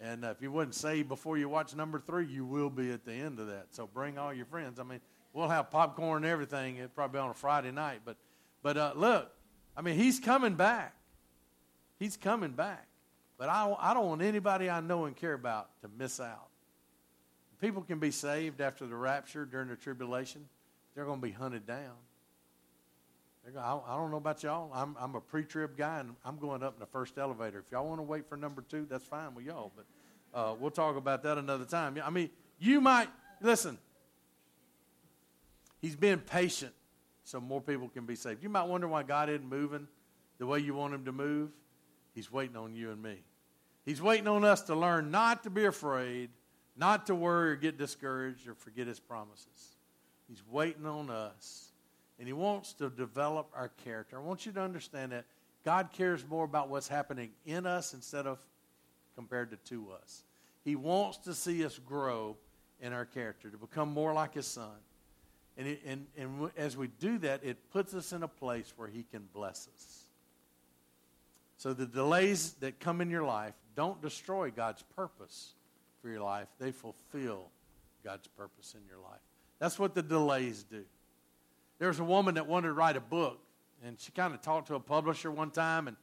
And 0.00 0.24
uh, 0.24 0.28
if 0.28 0.40
you 0.40 0.50
wasn't 0.50 0.74
saved 0.74 1.10
before 1.10 1.36
you 1.36 1.50
watch 1.50 1.76
number 1.76 2.00
three, 2.00 2.24
you 2.24 2.46
will 2.46 2.70
be 2.70 2.92
at 2.92 3.04
the 3.04 3.12
end 3.12 3.38
of 3.38 3.48
that. 3.48 3.66
So 3.72 3.86
bring 3.86 4.16
all 4.16 4.32
your 4.32 4.46
friends. 4.46 4.80
I 4.80 4.84
mean, 4.84 5.02
we'll 5.34 5.48
have 5.48 5.70
popcorn 5.70 6.24
and 6.24 6.32
everything. 6.32 6.76
It'll 6.76 6.88
probably 6.88 7.18
be 7.18 7.22
on 7.22 7.28
a 7.28 7.34
Friday 7.34 7.72
night. 7.72 8.00
But, 8.06 8.16
but 8.62 8.78
uh, 8.78 8.94
look, 8.96 9.30
I 9.76 9.82
mean, 9.82 9.96
he's 9.96 10.18
coming 10.18 10.54
back. 10.54 10.94
He's 11.98 12.16
coming 12.16 12.52
back. 12.52 12.86
But 13.40 13.48
I, 13.48 13.74
I 13.80 13.94
don't 13.94 14.06
want 14.06 14.20
anybody 14.20 14.68
I 14.68 14.80
know 14.80 15.06
and 15.06 15.16
care 15.16 15.32
about 15.32 15.70
to 15.80 15.88
miss 15.98 16.20
out. 16.20 16.48
People 17.58 17.80
can 17.80 17.98
be 17.98 18.10
saved 18.10 18.60
after 18.60 18.86
the 18.86 18.94
rapture 18.94 19.46
during 19.46 19.68
the 19.68 19.76
tribulation. 19.76 20.46
They're 20.94 21.06
going 21.06 21.22
to 21.22 21.26
be 21.26 21.32
hunted 21.32 21.66
down. 21.66 21.94
Going, 23.46 23.56
I, 23.56 23.96
don't 23.96 24.10
know 24.10 24.18
about 24.18 24.42
y'all. 24.42 24.70
I'm, 24.74 24.94
I'm 25.00 25.14
a 25.14 25.22
pre-trib 25.22 25.74
guy, 25.74 26.00
and 26.00 26.14
I'm 26.22 26.36
going 26.36 26.62
up 26.62 26.74
in 26.74 26.80
the 26.80 26.86
first 26.86 27.16
elevator. 27.16 27.60
If 27.60 27.72
y'all 27.72 27.88
want 27.88 27.98
to 27.98 28.02
wait 28.02 28.28
for 28.28 28.36
number 28.36 28.60
two, 28.60 28.86
that's 28.88 29.04
fine 29.04 29.34
with 29.34 29.46
y'all. 29.46 29.72
But 29.74 30.38
uh, 30.38 30.54
we'll 30.60 30.70
talk 30.70 30.96
about 30.96 31.22
that 31.22 31.38
another 31.38 31.64
time. 31.64 31.98
I 32.04 32.10
mean, 32.10 32.28
you 32.58 32.82
might 32.82 33.08
listen. 33.40 33.78
He's 35.80 35.96
being 35.96 36.18
patient 36.18 36.74
so 37.24 37.40
more 37.40 37.62
people 37.62 37.88
can 37.88 38.04
be 38.04 38.16
saved. 38.16 38.42
You 38.42 38.50
might 38.50 38.64
wonder 38.64 38.86
why 38.86 39.02
God 39.02 39.30
isn't 39.30 39.48
moving 39.48 39.88
the 40.36 40.44
way 40.44 40.58
you 40.58 40.74
want 40.74 40.92
him 40.92 41.06
to 41.06 41.12
move. 41.12 41.48
He's 42.14 42.30
waiting 42.30 42.56
on 42.56 42.74
you 42.74 42.90
and 42.90 43.02
me. 43.02 43.22
He's 43.84 44.02
waiting 44.02 44.28
on 44.28 44.44
us 44.44 44.62
to 44.62 44.74
learn 44.74 45.10
not 45.10 45.42
to 45.44 45.50
be 45.50 45.64
afraid, 45.64 46.30
not 46.76 47.06
to 47.06 47.14
worry 47.14 47.52
or 47.52 47.56
get 47.56 47.78
discouraged 47.78 48.46
or 48.46 48.54
forget 48.54 48.86
his 48.86 49.00
promises. 49.00 49.76
He's 50.28 50.42
waiting 50.48 50.86
on 50.86 51.10
us 51.10 51.70
and 52.20 52.28
He 52.28 52.34
wants 52.34 52.74
to 52.74 52.90
develop 52.90 53.50
our 53.54 53.70
character. 53.82 54.16
I 54.16 54.20
want 54.20 54.44
you 54.46 54.52
to 54.52 54.60
understand 54.60 55.12
that 55.12 55.24
God 55.64 55.88
cares 55.90 56.24
more 56.28 56.44
about 56.44 56.68
what's 56.68 56.86
happening 56.86 57.30
in 57.46 57.66
us 57.66 57.94
instead 57.94 58.26
of 58.26 58.38
compared 59.16 59.50
to 59.50 59.56
to 59.56 59.88
us. 59.90 60.22
He 60.62 60.76
wants 60.76 61.16
to 61.18 61.34
see 61.34 61.64
us 61.64 61.78
grow 61.78 62.36
in 62.80 62.92
our 62.92 63.06
character, 63.06 63.50
to 63.50 63.56
become 63.56 63.90
more 63.90 64.12
like 64.12 64.34
His 64.34 64.46
Son. 64.46 64.76
And, 65.56 65.66
it, 65.66 65.80
and, 65.84 66.06
and 66.16 66.50
as 66.56 66.76
we 66.76 66.88
do 66.88 67.18
that, 67.18 67.42
it 67.42 67.70
puts 67.70 67.94
us 67.94 68.12
in 68.12 68.22
a 68.22 68.28
place 68.28 68.72
where 68.76 68.88
He 68.88 69.02
can 69.02 69.26
bless 69.32 69.68
us. 69.74 70.02
So 71.60 71.74
the 71.74 71.84
delays 71.84 72.52
that 72.60 72.80
come 72.80 73.02
in 73.02 73.10
your 73.10 73.22
life 73.22 73.52
don't 73.76 74.00
destroy 74.00 74.50
God's 74.50 74.82
purpose 74.96 75.52
for 76.00 76.08
your 76.08 76.22
life, 76.22 76.48
they 76.58 76.72
fulfill 76.72 77.50
God's 78.02 78.28
purpose 78.28 78.74
in 78.74 78.80
your 78.88 78.96
life. 78.96 79.20
That's 79.58 79.78
what 79.78 79.94
the 79.94 80.00
delays 80.02 80.62
do. 80.62 80.82
There 81.78 81.88
was 81.88 82.00
a 82.00 82.04
woman 82.04 82.36
that 82.36 82.46
wanted 82.46 82.68
to 82.68 82.72
write 82.72 82.96
a 82.96 83.00
book, 83.00 83.40
and 83.84 84.00
she 84.00 84.10
kind 84.10 84.32
of 84.32 84.40
talked 84.40 84.68
to 84.68 84.74
a 84.74 84.80
publisher 84.80 85.30
one 85.30 85.50
time, 85.50 85.86
and, 85.86 85.98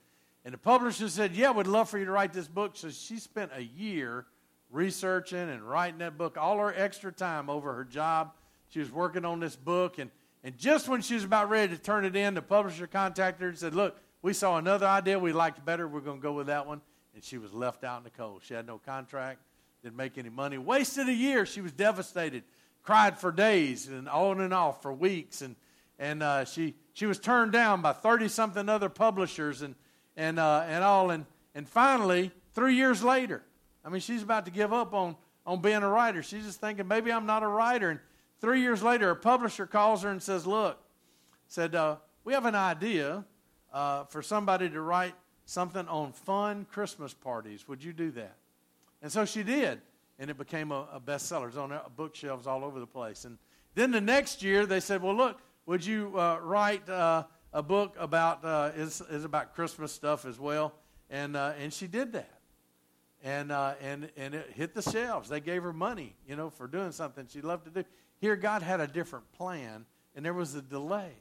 and 0.45 0.53
the 0.53 0.59
publisher 0.59 1.09
said, 1.09 1.35
Yeah, 1.35 1.49
we'd 1.49 1.65
love 1.65 1.89
for 1.89 1.97
you 1.97 2.05
to 2.05 2.11
write 2.11 2.33
this 2.33 2.47
book. 2.47 2.73
So 2.75 2.91
she 2.91 3.17
spent 3.17 3.49
a 3.55 3.63
year 3.63 4.27
researching 4.69 5.49
and 5.49 5.63
writing 5.63 5.97
that 5.99 6.19
book, 6.19 6.37
all 6.37 6.59
her 6.59 6.71
extra 6.77 7.11
time 7.11 7.49
over 7.49 7.73
her 7.73 7.83
job. 7.83 8.31
She 8.69 8.77
was 8.77 8.91
working 8.91 9.25
on 9.25 9.39
this 9.39 9.55
book, 9.55 9.97
and, 9.97 10.11
And 10.43 10.55
just 10.55 10.87
when 10.87 11.01
she 11.01 11.15
was 11.15 11.23
about 11.23 11.49
ready 11.49 11.75
to 11.75 11.81
turn 11.81 12.05
it 12.05 12.15
in, 12.15 12.35
the 12.35 12.43
publisher 12.43 12.85
contacted 12.85 13.41
her 13.41 13.49
and 13.49 13.57
said, 13.57 13.73
Look, 13.73 13.97
we 14.21 14.33
saw 14.33 14.57
another 14.57 14.87
idea 14.87 15.19
we 15.19 15.33
liked 15.33 15.63
better. 15.65 15.87
We're 15.87 16.01
going 16.01 16.17
to 16.17 16.23
go 16.23 16.33
with 16.33 16.47
that 16.47 16.65
one. 16.67 16.81
And 17.13 17.23
she 17.23 17.37
was 17.37 17.53
left 17.53 17.83
out 17.83 17.99
in 17.99 18.03
the 18.03 18.09
cold. 18.09 18.41
She 18.43 18.53
had 18.53 18.67
no 18.67 18.77
contract, 18.77 19.39
didn't 19.83 19.95
make 19.95 20.17
any 20.17 20.29
money. 20.29 20.57
Wasted 20.57 21.07
a 21.07 21.13
year. 21.13 21.45
She 21.45 21.61
was 21.61 21.71
devastated. 21.71 22.43
Cried 22.83 23.17
for 23.17 23.31
days 23.31 23.87
and 23.87 24.07
on 24.07 24.39
and 24.41 24.53
off 24.53 24.81
for 24.81 24.93
weeks. 24.93 25.41
And, 25.41 25.55
and 25.99 26.21
uh, 26.23 26.45
she, 26.45 26.75
she 26.93 27.05
was 27.05 27.19
turned 27.19 27.51
down 27.51 27.81
by 27.81 27.93
30 27.93 28.27
something 28.27 28.69
other 28.69 28.89
publishers 28.89 29.61
and, 29.61 29.75
and, 30.15 30.39
uh, 30.39 30.63
and 30.67 30.83
all. 30.83 31.09
And, 31.09 31.25
and 31.55 31.67
finally, 31.67 32.31
three 32.53 32.75
years 32.75 33.03
later, 33.03 33.43
I 33.83 33.89
mean, 33.89 34.01
she's 34.01 34.23
about 34.23 34.45
to 34.45 34.51
give 34.51 34.73
up 34.73 34.93
on, 34.93 35.15
on 35.45 35.61
being 35.61 35.83
a 35.83 35.89
writer. 35.89 36.21
She's 36.21 36.45
just 36.45 36.59
thinking, 36.59 36.87
maybe 36.87 37.11
I'm 37.11 37.25
not 37.25 37.43
a 37.43 37.47
writer. 37.47 37.89
And 37.89 37.99
three 38.41 38.61
years 38.61 38.83
later, 38.83 39.09
a 39.09 39.15
publisher 39.15 39.65
calls 39.65 40.03
her 40.03 40.09
and 40.09 40.21
says, 40.21 40.45
Look, 40.45 40.77
said, 41.47 41.73
uh, 41.73 41.97
we 42.23 42.33
have 42.33 42.45
an 42.45 42.55
idea 42.55 43.23
uh, 43.73 44.05
for 44.05 44.21
somebody 44.21 44.69
to 44.69 44.81
write 44.81 45.13
something 45.45 45.87
on 45.87 46.11
fun 46.11 46.65
Christmas 46.71 47.13
parties. 47.13 47.67
Would 47.67 47.83
you 47.83 47.93
do 47.93 48.11
that? 48.11 48.35
And 49.01 49.11
so 49.11 49.25
she 49.25 49.43
did, 49.43 49.81
and 50.19 50.29
it 50.29 50.37
became 50.37 50.71
a, 50.71 50.87
a 50.93 50.99
bestseller. 50.99 51.47
It's 51.47 51.57
on 51.57 51.77
bookshelves 51.95 52.47
all 52.47 52.63
over 52.63 52.79
the 52.79 52.87
place. 52.87 53.25
And 53.25 53.37
then 53.75 53.91
the 53.91 54.01
next 54.01 54.41
year, 54.41 54.65
they 54.65 54.79
said, 54.79 55.01
"Well, 55.01 55.15
look, 55.15 55.39
would 55.65 55.85
you 55.85 56.17
uh, 56.17 56.39
write 56.41 56.87
uh, 56.89 57.23
a 57.53 57.61
book 57.61 57.95
about 57.99 58.43
uh, 58.43 58.71
is 58.75 59.01
is 59.09 59.23
about 59.23 59.53
Christmas 59.53 59.91
stuff 59.91 60.25
as 60.25 60.39
well?" 60.39 60.73
And 61.09 61.35
uh, 61.37 61.53
and 61.59 61.71
she 61.71 61.87
did 61.87 62.13
that, 62.13 62.39
and 63.23 63.51
uh, 63.51 63.75
and 63.81 64.09
and 64.17 64.33
it 64.33 64.51
hit 64.55 64.73
the 64.73 64.81
shelves. 64.81 65.29
They 65.29 65.39
gave 65.39 65.61
her 65.63 65.73
money, 65.73 66.15
you 66.27 66.35
know, 66.35 66.49
for 66.49 66.67
doing 66.67 66.91
something 66.91 67.27
she 67.29 67.41
loved 67.41 67.65
to 67.65 67.71
do. 67.71 67.87
Here, 68.19 68.35
God 68.35 68.63
had 68.63 68.81
a 68.81 68.87
different 68.87 69.31
plan, 69.33 69.85
and 70.15 70.25
there 70.25 70.33
was 70.33 70.55
a 70.55 70.61
delay. 70.61 71.13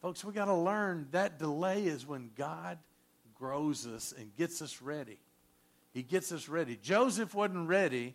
Folks, 0.00 0.24
we 0.24 0.32
got 0.32 0.46
to 0.46 0.54
learn 0.54 1.08
that 1.10 1.38
delay 1.38 1.84
is 1.84 2.06
when 2.06 2.30
God 2.36 2.78
grows 3.34 3.86
us 3.86 4.14
and 4.16 4.34
gets 4.36 4.62
us 4.62 4.80
ready. 4.80 5.18
He 5.92 6.02
gets 6.02 6.32
us 6.32 6.48
ready. 6.48 6.78
Joseph 6.80 7.34
wasn't 7.34 7.68
ready 7.68 8.14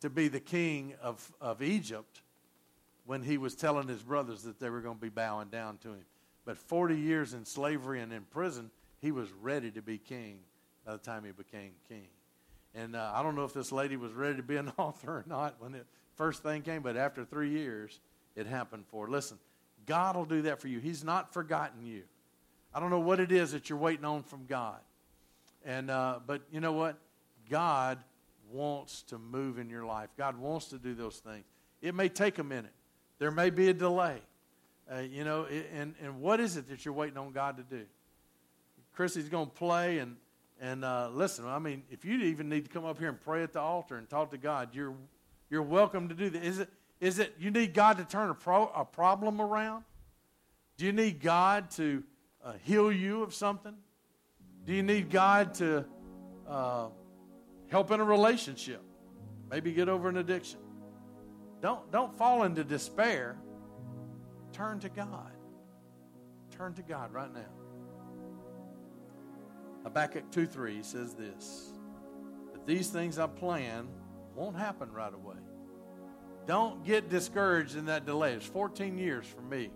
to 0.00 0.10
be 0.10 0.28
the 0.28 0.40
king 0.40 0.94
of, 1.02 1.32
of 1.40 1.62
Egypt 1.62 2.20
when 3.06 3.22
he 3.22 3.38
was 3.38 3.54
telling 3.54 3.88
his 3.88 4.02
brothers 4.02 4.42
that 4.42 4.60
they 4.60 4.70
were 4.70 4.80
going 4.80 4.96
to 4.96 5.00
be 5.00 5.08
bowing 5.08 5.48
down 5.48 5.78
to 5.78 5.88
him. 5.88 6.04
But 6.44 6.58
40 6.58 6.96
years 6.96 7.32
in 7.32 7.44
slavery 7.44 8.00
and 8.00 8.12
in 8.12 8.22
prison, 8.22 8.70
he 9.00 9.10
was 9.10 9.28
ready 9.40 9.70
to 9.72 9.82
be 9.82 9.98
king 9.98 10.40
by 10.84 10.92
the 10.92 10.98
time 10.98 11.24
he 11.24 11.32
became 11.32 11.72
king. 11.88 12.06
And 12.74 12.94
uh, 12.94 13.12
I 13.14 13.22
don't 13.22 13.34
know 13.34 13.44
if 13.44 13.54
this 13.54 13.72
lady 13.72 13.96
was 13.96 14.12
ready 14.12 14.36
to 14.36 14.42
be 14.42 14.56
an 14.56 14.70
author 14.78 15.10
or 15.10 15.24
not 15.26 15.56
when 15.58 15.72
the 15.72 15.84
first 16.14 16.42
thing 16.42 16.62
came, 16.62 16.82
but 16.82 16.96
after 16.96 17.24
three 17.24 17.50
years, 17.50 17.98
it 18.36 18.46
happened 18.46 18.84
for 18.88 19.06
her. 19.06 19.10
Listen, 19.10 19.38
God 19.86 20.16
will 20.16 20.24
do 20.24 20.42
that 20.42 20.60
for 20.60 20.68
you. 20.68 20.78
He's 20.80 21.04
not 21.04 21.32
forgotten 21.32 21.84
you. 21.84 22.02
I 22.74 22.80
don't 22.80 22.90
know 22.90 23.00
what 23.00 23.20
it 23.20 23.32
is 23.32 23.52
that 23.52 23.70
you're 23.70 23.78
waiting 23.78 24.04
on 24.04 24.22
from 24.22 24.46
God. 24.46 24.80
And 25.64 25.90
uh, 25.90 26.20
but 26.26 26.42
you 26.50 26.60
know 26.60 26.72
what? 26.72 26.98
God 27.48 27.98
wants 28.50 29.02
to 29.04 29.18
move 29.18 29.58
in 29.58 29.70
your 29.70 29.84
life. 29.84 30.10
God 30.16 30.38
wants 30.38 30.66
to 30.66 30.78
do 30.78 30.94
those 30.94 31.18
things. 31.18 31.44
It 31.82 31.94
may 31.94 32.08
take 32.08 32.38
a 32.38 32.44
minute. 32.44 32.72
There 33.18 33.30
may 33.30 33.50
be 33.50 33.68
a 33.68 33.74
delay. 33.74 34.18
Uh, 34.92 35.00
you 35.00 35.24
know, 35.24 35.46
and, 35.74 35.94
and 36.00 36.20
what 36.20 36.38
is 36.38 36.56
it 36.56 36.68
that 36.68 36.84
you're 36.84 36.94
waiting 36.94 37.18
on 37.18 37.32
God 37.32 37.56
to 37.56 37.62
do? 37.62 37.84
Chrissy's 38.94 39.28
going 39.28 39.46
to 39.46 39.52
play 39.52 39.98
and 39.98 40.16
and 40.60 40.84
uh, 40.84 41.10
listen. 41.12 41.46
I 41.46 41.58
mean, 41.58 41.82
if 41.90 42.04
you 42.04 42.18
even 42.18 42.48
need 42.48 42.64
to 42.64 42.70
come 42.70 42.84
up 42.84 42.98
here 42.98 43.08
and 43.08 43.20
pray 43.20 43.42
at 43.42 43.52
the 43.52 43.60
altar 43.60 43.96
and 43.96 44.08
talk 44.08 44.30
to 44.30 44.38
God, 44.38 44.70
you're 44.74 44.94
you're 45.50 45.62
welcome 45.62 46.08
to 46.08 46.14
do 46.14 46.30
that. 46.30 46.42
Is 46.42 46.60
it 46.60 46.68
is 47.00 47.18
it 47.18 47.34
you 47.38 47.50
need 47.50 47.74
God 47.74 47.98
to 47.98 48.04
turn 48.04 48.30
a, 48.30 48.34
pro, 48.34 48.68
a 48.68 48.84
problem 48.84 49.40
around? 49.40 49.84
Do 50.76 50.86
you 50.86 50.92
need 50.92 51.20
God 51.20 51.70
to 51.72 52.02
uh, 52.44 52.52
heal 52.62 52.90
you 52.90 53.22
of 53.22 53.34
something? 53.34 53.74
Do 54.64 54.72
you 54.72 54.82
need 54.82 55.10
God 55.10 55.54
to 55.54 55.84
uh, 56.48 56.88
help 57.68 57.90
in 57.90 58.00
a 58.00 58.04
relationship? 58.04 58.82
Maybe 59.50 59.72
get 59.72 59.88
over 59.88 60.08
an 60.08 60.16
addiction. 60.16 60.58
Don't, 61.60 61.90
don't 61.92 62.16
fall 62.16 62.42
into 62.42 62.64
despair. 62.64 63.38
Turn 64.52 64.80
to 64.80 64.88
God. 64.88 65.32
Turn 66.56 66.74
to 66.74 66.82
God 66.82 67.12
right 67.12 67.32
now. 67.32 67.40
Habakkuk 69.84 70.30
2 70.32 70.46
3 70.46 70.82
says 70.82 71.14
this 71.14 71.70
But 72.52 72.66
these 72.66 72.88
things 72.88 73.18
I 73.18 73.26
plan 73.26 73.88
won't 74.34 74.56
happen 74.56 74.90
right 74.92 75.14
away. 75.14 75.36
Don't 76.46 76.84
get 76.84 77.08
discouraged 77.10 77.76
in 77.76 77.86
that 77.86 78.06
delay. 78.06 78.34
It's 78.34 78.46
14 78.46 78.98
years 78.98 79.26
for 79.26 79.42
me. 79.42 79.70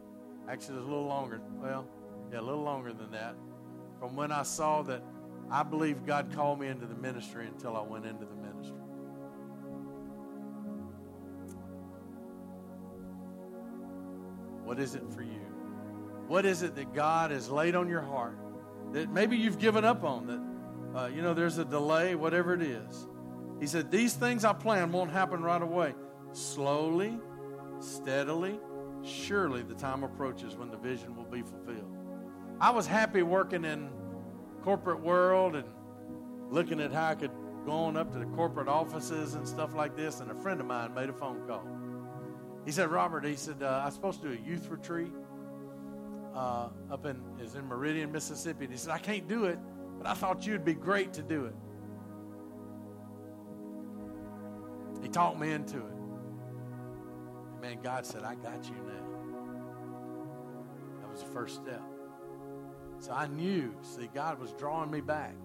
Actually, 0.49 0.79
it's 0.79 0.87
a 0.87 0.89
little 0.89 1.07
longer. 1.07 1.41
Well, 1.61 1.87
yeah, 2.33 2.41
a 2.41 2.43
little 2.43 2.63
longer 2.63 2.93
than 2.93 3.11
that. 3.11 3.35
From 3.99 4.15
when 4.15 4.31
I 4.31 4.45
saw 4.45 4.83
that 4.83 5.03
I 5.51 5.65
believe 5.65 6.07
God 6.07 6.33
called 6.33 6.61
me 6.61 6.69
into 6.69 6.87
the 6.87 6.95
ministry 6.95 7.47
until 7.47 7.77
I 7.77 7.83
went 7.83 8.07
into 8.07 8.25
the 8.25 8.37
ministry. 8.37 8.77
What 14.65 14.79
is 14.79 14.95
it 14.95 15.03
for 15.13 15.23
you? 15.23 15.41
What 16.29 16.47
is 16.47 16.63
it 16.63 16.77
that 16.77 16.95
God 16.95 17.33
has 17.33 17.51
laid 17.51 17.75
on 17.75 17.89
your 17.89 18.03
heart 18.03 18.39
that 18.93 19.11
maybe 19.11 19.37
you've 19.37 19.59
given 19.59 19.85
up 19.85 20.05
on? 20.05 20.27
That, 20.29 21.01
uh, 21.01 21.07
you 21.09 21.23
know, 21.23 21.35
there's 21.35 21.59
a 21.59 21.65
delay, 21.65 22.15
whatever 22.15 22.55
it 22.55 22.63
is. 22.63 23.09
He 23.59 23.67
said, 23.67 23.91
These 23.91 24.15
things 24.15 24.45
I 24.45 24.53
plan 24.53 24.93
won't 24.93 25.11
happen 25.11 25.43
right 25.43 25.61
away. 25.61 25.95
Slowly, 26.33 27.19
steadily, 27.81 28.59
surely 29.03 29.63
the 29.63 29.75
time 29.75 30.05
approaches 30.05 30.57
when 30.57 30.71
the 30.71 30.77
vision 30.77 31.17
will 31.17 31.25
be 31.25 31.43
fulfilled. 31.43 31.97
I 32.61 32.71
was 32.71 32.87
happy 32.87 33.23
working 33.23 33.65
in 33.65 33.91
corporate 34.63 35.01
world 35.01 35.57
and 35.57 35.67
looking 36.51 36.81
at 36.81 36.93
how 36.93 37.09
I 37.09 37.15
could 37.15 37.31
go 37.65 37.73
on 37.73 37.97
up 37.97 38.13
to 38.13 38.19
the 38.19 38.27
corporate 38.27 38.69
offices 38.69 39.35
and 39.35 39.47
stuff 39.47 39.75
like 39.75 39.97
this, 39.97 40.21
and 40.21 40.31
a 40.31 40.35
friend 40.35 40.61
of 40.61 40.67
mine 40.67 40.95
made 40.95 41.09
a 41.09 41.13
phone 41.13 41.47
call. 41.47 41.67
He 42.65 42.73
said, 42.73 42.91
Robert, 42.91 43.25
he 43.25 43.37
said, 43.37 43.63
uh, 43.63 43.83
I'm 43.85 43.91
supposed 43.91 44.21
to 44.23 44.29
do 44.29 44.35
a 44.35 44.47
youth 44.47 44.69
retreat 44.69 45.13
uh, 46.35 46.69
up 46.91 47.07
in, 47.07 47.23
is 47.41 47.55
in 47.55 47.67
Meridian, 47.67 48.13
Mississippi. 48.13 48.65
And 48.65 48.73
he 48.73 48.79
said, 48.79 48.93
I 48.93 48.99
can't 48.99 49.27
do 49.27 49.45
it, 49.45 49.59
but 49.99 50.07
I 50.07 50.15
thought 50.15 50.47
you'd 50.47 50.65
be 50.65 50.75
great 50.75 51.13
to 51.15 51.23
do 51.23 51.47
it. 51.47 51.55
He 55.03 55.09
talked 55.09 55.39
me 55.39 55.53
into 55.53 55.79
it. 55.79 56.00
Man, 57.71 57.83
God 57.83 58.05
said, 58.05 58.25
I 58.25 58.35
got 58.35 58.65
you 58.69 58.75
now. 58.75 59.07
That 61.01 61.09
was 61.09 61.21
the 61.21 61.29
first 61.29 61.55
step. 61.55 61.81
So 62.99 63.13
I 63.13 63.29
knew, 63.29 63.73
see, 63.83 64.11
God 64.13 64.41
was 64.41 64.51
drawing 64.55 64.91
me 64.91 65.01
back. 65.01 65.37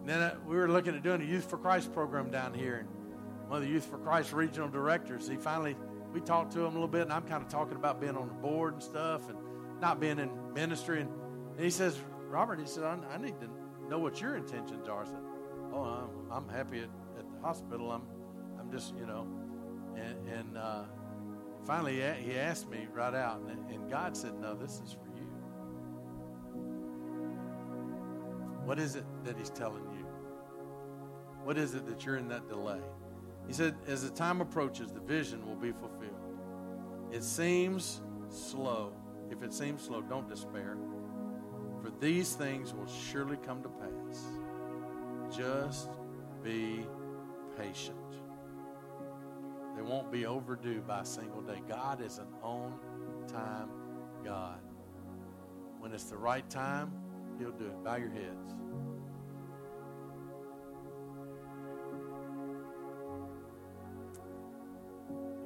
And 0.00 0.06
then 0.06 0.20
uh, 0.20 0.34
we 0.46 0.54
were 0.54 0.68
looking 0.68 0.94
at 0.94 1.02
doing 1.02 1.22
a 1.22 1.24
Youth 1.24 1.48
for 1.48 1.56
Christ 1.56 1.94
program 1.94 2.30
down 2.30 2.52
here. 2.52 2.76
And 2.76 2.88
one 3.48 3.62
of 3.62 3.66
the 3.66 3.72
Youth 3.72 3.86
for 3.86 3.96
Christ 3.96 4.34
regional 4.34 4.68
directors, 4.68 5.26
he 5.26 5.36
finally, 5.36 5.76
we 6.12 6.20
talked 6.20 6.52
to 6.52 6.58
him 6.58 6.66
a 6.66 6.72
little 6.72 6.86
bit, 6.86 7.02
and 7.02 7.12
I'm 7.12 7.22
kind 7.22 7.42
of 7.42 7.48
talking 7.48 7.76
about 7.76 7.98
being 7.98 8.14
on 8.14 8.28
the 8.28 8.34
board 8.34 8.74
and 8.74 8.82
stuff 8.82 9.30
and 9.30 9.38
not 9.80 9.98
being 9.98 10.18
in 10.18 10.30
ministry. 10.52 11.00
And, 11.00 11.10
and 11.56 11.64
he 11.64 11.70
says, 11.70 11.98
Robert, 12.28 12.60
he 12.60 12.66
said, 12.66 12.84
I, 12.84 12.98
I, 13.14 13.16
need 13.16 13.40
to 13.40 13.48
know 13.88 13.98
what 13.98 14.20
your 14.20 14.36
intentions 14.36 14.88
are. 14.88 15.04
I 15.04 15.06
said, 15.06 15.22
Oh, 15.72 15.84
I'm, 16.30 16.30
I'm 16.30 16.48
happy 16.50 16.80
at, 16.80 16.90
at 17.18 17.30
the 17.32 17.40
hospital. 17.40 17.90
I'm, 17.90 18.02
I'm 18.60 18.70
just, 18.70 18.94
you 18.94 19.06
know, 19.06 19.26
and, 19.96 20.28
and 20.28 20.58
uh, 20.58 20.84
finally, 21.64 22.00
he 22.20 22.36
asked 22.36 22.68
me 22.68 22.86
right 22.92 23.14
out, 23.14 23.40
and, 23.40 23.70
and 23.70 23.90
God 23.90 24.16
said, 24.16 24.34
No, 24.40 24.54
this 24.54 24.80
is 24.84 24.92
for 24.92 25.08
you. 25.16 25.26
What 28.64 28.78
is 28.78 28.96
it 28.96 29.04
that 29.24 29.36
He's 29.36 29.50
telling 29.50 29.82
you? 29.92 30.06
What 31.44 31.58
is 31.58 31.74
it 31.74 31.86
that 31.86 32.04
you're 32.06 32.16
in 32.16 32.28
that 32.28 32.48
delay? 32.48 32.80
He 33.46 33.52
said, 33.52 33.74
As 33.86 34.02
the 34.02 34.10
time 34.10 34.40
approaches, 34.40 34.92
the 34.92 35.00
vision 35.00 35.46
will 35.46 35.56
be 35.56 35.72
fulfilled. 35.72 36.38
It 37.10 37.24
seems 37.24 38.00
slow. 38.28 38.92
If 39.30 39.42
it 39.42 39.52
seems 39.52 39.82
slow, 39.82 40.02
don't 40.02 40.28
despair. 40.28 40.76
For 41.82 41.90
these 42.00 42.34
things 42.34 42.72
will 42.72 42.86
surely 42.86 43.36
come 43.38 43.62
to 43.62 43.68
pass. 43.68 44.24
Just 45.36 45.90
be 46.44 46.86
patient. 47.58 47.96
They 49.76 49.82
won't 49.82 50.12
be 50.12 50.26
overdue 50.26 50.82
by 50.82 51.00
a 51.00 51.04
single 51.04 51.40
day. 51.40 51.60
God 51.68 52.02
is 52.02 52.18
an 52.18 52.26
on 52.42 52.78
time 53.26 53.68
God. 54.24 54.58
When 55.78 55.92
it's 55.92 56.04
the 56.04 56.16
right 56.16 56.48
time, 56.48 56.92
He'll 57.38 57.50
do 57.50 57.66
it. 57.66 57.84
Bow 57.84 57.96
your 57.96 58.10
heads. 58.10 58.54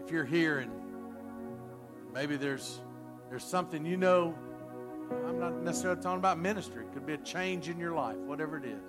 If 0.05 0.13
you're 0.13 0.25
here 0.25 0.59
and 0.59 0.71
maybe 2.13 2.37
there's 2.37 2.81
there's 3.29 3.45
something 3.45 3.85
you 3.85 3.97
know, 3.97 4.37
I'm 5.27 5.41
not 5.41 5.63
necessarily 5.63 6.01
talking 6.01 6.19
about 6.19 6.39
ministry. 6.39 6.85
It 6.85 6.93
could 6.93 7.07
be 7.07 7.15
a 7.15 7.19
change 7.19 7.69
in 7.69 7.79
your 7.79 7.93
life, 7.93 8.17
whatever 8.19 8.57
it 8.57 8.65
is. 8.65 8.83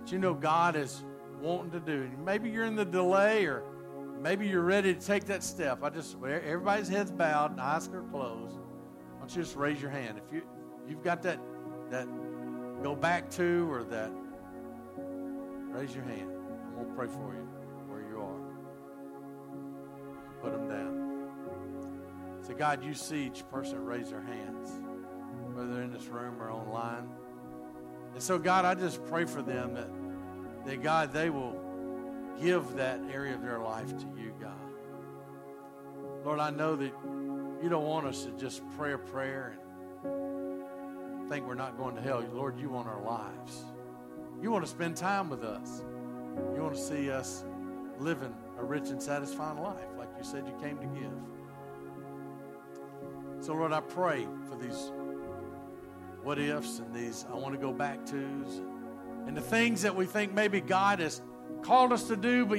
But 0.00 0.12
you 0.12 0.18
know 0.18 0.34
God 0.34 0.76
is 0.76 1.02
wanting 1.40 1.72
to 1.72 1.80
do. 1.80 2.08
Maybe 2.24 2.48
you're 2.48 2.64
in 2.64 2.76
the 2.76 2.84
delay 2.84 3.46
or 3.46 3.64
maybe 4.20 4.46
you're 4.46 4.62
ready 4.62 4.94
to 4.94 5.00
take 5.00 5.24
that 5.26 5.42
step. 5.42 5.82
I 5.82 5.90
just 5.90 6.16
everybody's 6.22 6.88
heads 6.88 7.10
bowed 7.10 7.52
and 7.52 7.60
eyes 7.60 7.88
are 7.88 8.02
closed. 8.02 8.56
Why 8.56 9.20
don't 9.20 9.36
you 9.36 9.42
just 9.42 9.56
raise 9.56 9.80
your 9.80 9.90
hand 9.90 10.18
if 10.18 10.32
you 10.32 10.42
you've 10.88 11.02
got 11.02 11.22
that 11.22 11.38
that 11.90 12.06
go 12.82 12.94
back 12.94 13.30
to 13.30 13.70
or 13.70 13.84
that 13.84 14.10
raise 15.70 15.94
your 15.94 16.04
hand. 16.04 16.30
I'm 16.68 16.84
gonna 16.84 16.94
pray 16.96 17.06
for 17.06 17.34
you 17.34 17.48
where 17.88 18.00
you 18.00 18.20
are. 18.20 18.40
Put 20.42 20.52
them 20.52 20.68
down. 20.68 21.06
So 22.46 22.54
God, 22.54 22.84
you 22.84 22.94
see 22.94 23.26
each 23.26 23.48
person 23.50 23.84
raise 23.84 24.10
their 24.10 24.22
hands, 24.22 24.70
whether 25.52 25.74
they're 25.74 25.82
in 25.82 25.92
this 25.92 26.06
room 26.06 26.40
or 26.40 26.50
online. 26.50 27.08
And 28.14 28.22
so, 28.22 28.38
God, 28.38 28.64
I 28.64 28.74
just 28.74 29.04
pray 29.06 29.24
for 29.24 29.42
them 29.42 29.74
that, 29.74 29.90
that 30.64 30.82
God, 30.82 31.12
they 31.12 31.28
will 31.28 31.65
give 32.40 32.76
that 32.76 33.00
area 33.12 33.34
of 33.34 33.42
their 33.42 33.58
life 33.58 33.88
to 33.98 34.06
you, 34.16 34.32
God. 34.40 34.52
Lord, 36.24 36.40
I 36.40 36.50
know 36.50 36.76
that 36.76 36.92
you 37.62 37.68
don't 37.68 37.84
want 37.84 38.06
us 38.06 38.24
to 38.24 38.32
just 38.32 38.62
pray 38.76 38.92
a 38.92 38.98
prayer 38.98 39.58
and 40.04 41.30
think 41.30 41.46
we're 41.46 41.54
not 41.54 41.76
going 41.76 41.94
to 41.96 42.02
hell. 42.02 42.24
Lord, 42.32 42.58
you 42.58 42.68
want 42.68 42.88
our 42.88 43.02
lives. 43.02 43.64
You 44.42 44.50
want 44.50 44.64
to 44.64 44.70
spend 44.70 44.96
time 44.96 45.30
with 45.30 45.42
us. 45.44 45.82
You 46.54 46.62
want 46.62 46.74
to 46.74 46.80
see 46.80 47.10
us 47.10 47.44
living 47.98 48.34
a 48.58 48.64
rich 48.64 48.90
and 48.90 49.02
satisfying 49.02 49.58
life 49.58 49.86
like 49.96 50.08
you 50.18 50.24
said 50.24 50.46
you 50.46 50.54
came 50.60 50.78
to 50.78 50.86
give. 50.86 51.12
So, 53.40 53.54
Lord, 53.54 53.72
I 53.72 53.80
pray 53.80 54.26
for 54.48 54.56
these 54.56 54.92
what 56.22 56.38
ifs 56.38 56.80
and 56.80 56.92
these 56.92 57.24
I 57.30 57.36
want 57.36 57.54
to 57.54 57.60
go 57.60 57.72
back 57.72 58.04
tos 58.04 58.60
and 59.26 59.36
the 59.36 59.40
things 59.40 59.82
that 59.82 59.94
we 59.94 60.06
think 60.06 60.34
maybe 60.34 60.60
God 60.60 60.98
has 60.98 61.22
called 61.62 61.92
us 61.92 62.04
to 62.04 62.16
do, 62.16 62.46
but 62.46 62.54